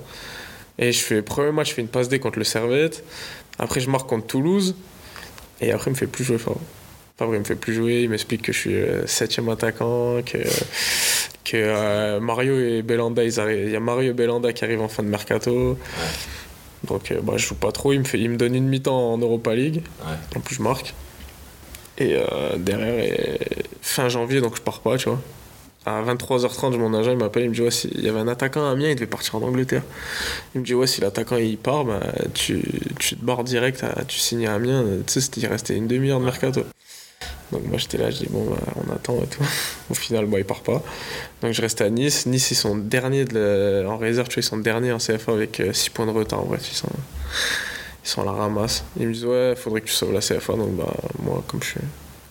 Et 0.79 0.93
je 0.93 0.99
fais, 0.99 1.21
premier 1.21 1.51
match, 1.51 1.71
je 1.71 1.73
fais 1.73 1.81
une 1.81 1.89
passe 1.89 2.07
D 2.07 2.19
contre 2.19 2.39
le 2.39 2.45
Servette. 2.45 3.03
Après 3.59 3.81
je 3.81 3.89
marque 3.89 4.07
contre 4.07 4.27
Toulouse. 4.27 4.75
Et 5.59 5.73
après 5.73 5.91
il 5.91 5.93
me 5.93 5.97
fait 5.97 6.07
plus 6.07 6.23
jouer 6.23 6.37
fort. 6.37 6.61
Il 7.31 7.39
me 7.39 7.43
fait 7.43 7.55
plus 7.55 7.73
jouer, 7.73 8.01
il 8.01 8.09
m'explique 8.09 8.41
que 8.41 8.51
je 8.51 8.57
suis 8.57 8.75
euh, 8.75 9.07
septième 9.07 9.47
attaquant, 9.49 10.21
que, 10.25 10.39
que 11.45 11.55
euh, 11.55 12.19
Mario 12.19 12.59
et 12.59 12.81
Belanda, 12.81 13.23
il 13.23 13.69
y 13.69 13.75
a 13.75 13.79
Mario 13.79 14.11
et 14.11 14.13
Belanda 14.13 14.51
qui 14.51 14.65
arrivent 14.65 14.81
en 14.81 14.87
fin 14.87 15.03
de 15.03 15.07
mercato. 15.07 15.77
Donc 16.85 17.11
euh, 17.11 17.21
bah, 17.21 17.33
je 17.37 17.47
joue 17.47 17.55
pas 17.55 17.71
trop, 17.71 17.93
il 17.93 17.99
me, 17.99 18.03
fait, 18.03 18.19
il 18.19 18.29
me 18.29 18.37
donne 18.37 18.55
une 18.55 18.67
mi-temps 18.67 19.13
en 19.13 19.17
Europa 19.17 19.55
League. 19.55 19.83
En 20.35 20.39
plus, 20.39 20.55
je 20.55 20.61
marque. 20.61 20.93
Et 21.99 22.17
derrière, 22.57 23.37
fin 23.81 24.09
janvier, 24.09 24.41
donc 24.41 24.55
je 24.57 24.61
pars 24.61 24.79
pas, 24.79 24.97
tu 24.97 25.09
vois. 25.09 25.21
à 25.85 26.01
23h30, 26.01 26.75
mon 26.77 26.91
agent 26.95 27.11
il 27.11 27.17
m'appelle, 27.17 27.43
il 27.43 27.49
me 27.49 27.53
dit 27.53 27.61
ouais, 27.61 27.69
il 27.69 28.03
y 28.03 28.09
avait 28.09 28.19
un 28.19 28.27
attaquant 28.27 28.67
à 28.67 28.71
Amiens, 28.71 28.89
il 28.89 28.95
devait 28.95 29.05
partir 29.05 29.35
en 29.35 29.43
Angleterre. 29.43 29.83
Il 30.55 30.61
me 30.61 30.65
dit 30.65 30.73
ouais, 30.73 30.87
si 30.87 31.01
l'attaquant 31.01 31.37
il 31.37 31.55
part, 31.55 31.85
bah, 31.85 32.01
tu, 32.33 32.63
tu 32.97 33.15
te 33.15 33.23
barres 33.23 33.43
direct, 33.43 33.85
tu 34.07 34.17
signes 34.17 34.47
à 34.47 34.55
Amiens. 34.55 34.83
Tu 35.05 35.21
sais, 35.21 35.29
il 35.37 35.45
restait 35.45 35.75
une 35.75 35.87
demi-heure 35.87 36.19
de 36.19 36.25
mercato. 36.25 36.63
Donc 37.53 37.65
moi 37.67 37.77
j'étais 37.77 37.97
là, 37.97 38.09
je 38.09 38.17
dis 38.17 38.27
bon, 38.29 38.43
bah, 38.49 38.57
on 38.75 38.91
attend 38.91 39.15
et 39.23 39.27
tout. 39.27 39.43
Au 39.89 39.93
final, 39.93 40.25
bon, 40.25 40.37
il 40.37 40.45
part 40.45 40.61
pas. 40.61 40.81
Donc 41.41 41.53
je 41.53 41.61
reste 41.61 41.81
à 41.81 41.89
Nice. 41.89 42.25
Nice, 42.25 42.51
ils 42.51 42.55
sont 42.55 42.75
derniers 42.75 43.25
de 43.25 43.85
en 43.87 43.97
réserve, 43.97 44.27
tu 44.27 44.35
vois, 44.35 44.41
ils 44.41 44.49
sont 44.49 44.57
derniers 44.57 44.91
en 44.91 44.97
CFA 44.97 45.31
avec 45.31 45.61
6 45.71 45.87
euh, 45.87 45.91
points 45.93 46.05
de 46.05 46.11
retard. 46.11 46.41
En 46.41 46.45
bref, 46.45 46.67
ils 46.69 46.75
sont, 46.75 46.89
ils 48.03 48.09
sont 48.09 48.21
à 48.23 48.25
la 48.25 48.31
ramasse. 48.31 48.83
Ils 48.99 49.07
me 49.07 49.13
disent 49.13 49.25
ouais, 49.25 49.53
faudrait 49.55 49.81
que 49.81 49.87
tu 49.87 49.93
sauves 49.93 50.11
la 50.11 50.19
CFA. 50.19 50.53
Donc 50.53 50.75
bah, 50.75 50.93
moi, 51.21 51.43
comme 51.47 51.61
je 51.61 51.69
suis 51.69 51.81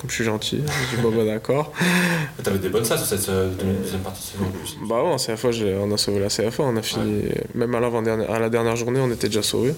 comme 0.02 0.11
je 0.11 0.16
suis 0.16 0.24
gentil. 0.24 0.61
Je 0.66 0.96
dis, 0.96 1.00
bon, 1.00 1.12
bah, 1.12 1.24
d'accord. 1.24 1.72
T'avais 2.42 2.58
des 2.58 2.68
bonnes 2.68 2.85
stats 2.85 2.98
sur 2.98 3.06
cette 3.06 3.28
euh, 3.28 3.48
deuxième 3.50 4.00
partie 4.00 4.20
de 4.20 4.32
saison 4.32 4.44
en 4.46 4.50
plus. 4.50 4.76
Bah 4.88 5.00
ouais, 5.00 5.11
en 5.11 5.16
CFA, 5.16 5.48
on 5.80 5.92
a 5.92 5.96
sauvé 5.96 6.18
la 6.18 6.26
CFA. 6.26 6.64
On 6.64 6.76
a 6.76 6.82
fini, 6.82 7.22
même 7.54 7.72
à, 7.72 7.78
à 7.78 8.38
la 8.40 8.50
dernière 8.50 8.74
journée, 8.74 8.98
on 8.98 9.12
était 9.12 9.28
déjà 9.28 9.44
sauvés. 9.44 9.74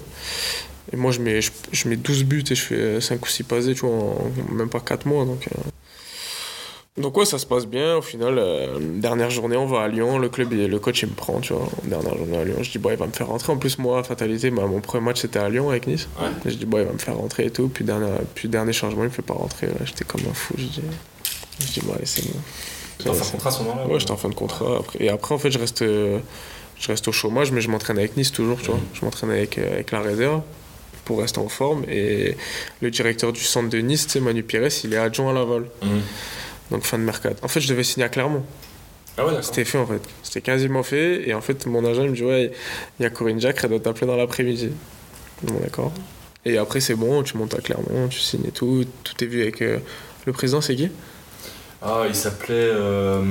Et 0.95 0.97
moi, 0.97 1.11
je 1.11 1.19
mets, 1.19 1.41
je, 1.41 1.89
mets 1.89 1.97
12 1.97 2.23
buts 2.23 2.45
et 2.49 2.55
je 2.55 2.63
fais 2.63 3.01
5 3.01 3.21
ou 3.21 3.29
6 3.29 3.43
passés, 3.43 3.75
tu 3.75 3.81
vois, 3.81 3.97
en 3.97 4.53
même 4.53 4.69
pas 4.69 4.79
4 4.79 5.07
mois. 5.07 5.25
Donc, 5.25 5.49
euh, 5.49 7.03
donc 7.03 7.17
ouais, 7.17 7.25
ça 7.25 7.37
se 7.39 7.47
passe 7.47 7.67
bien. 7.67 7.97
Au 7.97 8.01
final, 8.01 8.39
euh, 8.39 8.79
dernière 8.79 9.29
journée, 9.29 9.57
on 9.57 9.67
va 9.67 9.83
à 9.83 9.89
Lyon. 9.89 10.19
Le 10.19 10.29
club, 10.29 10.53
le 10.53 10.79
coach, 10.79 11.03
il 11.03 11.09
me 11.09 11.15
prend, 11.15 11.41
tu 11.41 11.53
vois. 11.53 11.69
Dernière 11.83 12.17
journée 12.17 12.37
à 12.37 12.45
Lyon. 12.45 12.59
Je 12.61 12.71
dis, 12.71 12.79
bon, 12.79 12.91
il 12.91 12.97
va 12.97 13.09
me 13.09 13.13
faire 13.13 13.27
rentrer. 13.27 13.53
En 13.53 13.57
plus, 13.57 13.77
moi, 13.79 14.05
fatalité, 14.05 14.53
mon 14.53 14.81
premier 14.81 15.05
match, 15.05 15.23
c'était 15.23 15.41
à 15.41 15.49
Lyon 15.49 15.69
avec 15.71 15.89
Nice. 15.89 16.07
je 16.45 16.55
dis, 16.55 16.65
bon, 16.65 16.79
il 16.79 16.85
va 16.85 16.93
me 16.93 16.99
faire 16.99 17.17
rentrer 17.17 17.47
et 17.47 17.51
tout. 17.51 17.67
Puis, 17.67 17.85
dernier, 17.85 18.07
puis 18.37 18.49
dernier 18.49 18.73
changement, 18.73 19.03
il 19.03 19.09
me 19.09 19.11
fait 19.11 19.23
pas 19.23 19.35
rentrer. 19.35 19.67
J'étais 19.85 20.05
comme 20.05 20.21
un 20.31 20.35
fou. 20.35 20.55
Je 20.57 20.63
dis, 20.63 20.83
je 21.59 21.73
dis 21.73 21.81
bon, 21.81 21.95
allez, 21.95 22.07
c'est 22.07 22.25
bon. 22.25 22.39
T'es 22.99 23.11
en 23.11 23.15
fin 23.15 23.25
de 23.25 23.31
contrat 23.33 23.49
à 23.49 23.53
ce 23.53 23.63
moment-là 23.65 23.87
Ouais, 23.89 23.99
j'étais 23.99 24.13
en 24.13 24.17
fin 24.17 24.29
de 24.29 24.35
contrat. 24.35 24.77
Après. 24.79 25.03
Et 25.03 25.09
après, 25.09 25.35
en 25.35 25.39
fait, 25.39 25.51
je 25.51 25.59
reste, 25.59 25.83
je 25.83 26.87
reste 26.87 27.09
au 27.09 27.13
chômage, 27.13 27.51
mais 27.51 27.61
je 27.61 27.69
m'entraîne 27.69 27.99
avec 27.99 28.17
Nice 28.17 28.31
toujours, 28.31 28.61
tu 28.61 28.71
vois. 28.71 28.79
Je 28.93 29.05
m'entraîne 29.05 29.33
avec, 29.33 29.59
avec 29.59 29.91
la 29.91 30.01
réserve 30.01 30.43
pour 31.05 31.21
rester 31.21 31.39
en 31.39 31.49
forme. 31.49 31.85
Et 31.89 32.37
le 32.81 32.91
directeur 32.91 33.33
du 33.33 33.43
centre 33.43 33.69
de 33.69 33.79
Nice, 33.79 34.15
Manu 34.17 34.43
Pires, 34.43 34.69
il 34.85 34.95
est 34.95 34.99
adjoint 34.99 35.31
à 35.31 35.35
Laval. 35.35 35.65
Mhm 35.83 36.01
donc 36.71 36.85
fin 36.85 36.99
de 36.99 37.05
mercat. 37.05 37.31
En 37.43 37.49
fait, 37.49 37.61
je 37.61 37.69
devais 37.69 37.85
signer 37.85 38.07
à 38.07 38.09
Clermont. 38.09 38.45
Ah 39.17 39.27
ouais, 39.27 39.35
C'était 39.43 39.65
fait 39.65 39.79
en 39.79 39.87
fait. 39.87 40.01
C'était 40.23 40.41
quasiment 40.41 40.83
fait. 40.83 41.29
Et 41.29 41.35
en 41.35 41.41
fait, 41.41 41.67
mon 41.67 41.85
agent 41.85 42.03
il 42.03 42.11
me 42.11 42.17
dit 42.17 42.25
Ouais, 42.25 42.53
il 42.99 43.03
y 43.03 43.07
a 43.07 43.11
Corinne 43.11 43.41
Jacques, 43.41 43.61
elle 43.63 43.71
doit 43.71 43.81
t'appeler 43.81 44.07
dans 44.07 44.17
l'après-midi. 44.17 44.71
Bon, 45.43 45.55
d'accord. 45.61 45.93
Et 46.45 46.59
après, 46.59 46.81
c'est 46.81 46.95
bon, 46.95 47.23
tu 47.23 47.37
montes 47.37 47.55
à 47.55 47.59
Clermont, 47.61 48.09
tu 48.09 48.19
signes 48.19 48.47
et 48.47 48.51
tout. 48.51 48.85
Tout 49.05 49.23
est 49.23 49.27
vu 49.27 49.43
avec. 49.43 49.63
Euh, 49.63 49.79
le 50.27 50.33
président, 50.33 50.61
c'est 50.61 50.75
qui? 50.75 50.91
Ah, 51.83 52.05
il 52.09 52.15
s'appelait. 52.15 52.55
Euh, 52.55 53.23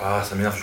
ah, 0.00 0.22
ça 0.24 0.34
m'énerve. 0.34 0.56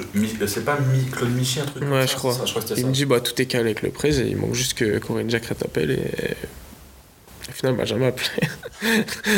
C'est 0.48 0.66
pas 0.66 0.78
Claude 1.12 1.32
Michi, 1.32 1.60
un 1.60 1.66
truc 1.66 1.84
Ouais, 1.84 2.08
je 2.08 2.16
crois. 2.16 2.36
il 2.78 2.88
me 2.88 2.92
dit 2.92 3.06
bah, 3.06 3.20
Tout 3.20 3.40
est 3.42 3.46
calé 3.46 3.66
avec 3.66 3.82
le 3.82 3.90
président. 3.90 4.28
Il 4.30 4.38
manque 4.38 4.54
juste 4.54 4.74
que 4.74 4.98
Corinne 5.00 5.30
Jacques 5.30 5.58
t'appelle 5.58 5.92
et 5.92 6.36
au 7.50 7.52
final, 7.52 7.74
il 7.74 7.78
m'a 7.78 7.86
jamais 7.86 8.08
appelé. 8.08 8.30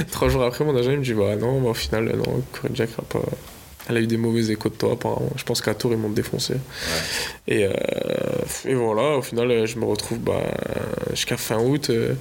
Trois 0.11 0.29
jours 0.29 0.43
après, 0.43 0.63
mon 0.63 0.75
agent 0.75 0.91
me 0.91 1.03
dit 1.03 1.13
Bah 1.13 1.35
non, 1.35 1.61
bah, 1.61 1.69
au 1.69 1.73
final, 1.73 2.05
non, 2.05 2.43
Corinne 2.51 2.75
Jack 2.75 2.89
a 2.97 3.01
pas. 3.03 3.21
Elle 3.89 3.97
a 3.97 3.99
eu 4.01 4.07
des 4.07 4.17
mauvais 4.17 4.51
échos 4.51 4.69
de 4.69 4.75
toi, 4.75 4.93
apparemment. 4.93 5.31
Je 5.35 5.43
pense 5.43 5.61
qu'à 5.61 5.73
Tour, 5.73 5.91
ils 5.91 5.97
m'ont 5.97 6.09
défoncé. 6.09 6.55
Et, 7.47 7.65
euh, 7.65 7.71
et, 8.65 8.75
voilà, 8.75 9.17
au 9.17 9.21
final, 9.21 9.65
je 9.65 9.77
me 9.77 9.85
retrouve 9.85 10.19
bah, 10.19 10.41
jusqu'à 11.11 11.37
fin 11.37 11.59
août. 11.59 11.89
Euh, 11.89 12.13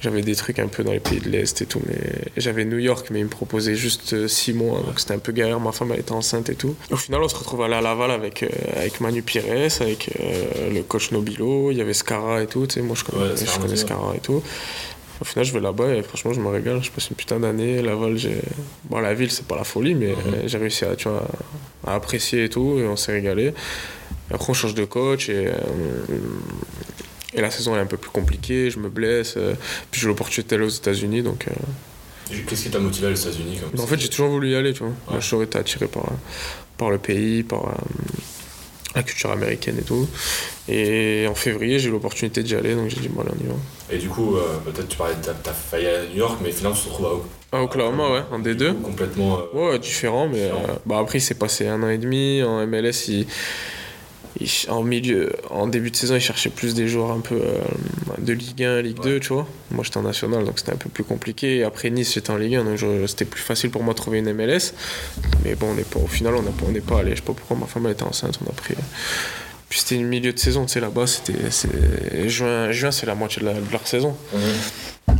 j'avais 0.00 0.22
des 0.22 0.36
trucs 0.36 0.58
un 0.58 0.68
peu 0.68 0.84
dans 0.84 0.92
les 0.92 1.00
pays 1.00 1.20
de 1.20 1.28
l'Est 1.28 1.60
et 1.62 1.66
tout. 1.66 1.80
mais 1.86 1.98
J'avais 2.36 2.64
New 2.64 2.78
York, 2.78 3.08
mais 3.10 3.20
ils 3.20 3.24
me 3.24 3.30
proposaient 3.30 3.74
juste 3.74 4.28
6 4.28 4.52
mois. 4.52 4.80
Donc 4.80 5.00
c'était 5.00 5.14
un 5.14 5.18
peu 5.18 5.32
galère. 5.32 5.60
Ma 5.60 5.72
femme, 5.72 5.90
elle 5.92 6.00
était 6.00 6.12
enceinte 6.12 6.48
et 6.48 6.54
tout. 6.54 6.76
Au 6.90 6.96
final, 6.96 7.20
on 7.22 7.28
se 7.28 7.36
retrouve 7.36 7.62
à 7.62 7.70
à 7.70 7.80
Laval 7.80 8.10
avec, 8.10 8.42
euh, 8.42 8.48
avec 8.76 9.00
Manu 9.00 9.22
Pires, 9.22 9.44
avec 9.80 10.10
le 10.72 10.82
coach 10.82 11.12
Nobilo. 11.12 11.70
Il 11.70 11.78
y 11.78 11.80
avait 11.80 11.92
Scara 11.94 12.42
et 12.42 12.46
tout. 12.46 12.66
Tu 12.66 12.74
sais, 12.74 12.82
moi, 12.82 12.96
je 12.96 13.04
connais, 13.04 13.36
je 13.36 13.58
connais 13.60 13.76
Scara 13.76 14.14
et 14.16 14.20
tout. 14.20 14.42
Au 15.20 15.24
final, 15.24 15.44
je 15.44 15.52
vais 15.52 15.60
là-bas 15.60 15.94
et 15.94 16.02
franchement, 16.02 16.32
je 16.32 16.40
me 16.40 16.48
régale. 16.48 16.82
Je 16.82 16.90
passe 16.90 17.10
une 17.10 17.16
putain 17.16 17.38
d'année. 17.38 17.82
Laval, 17.82 18.16
j'ai. 18.16 18.40
Bon, 18.84 19.00
la 19.00 19.14
ville, 19.14 19.30
c'est 19.30 19.46
pas 19.46 19.56
la 19.56 19.64
folie, 19.64 19.94
mais 19.94 20.08
mhm. 20.08 20.46
j'ai 20.46 20.58
réussi 20.58 20.84
à, 20.84 20.96
tu 20.96 21.08
vois, 21.08 21.26
à 21.86 21.94
apprécier 21.94 22.44
et 22.44 22.48
tout, 22.48 22.78
et 22.78 22.86
on 22.86 22.96
s'est 22.96 23.12
régalé. 23.12 23.52
après, 24.32 24.50
on 24.50 24.54
change 24.54 24.74
de 24.74 24.84
coach 24.84 25.28
et. 25.28 25.48
Euh, 25.48 25.52
et 27.32 27.40
la 27.40 27.50
saison 27.50 27.76
est 27.76 27.78
un 27.78 27.86
peu 27.86 27.96
plus 27.96 28.10
compliquée, 28.10 28.70
je 28.70 28.78
me 28.78 28.88
blesse, 28.88 29.34
euh, 29.36 29.54
puis 29.90 30.00
j'ai 30.00 30.08
l'opportunité 30.08 30.56
d'aller 30.56 30.66
aux 30.66 30.74
États-Unis, 30.74 31.22
donc. 31.22 31.46
Euh, 31.48 32.36
Qu'est-ce 32.46 32.64
qui 32.64 32.70
t'a 32.70 32.78
motivé 32.78 33.08
à 33.08 33.10
aux 33.10 33.14
États-Unis 33.14 33.58
En 33.78 33.86
fait, 33.86 33.98
j'ai 33.98 34.08
toujours 34.08 34.28
voulu 34.28 34.50
y 34.50 34.54
aller, 34.54 34.72
tu 34.72 34.84
vois. 34.84 34.92
Ouais. 35.16 35.44
Été 35.44 35.58
attiré 35.58 35.86
par, 35.86 36.06
par 36.76 36.90
le 36.90 36.98
pays, 36.98 37.42
par, 37.42 37.74
la 38.94 39.02
culture 39.02 39.30
américaine 39.30 39.76
et 39.78 39.82
tout. 39.82 40.08
Et 40.68 41.26
en 41.28 41.34
février, 41.34 41.78
j'ai 41.78 41.88
eu 41.88 41.92
l'opportunité 41.92 42.42
d'y 42.42 42.54
aller, 42.54 42.74
donc 42.74 42.88
j'ai 42.88 43.00
dit, 43.00 43.08
bon, 43.08 43.22
allez, 43.22 43.30
on 43.40 43.44
y 43.44 43.48
va. 43.48 43.54
Et 43.92 43.98
du 43.98 44.08
coup, 44.08 44.36
euh, 44.36 44.58
peut-être 44.64 44.88
tu 44.88 44.96
parlais, 44.96 45.14
t'as 45.22 45.52
failli 45.52 45.86
aller 45.86 46.06
à 46.06 46.10
New 46.10 46.16
York, 46.16 46.38
mais 46.42 46.50
finalement, 46.52 46.76
tu 46.76 46.84
te 46.84 46.88
retrouves 46.88 47.22
à, 47.52 47.58
à 47.58 47.62
Oklahoma, 47.62 48.10
ouais, 48.10 48.22
en 48.30 48.38
D2. 48.40 48.80
complètement. 48.80 49.38
Euh, 49.54 49.70
ouais, 49.72 49.78
différent, 49.78 50.28
mais 50.28 50.44
euh, 50.44 50.54
bah, 50.86 50.98
après, 51.00 51.18
il 51.18 51.22
s'est 51.22 51.34
passé 51.34 51.66
un 51.66 51.82
an 51.82 51.88
et 51.88 51.98
demi. 51.98 52.42
En 52.42 52.64
MLS, 52.66 53.08
il 53.08 53.26
en 54.68 54.82
milieu, 54.82 55.32
en 55.50 55.66
début 55.66 55.90
de 55.90 55.96
saison, 55.96 56.14
il 56.14 56.20
cherchait 56.20 56.50
plus 56.50 56.74
des 56.74 56.88
joueurs 56.88 57.10
un 57.10 57.20
peu 57.20 57.34
euh, 57.34 57.60
de 58.18 58.32
Ligue 58.32 58.62
1, 58.62 58.82
Ligue 58.82 59.00
2, 59.02 59.20
tu 59.20 59.32
vois. 59.32 59.46
Moi, 59.70 59.84
j'étais 59.84 59.98
en 59.98 60.02
national, 60.02 60.44
donc 60.44 60.58
c'était 60.58 60.72
un 60.72 60.76
peu 60.76 60.88
plus 60.88 61.04
compliqué. 61.04 61.64
après 61.64 61.90
Nice, 61.90 62.14
j'étais 62.14 62.30
en 62.30 62.36
Ligue 62.36 62.56
1, 62.56 62.64
donc 62.64 62.78
c'était 63.08 63.24
plus 63.24 63.42
facile 63.42 63.70
pour 63.70 63.82
moi 63.82 63.94
de 63.94 63.98
trouver 63.98 64.18
une 64.18 64.32
MLS. 64.32 64.72
Mais 65.44 65.54
bon, 65.54 65.68
on 65.74 65.78
est 65.78 65.88
pas, 65.88 65.98
au 65.98 66.06
final, 66.06 66.34
on 66.34 66.70
n'est 66.70 66.80
pas 66.80 67.00
allé. 67.00 67.10
Je 67.10 67.16
sais 67.16 67.22
pas 67.22 67.32
pourquoi 67.32 67.56
ma 67.56 67.66
femme 67.66 67.86
elle 67.86 67.92
était 67.92 68.04
enceinte, 68.04 68.38
on 68.44 68.48
a 68.48 68.52
pris. 68.52 68.74
Puis 69.70 69.78
c'était 69.78 69.94
une 69.94 70.08
milieu 70.08 70.32
de 70.32 70.38
saison, 70.38 70.66
tu 70.66 70.72
sais, 70.72 70.80
là-bas, 70.80 71.06
c'était 71.06 72.28
juin, 72.28 72.72
juin 72.72 72.90
c'est 72.90 73.06
la 73.06 73.14
moitié 73.14 73.40
de, 73.40 73.48
leur 73.70 73.86
saison. 73.86 74.16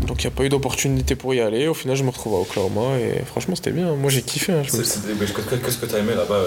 Donc 0.06 0.24
il 0.24 0.26
n'y 0.26 0.32
a 0.32 0.36
pas 0.36 0.42
eu 0.42 0.48
d'opportunité 0.48 1.14
pour 1.14 1.32
y 1.34 1.40
aller. 1.40 1.68
Au 1.68 1.74
final, 1.74 1.96
je 1.96 2.02
me 2.02 2.10
retrouve 2.10 2.34
à 2.34 2.38
Oklahoma 2.38 2.98
et 2.98 3.24
franchement, 3.24 3.54
c'était 3.54 3.70
bien. 3.70 3.94
Moi, 3.94 4.10
j'ai 4.10 4.22
kiffé. 4.22 4.52
Hein, 4.52 4.62
Qu'est-ce 4.64 5.78
que 5.78 5.86
tu 5.86 5.94
as 5.94 5.98
aimé 5.98 6.14
là-bas? 6.16 6.42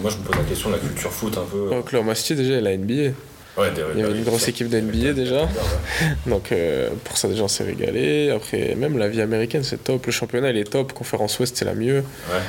Moi, 0.00 0.12
je 0.12 0.16
me 0.16 0.22
pose 0.22 0.36
la 0.36 0.44
question 0.44 0.70
de 0.70 0.76
la 0.76 0.80
culture 0.80 1.10
foot 1.10 1.36
un 1.38 1.44
peu. 1.44 1.76
Oklahoma 1.76 2.14
City, 2.14 2.36
déjà, 2.36 2.60
la 2.60 2.76
NBA. 2.76 3.14
Ouais, 3.58 3.72
il 3.94 4.00
y 4.00 4.04
avait 4.04 4.16
une 4.16 4.22
grosse 4.22 4.46
équipe 4.46 4.68
de 4.68 4.80
NBA 4.80 5.12
déjà. 5.14 5.48
Donc 6.26 6.52
euh, 6.52 6.90
pour 7.02 7.18
ça, 7.18 7.26
déjà, 7.26 7.42
on 7.42 7.48
s'est 7.48 7.64
régalé. 7.64 8.30
Après, 8.30 8.76
même 8.76 8.96
la 8.96 9.08
vie 9.08 9.22
américaine, 9.22 9.64
c'est 9.64 9.82
top. 9.82 10.06
Le 10.06 10.12
championnat, 10.12 10.50
il 10.50 10.56
est 10.56 10.70
top. 10.70 10.92
Conférence 10.92 11.36
Ouest, 11.40 11.56
c'est 11.56 11.64
la 11.64 11.74
mieux. 11.74 11.96
Ouais. 11.96 12.40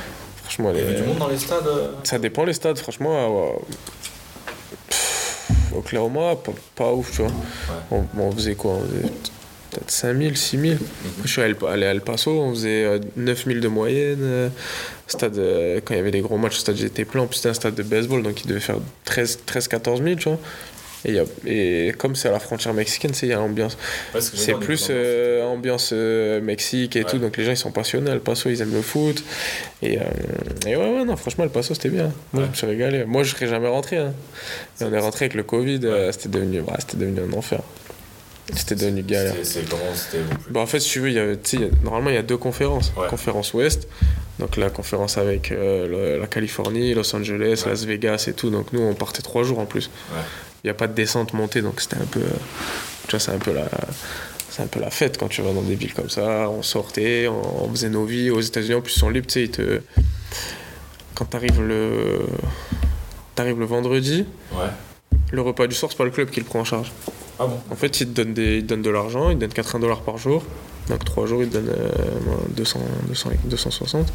Franchement, 0.44 0.70
il 0.72 0.78
y 0.78 0.82
avait 0.82 0.94
du 0.94 1.02
monde 1.02 1.18
dans 1.18 1.28
les 1.28 1.38
stades 1.38 1.66
euh? 1.66 1.88
Ça 2.04 2.20
dépend 2.20 2.44
les 2.44 2.52
stades, 2.52 2.78
franchement. 2.78 3.56
Oklahoma, 5.76 6.36
pas, 6.36 6.52
pas, 6.74 6.92
ouf, 6.92 7.12
tu 7.12 7.22
vois. 7.22 7.32
On, 7.90 8.04
on, 8.18 8.32
faisait 8.32 8.54
quoi 8.54 8.72
on 8.72 8.80
faisait 8.82 9.12
peut-être 9.70 9.90
5000, 9.90 10.36
6000. 10.36 10.78
Je 11.24 11.28
suis 11.28 11.42
allé 11.42 11.56
à 11.86 11.90
El 11.90 12.00
Paso, 12.00 12.30
on 12.30 12.50
faisait 12.50 13.00
9000 13.16 13.56
euh, 13.56 13.60
de 13.60 13.68
moyenne. 13.68 14.18
Euh, 14.20 14.48
stade, 15.06 15.38
euh, 15.38 15.80
quand 15.84 15.94
il 15.94 15.96
y 15.98 16.00
avait 16.00 16.10
des 16.10 16.20
gros 16.20 16.38
matchs, 16.38 16.54
le 16.54 16.60
stade 16.60 16.76
j'étais 16.76 17.04
plein. 17.04 17.22
En 17.22 17.26
plus, 17.26 17.36
c'était 17.36 17.50
un 17.50 17.54
stade 17.54 17.74
de 17.74 17.82
baseball, 17.82 18.22
donc 18.22 18.42
il 18.44 18.48
devait 18.48 18.60
faire 18.60 18.78
13-14 19.06 20.02
000, 20.02 20.16
tu 20.16 20.28
vois. 20.28 20.38
Et, 21.04 21.12
y 21.12 21.18
a, 21.18 21.24
et, 21.46 21.92
comme 21.98 22.14
c'est 22.14 22.28
à 22.28 22.32
la 22.32 22.38
frontière 22.38 22.74
mexicaine, 22.74 23.12
il 23.22 23.28
y 23.28 23.32
a 23.32 23.36
l'ambiance. 23.36 23.76
c'est 24.18 24.54
plus 24.54 24.90
ambiance 25.42 25.92
Mexique 25.92 26.96
et 26.96 27.04
tout, 27.04 27.18
donc 27.18 27.36
les 27.36 27.44
gens 27.44 27.52
ils 27.52 27.56
sont 27.56 27.72
passionnés. 27.72 28.10
El 28.10 28.20
Paso, 28.20 28.50
ils 28.50 28.60
aiment 28.60 28.74
le 28.74 28.82
foot. 28.82 29.22
Et, 29.82 29.98
et 30.66 30.76
ouais, 30.76 30.94
ouais, 30.94 31.04
non, 31.04 31.16
franchement, 31.16 31.44
El 31.44 31.50
Paso 31.50 31.74
c'était 31.74 31.88
bien. 31.88 32.12
Moi, 32.32 32.44
je 32.44 32.48
me 32.50 32.54
suis 32.54 32.66
régalé. 32.66 33.04
Moi, 33.04 33.22
je 33.22 33.34
serais 33.34 33.48
jamais 33.48 33.68
rentré. 33.68 33.96
Hein. 33.98 34.12
Et 34.80 34.84
on 34.84 34.92
est 34.92 34.98
rentré 34.98 35.26
avec 35.26 35.34
le 35.34 35.42
Covid, 35.42 35.80
c'était 36.12 36.28
devenu, 36.28 36.60
bah, 36.62 36.76
devenu 36.94 37.20
un 37.20 37.36
enfer. 37.36 37.60
C'était 38.54 38.74
devenu 38.74 39.02
galère. 39.02 39.34
C'est 39.42 39.68
comment 39.68 39.82
c'était 39.94 40.24
bah, 40.50 40.60
En 40.60 40.66
fait, 40.66 40.80
si 40.80 40.90
tu 40.90 41.00
veux, 41.00 41.10
il 41.10 41.14
y 41.14 41.18
a, 41.18 41.36
normalement, 41.84 42.10
il 42.10 42.14
y 42.14 42.18
a 42.18 42.22
deux 42.22 42.36
conférences. 42.36 42.92
Conférence 43.08 43.54
Ouest, 43.54 43.88
donc 44.38 44.56
la 44.56 44.70
conférence 44.70 45.18
avec 45.18 45.52
euh, 45.52 46.18
la 46.18 46.26
Californie, 46.26 46.94
Los 46.94 47.14
Angeles, 47.14 47.64
Las 47.66 47.84
Vegas 47.84 48.26
et 48.28 48.32
tout. 48.32 48.50
Donc 48.50 48.72
nous, 48.72 48.80
on 48.80 48.94
partait 48.94 49.22
trois 49.22 49.44
jours 49.44 49.58
en 49.58 49.66
plus. 49.66 49.90
Il 50.62 50.68
n'y 50.68 50.70
a 50.70 50.74
pas 50.74 50.86
de 50.86 50.94
descente 50.94 51.32
montée, 51.32 51.60
donc 51.60 51.80
c'était 51.80 51.96
un 51.96 52.06
peu. 52.06 52.20
Tu 52.20 53.10
vois, 53.10 53.18
c'est 53.20 53.32
un 53.32 53.38
peu 53.38 53.52
la. 53.52 53.68
C'est 54.48 54.62
un 54.62 54.66
peu 54.66 54.80
la 54.80 54.90
fête 54.90 55.16
quand 55.18 55.28
tu 55.28 55.40
vas 55.40 55.52
dans 55.52 55.62
des 55.62 55.74
villes 55.74 55.94
comme 55.94 56.10
ça. 56.10 56.48
On 56.50 56.62
sortait, 56.62 57.26
on, 57.26 57.68
faisait 57.70 57.88
nos 57.88 58.04
vies. 58.04 58.30
Aux 58.30 58.40
États-Unis, 58.40 58.74
en 58.74 58.80
plus, 58.82 58.94
ils 58.94 58.98
sont 59.00 59.08
libres. 59.08 59.26
Tu 59.26 59.46
sais, 59.46 59.50
te... 59.50 59.80
quand 61.14 61.24
t'arrives 61.24 61.62
le. 61.62 62.20
T'arrives 63.34 63.58
le 63.58 63.64
vendredi, 63.64 64.26
le 65.32 65.40
repas 65.40 65.66
du 65.66 65.74
soir, 65.74 65.90
c'est 65.90 65.96
pas 65.96 66.04
le 66.04 66.10
club 66.10 66.28
qui 66.28 66.38
le 66.38 66.44
prend 66.44 66.60
en 66.60 66.64
charge. 66.64 66.92
Ah 67.38 67.46
bon? 67.46 67.58
En 67.70 67.76
fait, 67.76 68.00
ils 68.02 68.08
te 68.08 68.12
donnent, 68.12 68.34
des, 68.34 68.58
ils 68.58 68.66
donnent 68.66 68.82
de 68.82 68.90
l'argent, 68.90 69.30
ils 69.30 69.36
te 69.36 69.40
donnent 69.40 69.54
80 69.54 69.80
dollars 69.80 70.02
par 70.02 70.18
jour. 70.18 70.44
Donc 70.88 71.04
3 71.04 71.26
jours, 71.26 71.42
ils 71.42 71.48
te 71.48 71.56
donnent 71.56 71.74
200, 72.50 72.80
200, 73.08 73.30
260. 73.44 74.12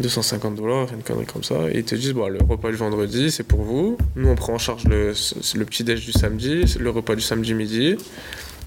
250 0.00 0.54
dollars, 0.54 0.88
une 0.92 1.02
connerie 1.02 1.26
comme 1.26 1.44
ça, 1.44 1.68
et 1.70 1.78
ils 1.78 1.84
te 1.84 1.94
disent 1.94 2.12
bon, 2.12 2.28
le 2.28 2.38
repas 2.48 2.70
du 2.70 2.76
vendredi 2.76 3.30
c'est 3.30 3.44
pour 3.44 3.62
vous, 3.62 3.98
nous 4.16 4.28
on 4.28 4.34
prend 4.34 4.54
en 4.54 4.58
charge 4.58 4.84
le, 4.84 5.12
le 5.54 5.64
petit 5.64 5.84
déj 5.84 6.04
du 6.04 6.12
samedi, 6.12 6.64
le 6.78 6.90
repas 6.90 7.14
du 7.14 7.22
samedi 7.22 7.54
midi, 7.54 7.96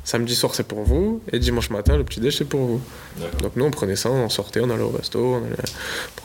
Samedi 0.06 0.36
soir, 0.36 0.54
c'est 0.54 0.68
pour 0.68 0.84
vous. 0.84 1.22
Et 1.32 1.40
dimanche 1.40 1.70
matin, 1.70 1.96
le 1.96 2.04
petit 2.04 2.20
déj, 2.20 2.38
c'est 2.38 2.48
pour 2.48 2.62
vous. 2.62 2.82
Donc 3.42 3.56
nous, 3.56 3.64
on 3.64 3.72
prenait 3.72 3.96
ça, 3.96 4.10
on 4.12 4.28
sortait, 4.28 4.60
on 4.60 4.70
allait 4.70 4.84
au 4.84 4.90
resto. 4.90 5.42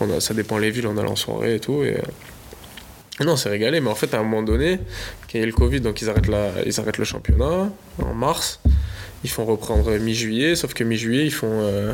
On 0.00 0.04
allait... 0.04 0.20
ça 0.20 0.34
dépend 0.34 0.58
les 0.58 0.70
villes, 0.70 0.88
on 0.88 0.96
allait 0.96 1.08
en 1.08 1.16
soirée 1.16 1.56
et 1.56 1.60
tout. 1.60 1.84
Et... 1.84 1.96
Euh, 1.96 3.24
non, 3.24 3.36
c'est 3.36 3.48
régalé. 3.48 3.80
Mais 3.80 3.88
en 3.88 3.94
fait, 3.94 4.14
à 4.14 4.18
un 4.18 4.24
moment 4.24 4.42
donné, 4.42 4.80
qu'il 5.28 5.38
y 5.38 5.42
a 5.42 5.46
eu 5.46 5.50
le 5.50 5.54
Covid, 5.54 5.80
donc 5.80 6.02
ils 6.02 6.10
arrêtent, 6.10 6.26
la... 6.26 6.50
ils 6.66 6.80
arrêtent 6.80 6.98
le 6.98 7.04
championnat 7.04 7.70
en 8.02 8.14
mars. 8.14 8.60
Ils 9.22 9.30
font 9.30 9.44
reprendre 9.44 9.96
mi-juillet. 9.98 10.56
Sauf 10.56 10.74
que 10.74 10.82
mi-juillet, 10.82 11.24
ils 11.24 11.32
font... 11.34 11.60
Euh... 11.62 11.92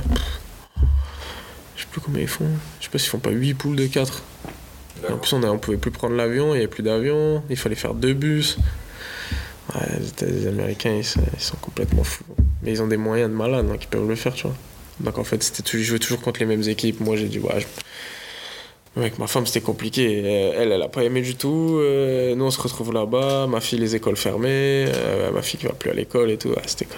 Plus 1.95 2.01
combien 2.01 2.23
ils 2.23 2.29
font. 2.29 2.49
Je 2.81 2.87
sais 2.87 2.91
pas 2.91 2.99
s'ils 2.99 3.09
font 3.09 3.21
pas 3.21 3.31
8 3.31 3.55
poules 3.55 3.77
de 3.77 3.87
4. 3.87 4.25
En 5.13 5.17
plus, 5.17 5.33
on, 5.33 5.45
a, 5.45 5.57
pouvait 5.59 5.77
plus 5.77 5.93
prendre 5.93 6.17
l'avion, 6.17 6.47
il 6.47 6.55
n'y 6.55 6.57
avait 6.57 6.67
plus 6.67 6.83
d'avion, 6.83 7.45
il 7.49 7.57
fallait 7.57 7.77
faire 7.77 7.95
deux 7.95 8.15
bus. 8.15 8.59
les 10.21 10.49
Américains, 10.49 10.97
ils, 10.97 11.05
sont 11.05 11.57
complètement 11.61 12.03
fous. 12.03 12.25
Mais 12.65 12.73
ils 12.73 12.83
ont 12.83 12.89
des 12.89 12.97
moyens 12.97 13.31
de 13.31 13.37
malade, 13.37 13.69
donc 13.69 13.85
ils 13.85 13.87
peuvent 13.87 14.09
le 14.09 14.17
faire, 14.17 14.35
tu 14.35 14.49
vois. 14.49 14.57
Donc 14.99 15.19
en 15.19 15.23
fait, 15.23 15.41
c'était 15.45 15.63
je 15.79 15.85
jouais 15.85 16.01
toujours 16.01 16.21
contre 16.21 16.41
les 16.41 16.47
mêmes 16.47 16.65
équipes. 16.65 16.99
Moi, 16.99 17.15
j'ai 17.15 17.29
dit, 17.29 17.39
ouais, 17.39 17.65
avec 18.97 19.21
ma 19.21 19.29
femme, 19.29 19.47
c'était 19.47 19.61
compliqué. 19.61 20.19
Elle, 20.19 20.73
elle 20.73 20.83
a 20.83 20.89
pas 20.89 21.05
aimé 21.05 21.21
du 21.23 21.37
tout. 21.37 21.79
Euh, 21.79 22.35
nous, 22.35 22.45
on 22.45 22.51
se 22.51 22.61
retrouve 22.61 22.93
là-bas. 22.93 23.47
Ma 23.47 23.61
fille, 23.61 23.79
les 23.79 23.95
écoles 23.95 24.17
fermées. 24.17 24.87
Euh, 24.89 25.31
ma 25.31 25.43
fille 25.43 25.61
qui 25.61 25.67
va 25.67 25.75
plus 25.75 25.91
à 25.91 25.95
l'école 25.95 26.33
et 26.33 26.39
tout. 26.39 26.53
c'était 26.67 26.89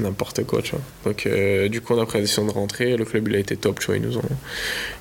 n'importe 0.00 0.44
quoi, 0.44 0.62
tu 0.62 0.72
vois. 0.72 0.80
Donc, 1.04 1.26
euh, 1.26 1.68
du 1.68 1.80
coup, 1.80 1.94
on 1.94 2.00
a 2.00 2.06
pris 2.06 2.18
la 2.18 2.22
décision 2.22 2.44
de 2.44 2.50
rentrer. 2.50 2.96
Le 2.96 3.04
club, 3.04 3.28
il 3.28 3.36
a 3.36 3.38
été 3.38 3.56
top, 3.56 3.78
tu 3.80 3.86
vois. 3.86 3.96
Ils 3.96 4.02
nous 4.02 4.18
ont, 4.18 4.22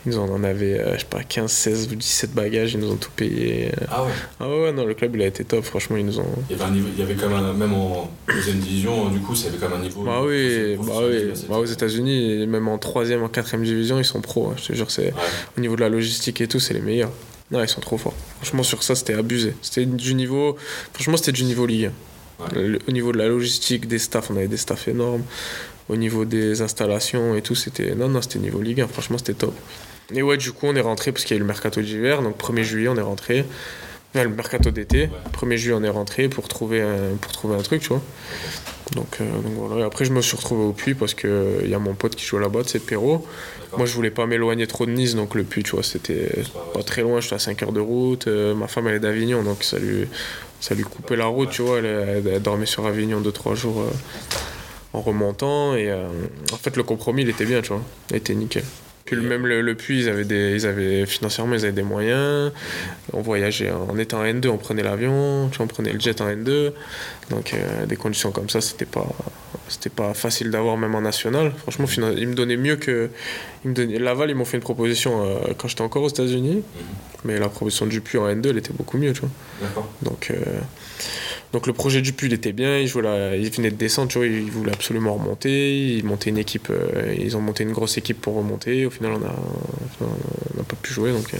ils 0.05 0.11
nous 0.11 0.19
en 0.19 0.43
avaient, 0.43 0.81
je 0.93 0.99
sais 0.99 1.05
pas, 1.09 1.23
15, 1.23 1.51
16 1.51 1.89
ou 1.91 1.95
17 1.95 2.33
bagages. 2.33 2.73
Ils 2.73 2.79
nous 2.79 2.91
ont 2.91 2.97
tout 2.97 3.11
payé. 3.15 3.71
Ah 3.89 4.03
ouais 4.03 4.11
Ah 4.39 4.49
ouais, 4.49 4.71
non, 4.71 4.85
le 4.85 4.93
club, 4.93 5.15
il 5.15 5.21
a 5.21 5.27
été 5.27 5.43
top. 5.43 5.63
Franchement, 5.63 5.97
ils 5.97 6.05
nous 6.05 6.19
ont. 6.19 6.25
Il 6.49 6.57
y 6.57 6.59
avait, 6.59 6.69
un 6.69 6.73
niveau, 6.73 6.87
il 6.93 6.99
y 6.99 7.03
avait 7.03 7.15
quand 7.15 7.29
même, 7.29 7.57
même 7.57 7.73
en 7.73 8.11
deuxième 8.27 8.57
division, 8.57 9.09
du 9.09 9.19
coup, 9.19 9.35
ça 9.35 9.47
avait 9.47 9.57
quand 9.57 9.69
même 9.69 9.79
un 9.79 9.83
niveau. 9.83 10.03
Bah 10.03 10.21
oui, 10.23 10.75
bah 10.77 10.93
oui. 11.01 11.31
Bah, 11.49 11.57
aux 11.57 11.65
États-Unis, 11.65 12.45
même 12.47 12.67
en 12.67 12.77
troisième, 12.77 13.23
en 13.23 13.29
quatrième 13.29 13.63
division, 13.63 13.97
ils 13.99 14.05
sont 14.05 14.21
pros. 14.21 14.47
Hein. 14.47 14.55
Je 14.57 14.67
te 14.67 14.73
jure, 14.73 14.91
c'est 14.91 15.13
au 15.57 15.61
niveau 15.61 15.75
de 15.75 15.81
la 15.81 15.89
logique 15.89 16.41
et 16.41 16.47
tout, 16.47 16.59
c'est 16.59 16.73
les 16.73 16.81
meilleurs. 16.81 17.11
Non, 17.51 17.63
ils 17.63 17.69
sont 17.69 17.81
trop 17.81 17.97
forts. 17.97 18.13
Franchement, 18.37 18.63
sur 18.63 18.83
ça, 18.83 18.95
c'était 18.95 19.15
abusé. 19.15 19.55
C'était 19.61 19.85
du 19.85 20.13
niveau. 20.13 20.55
Franchement, 20.93 21.17
c'était 21.17 21.31
du 21.31 21.43
niveau 21.43 21.65
Ligue. 21.65 21.89
Au 22.87 22.91
niveau 22.91 23.11
de 23.11 23.17
la 23.17 23.27
logistique, 23.27 23.87
des 23.87 23.99
staffs, 23.99 24.31
on 24.31 24.37
avait 24.37 24.47
des 24.47 24.57
staffs 24.57 24.87
énormes. 24.87 25.23
Au 25.89 25.95
niveau 25.95 26.23
des 26.25 26.61
installations 26.61 27.35
et 27.35 27.41
tout, 27.41 27.55
c'était. 27.55 27.95
Non, 27.95 28.09
non, 28.09 28.21
c'était 28.21 28.39
niveau 28.39 28.61
Ligue 28.61 28.85
Franchement, 28.85 29.17
c'était 29.17 29.33
top. 29.33 29.55
Et 30.13 30.21
ouais, 30.21 30.37
du 30.37 30.51
coup, 30.51 30.65
on 30.67 30.75
est 30.75 30.81
rentré 30.81 31.11
parce 31.11 31.23
qu'il 31.23 31.35
y 31.35 31.35
a 31.35 31.37
eu 31.37 31.41
le 31.41 31.47
mercato 31.47 31.81
d'hiver. 31.81 32.21
Donc, 32.21 32.37
1er 32.37 32.63
juillet, 32.63 32.87
on 32.87 32.95
est 32.95 33.01
rentré. 33.01 33.45
le 34.13 34.29
mercato 34.29 34.71
d'été. 34.71 35.09
1er 35.33 35.57
juillet, 35.57 35.75
on 35.75 35.83
est 35.83 35.89
rentré 35.89 36.29
pour 36.29 36.47
trouver 36.47 36.81
un, 36.81 37.15
pour 37.19 37.31
trouver 37.31 37.55
un 37.55 37.61
truc, 37.61 37.81
tu 37.81 37.89
vois. 37.89 38.01
Donc, 38.95 39.17
euh, 39.21 39.41
donc 39.41 39.53
voilà. 39.55 39.81
Et 39.81 39.83
après, 39.83 40.05
je 40.05 40.11
me 40.11 40.21
suis 40.21 40.35
retrouvé 40.35 40.63
au 40.63 40.73
puits 40.73 40.95
parce 40.95 41.13
qu'il 41.13 41.67
y 41.67 41.73
a 41.73 41.79
mon 41.79 41.93
pote 41.93 42.15
qui 42.15 42.25
joue 42.25 42.39
là-bas, 42.39 42.61
c'est 42.65 42.79
Perrault. 42.79 43.25
Moi, 43.77 43.85
je 43.85 43.93
voulais 43.93 44.09
pas 44.09 44.25
m'éloigner 44.25 44.65
trop 44.65 44.87
de 44.87 44.91
Nice, 44.91 45.13
donc 45.13 45.35
le 45.35 45.43
puits, 45.43 45.61
tu 45.61 45.71
vois, 45.71 45.83
c'était 45.83 46.31
pas 46.73 46.81
très 46.81 47.03
loin. 47.03 47.21
J'étais 47.21 47.35
à 47.35 47.39
5 47.39 47.61
heures 47.63 47.71
de 47.71 47.79
route. 47.79 48.27
Euh, 48.27 48.55
ma 48.55 48.67
femme, 48.67 48.87
elle 48.87 48.95
est 48.95 48.99
d'Avignon, 48.99 49.43
donc 49.43 49.63
ça 49.63 49.77
lui, 49.77 50.07
ça 50.59 50.75
lui 50.75 50.83
coupait 50.83 51.15
la 51.15 51.25
route, 51.25 51.49
tu 51.49 51.61
vois. 51.61 51.79
Elle, 51.79 52.41
dormait 52.41 52.65
sur 52.65 52.85
Avignon 52.85 53.21
2-3 53.21 53.55
jours 53.55 53.81
euh, 53.81 53.91
en 54.93 55.01
remontant. 55.01 55.75
Et 55.75 55.91
en 55.93 56.57
fait, 56.57 56.75
le 56.75 56.83
compromis, 56.83 57.23
il 57.23 57.29
était 57.29 57.45
bien, 57.45 57.61
tu 57.61 57.69
vois. 57.69 57.81
Il 58.09 58.17
était 58.17 58.35
nickel. 58.35 58.63
Puis 59.09 59.17
même 59.17 59.47
le, 59.47 59.73
puits, 59.73 60.01
ils 60.01 60.07
avaient, 60.09 60.23
des, 60.23 60.53
ils 60.53 60.67
avaient 60.67 61.07
financièrement, 61.07 61.55
ils 61.55 61.63
avaient 61.63 61.71
des 61.71 61.81
moyens. 61.81 62.51
On 63.11 63.21
voyageait 63.21 63.71
en 63.71 63.97
étant 63.97 64.19
en 64.19 64.23
N2, 64.23 64.49
on 64.49 64.57
prenait 64.57 64.83
l'avion, 64.83 65.49
on 65.59 65.67
prenait 65.67 65.93
le 65.93 65.99
jet 65.99 66.21
en 66.21 66.27
N2. 66.27 66.73
Donc 67.31 67.55
euh, 67.55 67.87
des 67.87 67.95
conditions 67.95 68.31
comme 68.31 68.49
ça, 68.49 68.61
c'était 68.61 68.85
pas, 68.85 69.07
c'était 69.67 69.89
pas 69.89 70.13
facile 70.13 70.51
d'avoir 70.51 70.77
même 70.77 70.93
en 70.93 71.01
national. 71.01 71.53
Franchement, 71.57 71.87
ils 72.15 72.27
me 72.27 72.35
donnaient 72.35 72.55
mieux 72.55 72.75
que, 72.75 73.09
ils 73.65 73.71
me 73.71 73.73
donnaient, 73.73 73.97
Laval, 73.97 74.29
ils 74.29 74.35
m'ont 74.35 74.45
fait 74.45 74.57
une 74.57 74.63
proposition 74.63 75.25
euh, 75.25 75.53
quand 75.57 75.67
j'étais 75.67 75.81
encore 75.81 76.03
aux 76.03 76.09
États-Unis, 76.09 76.57
mhm. 76.57 76.63
mais 77.25 77.39
la 77.39 77.49
proposition 77.49 77.87
du 77.87 78.01
puits 78.01 78.19
en 78.19 78.27
N2, 78.27 78.49
elle 78.49 78.57
était 78.59 78.73
beaucoup 78.73 78.99
mieux, 78.99 79.13
tu 79.13 79.21
vois. 79.21 79.89
Donc 80.03 80.29
euh, 80.29 80.35
donc 81.51 81.65
le 81.65 81.73
projet 81.73 82.01
du 82.01 82.13
il 82.21 82.33
était 82.33 82.51
bien, 82.51 82.77
il, 82.77 82.87
jouait 82.87 83.39
il 83.41 83.49
venait 83.49 83.71
de 83.71 83.75
descendre, 83.75 84.09
tu 84.09 84.19
vois, 84.19 84.27
il 84.27 84.51
voulait 84.51 84.71
absolument 84.71 85.15
remonter, 85.15 85.95
ils 85.95 86.05
montaient 86.05 86.29
une 86.29 86.37
équipe, 86.37 86.67
euh, 86.69 87.15
ils 87.17 87.35
ont 87.35 87.41
monté 87.41 87.63
une 87.63 87.71
grosse 87.71 87.97
équipe 87.97 88.21
pour 88.21 88.35
remonter, 88.35 88.85
au 88.85 88.91
final 88.91 89.13
on 89.13 89.25
a, 89.25 89.33
n'a 90.57 90.63
pas 90.63 90.75
pu 90.79 90.93
jouer. 90.93 91.11
Donc, 91.11 91.33
euh, 91.33 91.37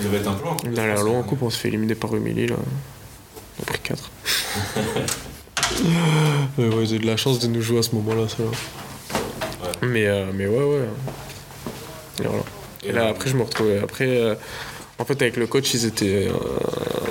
Vous 0.00 0.08
avez 0.08 0.18
été 0.18 0.26
un 0.26 0.32
peu 0.32 0.44
loin 0.44 0.56
On 0.66 0.76
a 0.76 1.02
loin 1.02 1.18
en 1.20 1.22
coupe, 1.22 1.42
on 1.42 1.50
se 1.50 1.58
fait 1.58 1.68
éliminer 1.68 1.94
par 1.94 2.10
Rumilly, 2.10 2.48
là. 2.48 2.56
on 3.58 3.62
a 3.62 3.66
pris 3.66 3.78
4. 3.78 4.10
ouais, 6.58 6.64
ouais, 6.74 6.86
j'ai 6.86 6.96
eu 6.96 6.98
de 6.98 7.06
la 7.06 7.16
chance 7.16 7.38
de 7.38 7.46
nous 7.46 7.62
jouer 7.62 7.78
à 7.78 7.82
ce 7.82 7.94
moment-là, 7.94 8.28
ça. 8.28 8.42
Mais, 9.82 10.06
euh, 10.06 10.32
mais 10.34 10.48
ouais, 10.48 10.64
ouais. 10.64 10.88
Et, 12.24 12.26
voilà. 12.26 12.42
Et 12.82 12.92
là, 12.92 13.08
après, 13.08 13.30
je 13.30 13.36
me 13.36 13.44
retrouvais. 13.44 13.78
Après, 13.78 14.36
en 14.98 15.04
fait, 15.04 15.22
avec 15.22 15.36
le 15.36 15.46
coach, 15.46 15.72
ils 15.74 15.86
étaient, 15.86 16.28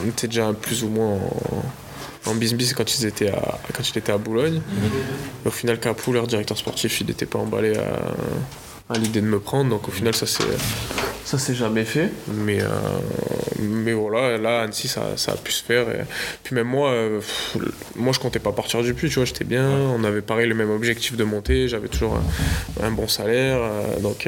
on 0.01 0.10
était 0.10 0.27
déjà 0.27 0.51
plus 0.51 0.84
ou 0.84 0.89
moins 0.89 1.13
en 1.13 1.63
en 2.25 2.36
business 2.36 2.73
quand 2.73 2.97
ils 2.97 3.05
étaient 3.05 3.29
à, 3.29 3.59
quand 3.73 3.88
il 3.89 3.97
était 3.97 4.12
à 4.12 4.17
Boulogne. 4.17 4.62
Au 5.45 5.51
final, 5.51 5.79
Capou, 5.79 6.13
leur 6.13 6.27
directeur 6.27 6.57
sportif, 6.57 7.01
il 7.01 7.07
n'était 7.07 7.25
pas 7.25 7.39
emballé 7.39 7.73
à, 8.89 8.97
l'idée 8.97 9.21
de 9.21 9.27
me 9.27 9.39
prendre. 9.39 9.69
Donc 9.69 9.88
au 9.88 9.91
final, 9.91 10.15
ça 10.15 10.25
s'est 10.25 10.43
ça 11.25 11.38
s'est 11.38 11.55
jamais 11.55 11.86
fait. 11.86 12.12
Mais, 12.27 12.62
euh, 12.62 12.67
mais 13.59 13.93
voilà, 13.93 14.38
là, 14.38 14.62
Annecy, 14.62 14.88
ça, 14.88 15.15
ça, 15.15 15.31
a 15.31 15.36
pu 15.36 15.51
se 15.51 15.63
faire. 15.63 15.89
Et 15.89 16.03
puis 16.43 16.53
même 16.53 16.67
moi, 16.67 16.91
euh, 16.91 17.21
moi, 17.95 18.13
je 18.13 18.19
comptais 18.19 18.39
pas 18.39 18.51
partir 18.51 18.81
du 18.83 18.93
puits, 18.93 19.09
tu 19.09 19.15
vois, 19.15 19.25
j'étais 19.25 19.45
bien. 19.45 19.67
On 19.67 20.03
avait 20.03 20.21
pareil 20.21 20.47
le 20.47 20.55
même 20.55 20.69
objectif 20.69 21.15
de 21.15 21.23
monter. 21.23 21.67
J'avais 21.67 21.88
toujours 21.88 22.19
un, 22.81 22.91
bon 22.91 23.07
salaire. 23.07 23.59
Euh, 23.62 23.99
donc 23.99 24.27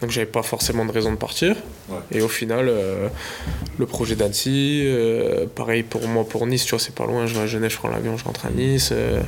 donc 0.00 0.10
j'avais 0.10 0.26
pas 0.26 0.42
forcément 0.42 0.84
de 0.84 0.92
raison 0.92 1.10
de 1.10 1.16
partir. 1.16 1.56
Et 2.12 2.20
au 2.20 2.28
final, 2.28 2.66
euh, 2.68 3.08
le 3.78 3.86
projet 3.86 4.14
d'Annecy, 4.14 4.82
euh, 4.84 5.46
pareil 5.46 5.82
pour 5.82 6.06
moi 6.06 6.24
pour 6.24 6.46
Nice, 6.46 6.64
tu 6.64 6.70
vois, 6.70 6.78
c'est 6.78 6.94
pas 6.94 7.06
loin. 7.06 7.26
Je 7.26 7.34
vais 7.34 7.40
à 7.40 7.46
Genève, 7.46 7.70
je 7.70 7.78
prends 7.78 7.88
l'avion, 7.88 8.16
je 8.16 8.24
rentre 8.24 8.44
à 8.44 8.50
Nice. 8.50 8.90
Euh, 8.92 9.20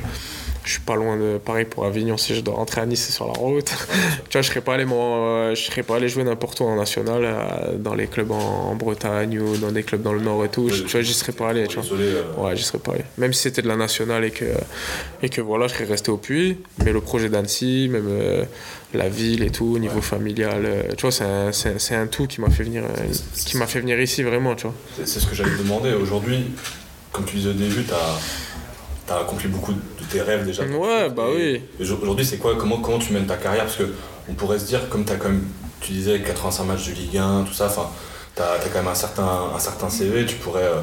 je 0.65 0.73
suis 0.73 0.81
pas 0.81 0.95
loin 0.95 1.17
de 1.17 1.39
pareil 1.39 1.65
pour 1.65 1.85
Avignon 1.85 2.17
si 2.17 2.35
je 2.35 2.41
dois 2.41 2.53
rentrer 2.53 2.81
à 2.81 2.85
Nice 2.85 3.05
c'est 3.05 3.13
sur 3.13 3.25
la 3.25 3.33
route 3.33 3.71
tu 4.29 4.33
vois 4.33 4.41
je 4.41 4.49
serais 4.49 4.61
pas 4.61 4.73
allé 4.73 4.83
je 4.85 5.61
serais 5.61 5.83
pas 5.83 5.95
allé 5.95 6.09
jouer 6.09 6.25
n'importe 6.25 6.59
où 6.59 6.65
en 6.65 6.75
national 6.75 7.25
dans 7.79 7.95
les 7.95 8.07
clubs 8.07 8.29
en, 8.29 8.75
Bretagne 8.75 9.39
ou 9.39 9.57
dans 9.57 9.71
des 9.71 9.83
clubs 9.83 10.03
dans 10.03 10.13
le 10.13 10.19
nord 10.19 10.43
et 10.43 10.49
tout 10.49 10.69
tu 10.69 10.83
vois 10.83 11.01
j'y 11.01 11.13
serais 11.13 11.31
pas 11.31 11.49
allé 11.49 11.65
tu 11.65 11.79
vois 11.79 12.45
ouais 12.49 12.57
j'y 12.57 12.63
serais 12.63 12.77
pas 12.77 12.91
allé 12.91 13.05
même 13.17 13.31
si 13.33 13.43
c'était 13.43 13.61
de 13.61 13.69
la 13.69 13.77
nationale 13.77 14.25
et 14.25 14.31
que 14.31 14.45
et 15.23 15.29
que 15.29 15.39
voilà 15.39 15.67
je 15.67 15.73
serais 15.73 15.85
resté 15.85 16.11
au 16.11 16.17
puits 16.17 16.57
mais 16.83 16.91
le 16.91 17.01
projet 17.01 17.29
d'Annecy 17.29 17.87
même 17.89 18.45
la 18.93 19.09
ville 19.09 19.43
et 19.43 19.51
tout, 19.51 19.73
au 19.75 19.79
niveau 19.79 20.01
familial. 20.01 20.65
Euh, 20.65 20.83
tu 20.97 21.07
vois, 21.07 21.11
c'est 21.11 21.23
un, 21.95 22.01
un, 22.01 22.07
tout 22.07 22.27
qui 22.27 22.41
m'a 22.41 22.49
fait 22.49 22.63
venir, 22.63 22.83
euh, 22.83 23.13
qui 23.45 23.57
m'a 23.57 23.67
fait 23.67 23.79
venir 23.79 23.99
ici 23.99 24.23
vraiment, 24.23 24.55
tu 24.55 24.63
vois. 24.63 24.75
C'est 24.97 25.19
ce 25.19 25.27
que 25.27 25.35
j'allais 25.35 25.51
te 25.51 25.61
demander. 25.61 25.93
Aujourd'hui, 25.93 26.45
comme 27.11 27.25
tu 27.25 27.37
disais 27.37 27.49
au 27.49 27.53
début, 27.53 27.83
tu 27.83 27.93
as, 27.93 29.13
as, 29.13 29.19
accompli 29.19 29.47
beaucoup 29.47 29.73
de 29.73 29.79
tes 30.09 30.21
rêves 30.21 30.45
déjà. 30.45 30.63
Ouais, 30.63 31.09
bah 31.09 31.25
oui. 31.33 31.61
Aujourd'hui, 31.79 32.25
c'est 32.25 32.37
quoi 32.37 32.55
comment, 32.55 32.77
comment 32.77 32.99
tu 32.99 33.13
mènes 33.13 33.27
ta 33.27 33.37
carrière? 33.37 33.65
Parce 33.65 33.77
que 33.77 33.93
on 34.27 34.33
pourrait 34.33 34.59
se 34.59 34.65
dire, 34.65 34.89
comme 34.89 35.05
tu 35.05 35.11
as 35.11 35.15
quand 35.15 35.29
même, 35.29 35.43
tu 35.81 35.91
disais 35.91 36.19
85 36.21 36.63
matchs 36.63 36.87
de 36.87 36.93
Ligue 36.93 37.17
1, 37.17 37.43
tout 37.43 37.53
ça, 37.53 37.67
enfin, 37.67 37.89
tu 38.35 38.41
as, 38.41 38.57
quand 38.71 38.79
même 38.79 38.87
un 38.87 38.95
certain, 38.95 39.51
un 39.55 39.59
certain 39.59 39.89
CV, 39.89 40.25
tu 40.25 40.35
pourrais. 40.35 40.63
Euh, 40.63 40.81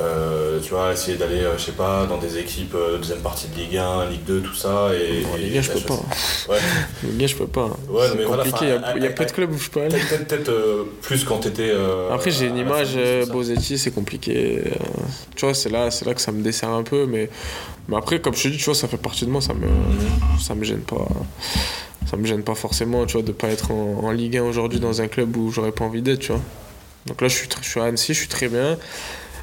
euh, 0.00 0.60
tu 0.60 0.70
vois, 0.70 0.92
essayer 0.92 1.16
d'aller, 1.16 1.40
euh, 1.40 1.58
je 1.58 1.64
sais 1.64 1.72
pas, 1.72 2.06
dans 2.06 2.18
des 2.18 2.38
équipes 2.38 2.74
euh, 2.74 2.98
deuxième 2.98 3.20
partie 3.20 3.48
de 3.48 3.54
Ligue 3.56 3.76
1, 3.76 4.06
Ligue 4.06 4.24
2, 4.24 4.40
tout 4.40 4.54
ça. 4.54 4.90
Et, 4.94 5.22
Ligue 5.38 5.58
1, 5.58 5.60
je 5.62 5.72
peux 5.72 5.80
pas. 5.80 6.00
Ouais. 6.48 6.58
Ligue 7.04 7.24
1, 7.24 7.26
je 7.26 7.36
peux 7.36 7.46
pas. 7.46 7.70
c'est 8.10 8.24
compliqué, 8.24 8.78
il 8.96 9.02
y 9.02 9.06
a, 9.06 9.10
peu 9.10 9.24
de 9.24 9.32
clubs 9.32 9.52
où 9.52 9.58
je 9.58 9.70
peux 9.70 9.80
aller. 9.82 9.98
Peut-être 9.98 10.52
plus 11.02 11.24
quand 11.24 11.38
t'étais. 11.38 11.72
Après, 12.10 12.30
j'ai 12.30 12.46
une 12.46 12.56
image, 12.56 12.96
Bozetti, 13.30 13.78
c'est 13.78 13.90
compliqué. 13.90 14.62
tu 15.36 15.44
vois, 15.44 15.54
c'est 15.54 15.70
là, 15.70 15.88
là 16.06 16.14
que 16.14 16.20
ça 16.20 16.32
me 16.32 16.42
dessert 16.42 16.70
un 16.70 16.82
peu, 16.82 17.06
mais, 17.06 17.28
mais 17.88 17.96
après, 17.96 18.20
comme 18.20 18.34
je 18.34 18.44
te 18.44 18.48
dis, 18.48 18.56
tu 18.56 18.64
vois, 18.64 18.74
ça 18.74 18.88
fait 18.88 18.96
partie 18.96 19.26
de 19.26 19.30
moi, 19.30 19.40
ça 19.40 19.54
me, 19.54 19.66
mhm. 19.66 20.38
ça 20.40 20.54
me 20.54 20.64
gêne 20.64 20.80
pas. 20.80 21.06
Ça 22.10 22.16
me 22.16 22.26
gêne 22.26 22.42
pas 22.42 22.54
forcément, 22.54 23.04
tu 23.06 23.14
vois, 23.14 23.22
de 23.22 23.32
pas 23.32 23.48
être 23.48 23.70
en, 23.70 24.04
en 24.04 24.10
Ligue 24.10 24.38
1 24.38 24.42
aujourd'hui 24.42 24.80
dans 24.80 25.00
un 25.00 25.06
club 25.06 25.36
où 25.36 25.52
j'aurais 25.52 25.70
pas 25.70 25.84
envie 25.84 26.02
d'être, 26.02 26.20
tu 26.20 26.32
vois. 26.32 26.40
Donc 27.06 27.20
là, 27.20 27.28
je 27.28 27.36
suis, 27.36 27.48
je 27.62 27.68
suis 27.68 27.80
à 27.80 27.84
Annecy, 27.84 28.14
je 28.14 28.20
suis 28.20 28.28
très 28.28 28.48
bien 28.48 28.78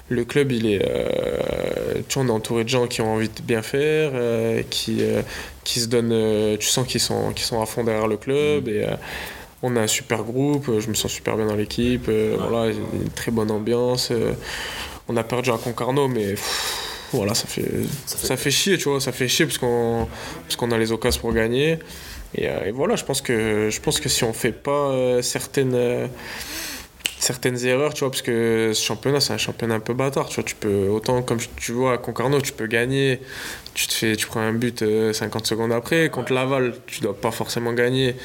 le 0.10 0.24
club, 0.24 0.52
il 0.52 0.65
est, 0.65 0.82
euh, 0.86 2.02
tu 2.08 2.17
on 2.17 2.28
est 2.28 2.32
entouré 2.32 2.63
de 2.63 2.70
gens 2.70 2.88
qui 2.88 3.02
ont 3.02 3.15
envie 3.15 3.30
de 3.30 3.41
bien 3.41 3.62
faire, 3.62 4.12
euh, 4.13 4.63
qui, 4.70 4.98
euh, 5.02 5.22
qui 5.63 5.79
se 5.81 5.88
donnent, 5.88 6.58
tu 6.58 6.67
sens 6.67 6.88
qu'ils 6.88 7.02
sont, 7.02 7.36
sont 7.36 7.62
à 7.62 7.65
fond 7.65 7.84
derrière 7.84 8.08
le 8.08 8.17
club. 8.17 8.67
Mm. 8.67 8.69
Et 8.69 8.86
on 9.62 9.75
a 9.75 9.81
un 9.81 9.88
super 9.88 10.23
groupe, 10.23 10.79
je 10.79 10.88
me 10.88 10.94
sens 10.94 11.12
super 11.12 11.36
bien 11.36 11.46
dans 11.46 11.56
l'équipe, 11.56 12.10
voilà, 12.10 12.71
une 12.71 13.10
très 13.15 13.31
bonne 13.31 13.52
ambiance. 13.52 14.12
on 15.10 15.17
a 15.17 15.23
perdu 15.23 15.52
à 15.52 15.58
Concarneau, 15.58 16.08
mais 16.08 16.36
voilà, 17.12 17.34
ça 17.34 17.48
fait, 17.48 17.65
ça 18.06 18.38
fait, 18.38 18.52
chier, 18.52 18.77
tu 18.77 18.90
vois, 18.90 19.02
ça 19.02 19.12
fait 19.12 19.27
chier 19.27 19.46
parce 19.46 19.58
qu'on, 19.58 20.08
parce 20.44 20.56
qu'on 20.56 20.71
a 20.71 20.77
les 20.77 20.92
occasions 20.92 21.21
pour 21.21 21.34
gagner. 21.34 21.79
Et, 22.36 22.46
et, 22.46 22.71
voilà, 22.71 22.96
je 22.96 23.04
pense 23.04 23.21
que, 23.21 23.69
je 23.69 23.81
pense 23.81 24.00
que 24.00 24.10
si 24.10 24.23
on 24.23 24.31
fait 24.31 24.52
pas 24.52 25.21
certaines 25.21 26.10
certaines 27.28 27.65
erreurs, 27.65 27.94
tu 27.94 28.00
vois, 28.00 28.10
parce 28.10 28.21
que 28.21 28.71
ce 28.73 28.84
championnat, 28.84 29.19
c'est 29.19 29.34
un 29.34 29.38
championnat 29.38 29.75
un 29.75 29.80
peu 29.82 29.94
bâtard, 29.94 30.30
tu 30.30 30.36
vois. 30.36 30.44
Tu 30.46 30.56
peux, 30.56 30.88
autant 30.88 31.21
comme 31.21 31.40
tu 31.58 31.73
vois 31.73 31.94
à 31.94 31.98
Concarneau, 31.98 32.40
tu 32.42 32.54
peux 32.54 32.67
gagner, 32.67 33.19
tu, 33.73 33.88
te 33.88 33.94
fais, 33.94 34.15
tu 34.15 34.28
prends 34.28 34.40
un 34.40 34.54
but 34.54 34.84
50 35.13 35.46
secondes 35.46 35.73
après. 35.73 36.10
Contre 36.10 36.34
Laval, 36.34 36.73
tu 36.88 37.02
dois 37.02 37.19
pas 37.19 37.32
forcément 37.32 37.73
gagner. 37.73 38.15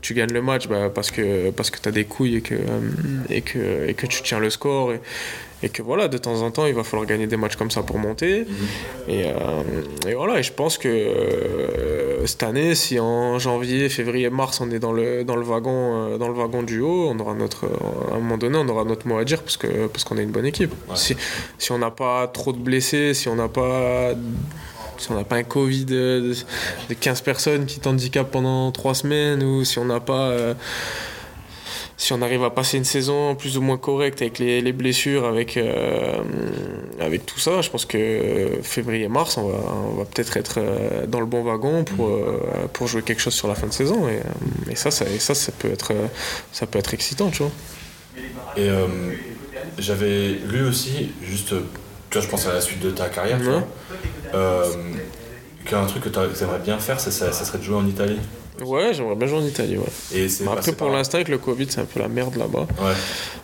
Tu 0.00 0.14
gagnes 0.14 0.32
le 0.32 0.42
match 0.42 0.68
bah, 0.68 0.90
parce 0.94 1.10
que, 1.10 1.50
parce 1.50 1.70
que 1.70 1.78
tu 1.80 1.88
as 1.88 1.92
des 1.92 2.04
couilles 2.04 2.36
et 2.36 2.40
que, 2.40 2.54
et, 3.28 3.42
que, 3.42 3.88
et 3.88 3.94
que 3.94 4.06
tu 4.06 4.22
tiens 4.22 4.38
le 4.38 4.50
score. 4.50 4.92
Et, 4.92 5.00
et 5.62 5.68
que 5.68 5.82
voilà, 5.82 6.08
de 6.08 6.18
temps 6.18 6.42
en 6.42 6.50
temps, 6.50 6.66
il 6.66 6.74
va 6.74 6.82
falloir 6.82 7.06
gagner 7.06 7.26
des 7.26 7.36
matchs 7.36 7.56
comme 7.56 7.70
ça 7.70 7.82
pour 7.82 7.98
monter. 7.98 8.40
Mhm. 8.40 8.46
Et, 9.08 9.26
euh, 9.26 10.08
et, 10.08 10.14
voilà, 10.14 10.38
et 10.38 10.42
je 10.42 10.52
pense 10.52 10.76
que 10.76 10.88
euh, 10.88 12.26
cette 12.26 12.42
année, 12.42 12.74
si 12.74 12.98
en 12.98 13.38
janvier, 13.38 13.88
février, 13.88 14.28
mars, 14.28 14.60
on 14.60 14.70
est 14.70 14.80
dans 14.80 14.92
le, 14.92 15.24
dans 15.24 15.36
le, 15.36 15.42
wagon, 15.42 16.12
euh, 16.12 16.18
dans 16.18 16.28
le 16.28 16.34
wagon 16.34 16.62
du 16.62 16.80
haut, 16.80 17.08
on 17.10 17.18
aura 17.20 17.34
notre, 17.34 17.66
à 18.10 18.16
un 18.16 18.18
moment 18.18 18.38
donné, 18.38 18.58
on 18.58 18.68
aura 18.68 18.84
notre 18.84 19.06
mot 19.06 19.18
à 19.18 19.24
dire 19.24 19.42
parce 19.42 19.56
qu'on 19.56 19.88
parce 19.88 20.04
qu'on 20.04 20.18
est 20.18 20.22
une 20.22 20.30
bonne 20.30 20.46
équipe. 20.46 20.72
Si, 20.94 21.16
si 21.58 21.72
on 21.72 21.78
n'a 21.78 21.90
pas 21.90 22.26
trop 22.26 22.52
de 22.52 22.58
blessés, 22.58 23.14
si 23.14 23.28
on 23.28 23.36
n'a 23.36 23.48
pas 23.48 24.14
si 24.98 25.10
on 25.10 25.14
n'a 25.14 25.24
pas 25.24 25.36
un 25.36 25.42
Covid 25.42 25.84
de, 25.84 26.32
15 27.00 27.20
personnes 27.22 27.66
qui 27.66 27.80
t'handicapent 27.80 28.30
pendant 28.30 28.70
3 28.70 28.94
semaines, 28.94 29.42
ou 29.42 29.64
si 29.64 29.78
on 29.78 29.84
n'a 29.84 30.00
pas 30.00 30.54
si 31.96 32.12
on 32.12 32.22
arrive 32.22 32.42
à 32.44 32.50
passer 32.50 32.78
une 32.78 32.84
saison 32.84 33.34
plus 33.34 33.58
ou 33.58 33.60
moins 33.60 33.78
correcte 33.78 34.22
avec 34.22 34.38
les, 34.38 34.72
blessures, 34.72 35.24
avec, 35.24 35.56
euh, 35.56 36.18
avec 37.00 37.26
tout 37.26 37.38
ça, 37.38 37.60
je 37.60 37.70
pense 37.70 37.84
que 37.84 38.58
février-mars, 38.62 39.36
on 39.36 39.48
va, 39.96 40.04
peut-être 40.04 40.36
être 40.36 40.58
euh, 40.58 41.06
dans 41.06 41.20
le 41.20 41.26
bon 41.26 41.42
wagon 41.42 41.84
pour, 41.84 42.08
euh, 42.08 42.40
pour 42.72 42.86
jouer 42.86 43.02
quelque 43.02 43.20
chose 43.20 43.34
sur 43.34 43.48
la 43.48 43.54
fin 43.54 43.66
de 43.66 43.72
saison. 43.72 44.08
Et, 44.08 44.74
ça, 44.74 44.90
ça, 44.90 45.04
ça, 45.18 45.34
ça, 45.34 45.52
peut 45.52 45.70
être, 45.70 45.92
ça 46.52 46.66
peut 46.66 46.78
être 46.78 46.94
excitant, 46.94 47.30
tu 47.30 47.42
vois. 47.42 47.52
Et 48.56 48.68
j'avais 49.78 50.28
lu 50.28 50.66
aussi, 50.66 51.12
juste, 51.22 51.54
tu 52.10 52.18
vois, 52.18 52.22
je 52.22 52.28
pense 52.28 52.46
à 52.46 52.52
la 52.52 52.60
suite 52.60 52.80
de 52.80 52.90
ta 52.90 53.08
carrière, 53.08 53.38
tu 53.38 53.44
vois, 53.44 54.68
qu'un 55.64 55.86
truc 55.86 56.02
que 56.02 56.08
tu 56.08 56.18
aimerais 56.42 56.58
bien 56.58 56.78
faire, 56.78 56.98
ça 56.98 57.10
serait 57.10 57.58
de 57.58 57.62
jouer 57.62 57.76
en 57.76 57.86
Italie. 57.86 58.18
Ouais, 58.60 58.92
j'aimerais 58.92 59.14
bien 59.16 59.26
jouer 59.26 59.38
en 59.38 59.46
Italie, 59.46 59.76
ouais. 59.76 59.84
Et 60.14 60.28
c'est 60.28 60.46
après, 60.46 60.72
pour 60.72 60.90
l'instant, 60.90 61.16
avec 61.16 61.28
le 61.28 61.38
Covid, 61.38 61.66
c'est 61.70 61.80
un 61.80 61.84
peu 61.84 62.00
la 62.00 62.08
merde 62.08 62.36
là-bas. 62.36 62.66
Ouais. 62.80 62.94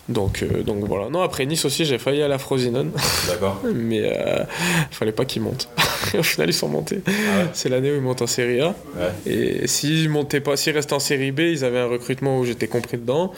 Donc, 0.08 0.42
euh, 0.42 0.62
donc 0.62 0.84
voilà. 0.84 1.10
Non, 1.10 1.20
après 1.22 1.44
Nice 1.44 1.64
aussi, 1.64 1.84
j'ai 1.84 1.98
failli 1.98 2.22
aller 2.22 2.34
à 2.34 2.38
Frosinone. 2.38 2.92
D'accord. 3.26 3.60
Mais 3.74 4.00
euh, 4.04 4.44
il 4.90 4.94
fallait 4.94 5.12
pas 5.12 5.24
qu'ils 5.24 5.42
montent. 5.42 5.68
Au 6.18 6.22
final, 6.22 6.48
ils 6.48 6.54
sont 6.54 6.68
montés. 6.68 7.02
Ah 7.06 7.44
c'est 7.52 7.68
l'année 7.68 7.90
où 7.92 7.96
ils 7.96 8.00
montent 8.00 8.22
en 8.22 8.26
Série 8.26 8.60
A. 8.60 8.68
Ouais. 8.68 9.32
Et 9.32 9.66
s'ils 9.66 10.08
montaient 10.08 10.40
pas, 10.40 10.56
s'ils 10.56 10.74
restaient 10.74 10.94
en 10.94 11.00
Série 11.00 11.32
B, 11.32 11.40
ils 11.40 11.64
avaient 11.64 11.80
un 11.80 11.88
recrutement 11.88 12.38
où 12.38 12.44
j'étais 12.44 12.68
compris 12.68 12.96
dedans. 12.96 13.32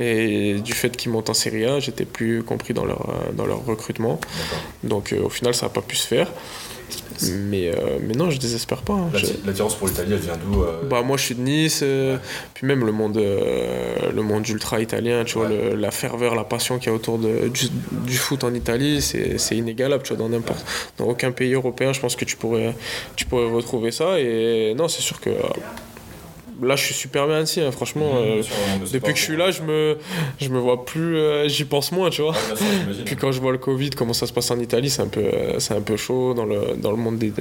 Et 0.00 0.54
du 0.54 0.72
fait 0.72 0.96
qu'ils 0.96 1.12
montent 1.12 1.30
en 1.30 1.34
Série 1.34 1.64
A, 1.64 1.78
j'étais 1.78 2.04
plus 2.04 2.42
compris 2.42 2.74
dans 2.74 2.84
leur, 2.84 3.06
dans 3.34 3.46
leur 3.46 3.64
recrutement. 3.64 4.20
Donc 4.82 5.12
euh, 5.12 5.22
au 5.22 5.28
final, 5.28 5.54
ça 5.54 5.66
n'a 5.66 5.70
pas 5.70 5.82
pu 5.82 5.96
se 5.96 6.06
faire. 6.06 6.32
Mais, 7.32 7.68
euh, 7.68 7.98
mais 8.00 8.14
non, 8.14 8.30
je 8.30 8.38
désespère 8.38 8.82
pas. 8.82 8.94
Hein. 8.94 9.10
L'attirance 9.44 9.74
pour 9.74 9.88
l'Italie, 9.88 10.12
elle 10.12 10.18
vient 10.18 10.36
d'où 10.36 10.62
euh 10.62 10.82
Bah 10.88 11.02
moi, 11.02 11.16
je 11.16 11.24
suis 11.24 11.34
de 11.34 11.40
Nice. 11.40 11.80
Euh, 11.82 12.18
puis 12.54 12.66
même 12.66 12.84
le 12.84 12.92
monde, 12.92 13.16
le 13.16 14.22
monde 14.22 14.46
ultra 14.48 14.80
italien, 14.80 15.24
tu 15.24 15.38
vois, 15.38 15.48
la 15.48 15.90
ferveur, 15.90 16.34
la 16.34 16.44
passion 16.44 16.78
qu'il 16.78 16.88
y 16.88 16.92
a 16.92 16.94
autour 16.94 17.18
de, 17.18 17.48
du, 17.48 18.16
foot 18.16 18.44
en 18.44 18.54
Italie, 18.54 19.00
c'est 19.00 19.56
inégalable. 19.56 20.02
Tu 20.02 20.14
vois, 20.14 20.22
dans 20.22 20.28
n'importe, 20.28 20.64
dans 20.98 21.06
aucun 21.06 21.32
pays 21.32 21.54
européen, 21.54 21.92
je 21.92 22.00
pense 22.00 22.16
que 22.16 22.24
tu 22.24 22.36
pourrais, 22.36 22.74
tu 23.16 23.24
pourrais 23.24 23.50
retrouver 23.50 23.90
ça. 23.90 24.20
Et 24.20 24.74
non, 24.76 24.88
c'est 24.88 25.02
sûr 25.02 25.20
que 25.20 25.30
là, 26.62 26.76
je 26.76 26.84
suis 26.84 26.94
super 26.94 27.26
bien 27.26 27.42
ici, 27.42 27.60
hein, 27.60 27.70
franchement. 27.70 28.14
Mmh, 28.14 28.24
euh, 28.24 28.42
depuis 28.92 29.12
que 29.12 29.18
je 29.18 29.24
suis 29.24 29.36
là, 29.36 29.50
je 29.50 29.62
me, 29.62 29.96
je 30.40 30.48
me 30.48 30.58
vois 30.58 30.84
plus, 30.84 31.16
euh, 31.16 31.48
j'y 31.48 31.64
pense 31.64 31.92
moins, 31.92 32.10
tu 32.10 32.22
vois. 32.22 32.34
Puis 33.04 33.16
quand 33.16 33.32
je 33.32 33.40
vois 33.40 33.52
le 33.52 33.58
Covid, 33.58 33.90
comment 33.90 34.12
ça 34.12 34.26
se 34.26 34.32
passe 34.32 34.50
en 34.50 34.58
Italie, 34.58 34.90
c'est 34.90 35.02
un 35.02 35.08
peu, 35.08 35.20
euh, 35.20 35.58
c'est 35.58 35.74
un 35.74 35.80
peu 35.80 35.96
chaud 35.96 36.34
dans 36.34 36.44
le, 36.44 36.76
dans 36.76 36.90
le 36.90 36.96
monde 36.96 37.18
des, 37.18 37.32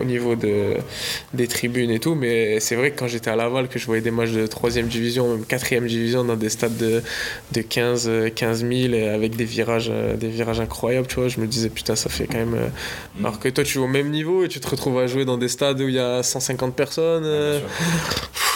au 0.00 0.04
niveau 0.04 0.36
de, 0.36 0.76
des 1.34 1.48
tribunes 1.48 1.90
et 1.90 1.98
tout. 1.98 2.14
Mais 2.14 2.60
c'est 2.60 2.76
vrai 2.76 2.92
que 2.92 2.98
quand 2.98 3.08
j'étais 3.08 3.30
à 3.30 3.36
Laval, 3.36 3.68
que 3.68 3.78
je 3.78 3.86
voyais 3.86 4.02
des 4.02 4.10
matchs 4.10 4.30
de 4.30 4.46
3 4.46 4.70
division, 4.70 5.28
même 5.28 5.44
4 5.44 5.80
division, 5.86 6.24
dans 6.24 6.36
des 6.36 6.48
stades 6.48 6.76
de, 6.76 7.02
de 7.52 7.60
15, 7.60 8.10
15 8.34 8.66
000 8.66 8.94
avec 9.12 9.36
des 9.36 9.44
virages, 9.44 9.92
des 10.16 10.28
virages 10.28 10.60
incroyables, 10.60 11.06
tu 11.06 11.16
vois, 11.16 11.28
je 11.28 11.40
me 11.40 11.46
disais, 11.46 11.70
putain, 11.70 11.96
ça 11.96 12.08
fait 12.08 12.26
quand 12.26 12.38
même. 12.38 12.56
Mmh. 13.18 13.24
Alors 13.24 13.40
que 13.40 13.48
toi, 13.48 13.64
tu 13.64 13.78
es 13.78 13.80
au 13.80 13.86
même 13.88 14.10
niveau 14.10 14.44
et 14.44 14.48
tu 14.48 14.60
te 14.60 14.68
retrouves 14.68 14.98
à 14.98 15.06
jouer 15.06 15.24
dans 15.24 15.38
des 15.38 15.48
stades 15.48 15.80
où 15.80 15.88
il 15.88 15.94
y 15.94 15.98
a 15.98 16.22
150 16.22 16.74
personnes 16.74 17.24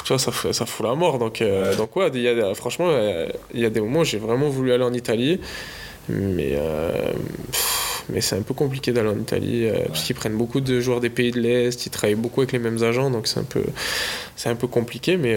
tu 0.04 0.12
vois, 0.12 0.18
ça, 0.18 0.30
ça 0.52 0.66
fout 0.66 0.86
la 0.86 0.94
mort. 0.94 1.18
Donc, 1.18 1.42
euh, 1.42 1.74
donc 1.76 1.96
ouais, 1.96 2.10
y 2.10 2.28
a, 2.28 2.54
franchement, 2.54 2.90
il 3.52 3.60
y 3.60 3.64
a 3.64 3.70
des 3.70 3.80
moments 3.80 4.00
où 4.00 4.04
j'ai 4.04 4.18
vraiment 4.18 4.48
voulu 4.48 4.72
aller 4.72 4.84
en 4.84 4.92
Italie, 4.92 5.40
mais, 6.08 6.52
euh, 6.52 7.12
mais 8.08 8.20
c'est 8.20 8.36
un 8.36 8.42
peu 8.42 8.54
compliqué 8.54 8.92
d'aller 8.92 9.08
en 9.08 9.18
Italie, 9.18 9.66
euh, 9.66 9.84
parce 9.88 10.04
qu'ils 10.04 10.14
prennent 10.14 10.36
beaucoup 10.36 10.60
de 10.60 10.80
joueurs 10.80 11.00
des 11.00 11.10
pays 11.10 11.30
de 11.30 11.40
l'Est, 11.40 11.86
ils 11.86 11.90
travaillent 11.90 12.14
beaucoup 12.14 12.40
avec 12.40 12.52
les 12.52 12.58
mêmes 12.58 12.82
agents, 12.82 13.10
donc 13.10 13.26
c'est 13.26 13.40
un 13.40 13.44
peu, 13.44 13.64
c'est 14.36 14.48
un 14.48 14.54
peu 14.54 14.66
compliqué, 14.66 15.16
mais, 15.16 15.36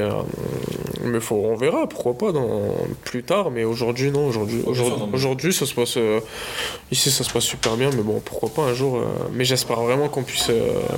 mais 1.03 1.19
faut, 1.19 1.35
on 1.35 1.55
verra, 1.55 1.87
pourquoi 1.87 2.17
pas 2.17 2.31
dans, 2.31 2.73
plus 3.03 3.23
tard, 3.23 3.51
mais 3.51 3.63
aujourd'hui, 3.63 4.11
non, 4.11 4.27
aujourd'hui, 4.27 4.61
aujourd'hui, 5.13 5.53
ça 5.53 5.65
se 5.65 5.73
passe, 5.73 5.97
ici 6.91 7.11
ça 7.11 7.23
se 7.23 7.31
passe 7.31 7.45
super 7.45 7.77
bien, 7.77 7.89
mais 7.95 8.03
bon, 8.03 8.21
pourquoi 8.23 8.49
pas 8.49 8.63
un 8.63 8.73
jour, 8.73 9.01
mais 9.33 9.45
j'espère 9.45 9.81
vraiment 9.81 10.09
qu'on 10.09 10.23
puisse, 10.23 10.51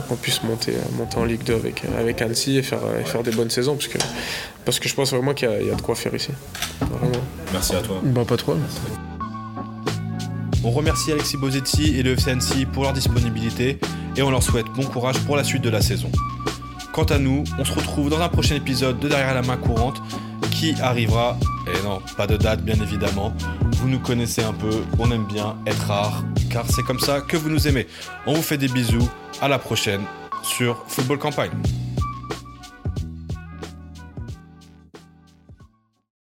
qu'on 0.08 0.16
puisse 0.16 0.44
monter, 0.44 0.74
monter 0.98 1.18
en 1.18 1.26
Ligue 1.26 1.44
2 1.44 1.54
avec, 1.54 1.84
avec 1.98 2.22
Annecy 2.22 2.58
et 2.58 2.64
faire, 2.64 2.82
faire 3.06 3.24
des 3.24 3.32
bonnes 3.32 3.50
saisons, 3.50 3.76
parce 3.76 3.88
que, 3.88 3.98
parce 4.66 4.80
que 4.80 4.90
je 4.90 4.96
pense 4.96 5.12
vraiment 5.12 5.34
qu'il 5.34 5.50
y, 5.50 5.72
a 5.72 5.76
de 5.76 5.82
quoi 5.82 5.96
faire 5.96 6.14
ici. 6.16 6.30
Merci 7.52 7.76
à 7.76 7.82
toi. 7.82 8.00
Bah, 8.04 8.24
pas 8.26 8.38
trop. 8.38 8.56
On 10.64 10.72
remercie 10.72 11.12
Alexis 11.12 11.38
Bozetti 11.38 11.98
et 11.98 12.04
le 12.04 12.12
FC 12.12 12.32
Annecy 12.32 12.66
pour 12.66 12.84
leur 12.84 12.94
disponibilité 12.94 13.80
et 14.18 14.22
on 14.22 14.30
leur 14.30 14.44
souhaite 14.44 14.66
bon 14.76 14.84
courage 14.84 15.18
pour 15.20 15.38
la 15.38 15.44
suite 15.44 15.62
de 15.62 15.70
la 15.70 15.82
saison. 15.82 16.12
Quant 16.92 17.06
à 17.06 17.18
nous, 17.18 17.46
on 17.58 17.64
se 17.64 17.72
retrouve 17.72 18.10
dans 18.10 18.20
un 18.20 18.28
prochain 18.28 18.56
épisode 18.56 19.00
de 19.00 19.08
Derrière 19.08 19.34
la 19.34 19.42
main 19.42 19.56
courante 19.56 20.02
qui 20.52 20.74
arrivera, 20.82 21.38
et 21.68 21.82
non, 21.84 22.02
pas 22.18 22.28
de 22.28 22.36
date 22.36 22.62
bien 22.62 22.76
évidemment, 22.82 23.34
vous 23.78 23.88
nous 23.88 24.00
connaissez 24.00 24.44
un 24.44 24.52
peu, 24.52 24.84
on 24.98 25.10
aime 25.12 25.26
bien 25.26 25.56
être 25.66 25.88
rare, 25.88 26.24
car 26.50 26.66
c'est 26.70 26.84
comme 26.84 27.00
ça 27.00 27.22
que 27.22 27.38
vous 27.38 27.50
nous 27.50 27.68
aimez. 27.68 27.88
On 28.26 28.34
vous 28.34 28.42
fait 28.42 28.58
des 28.58 28.68
bisous, 28.68 29.10
à 29.42 29.48
la 29.48 29.60
prochaine 29.60 30.02
sur 30.44 30.84
Football 30.88 31.20
Campagne. 31.20 31.52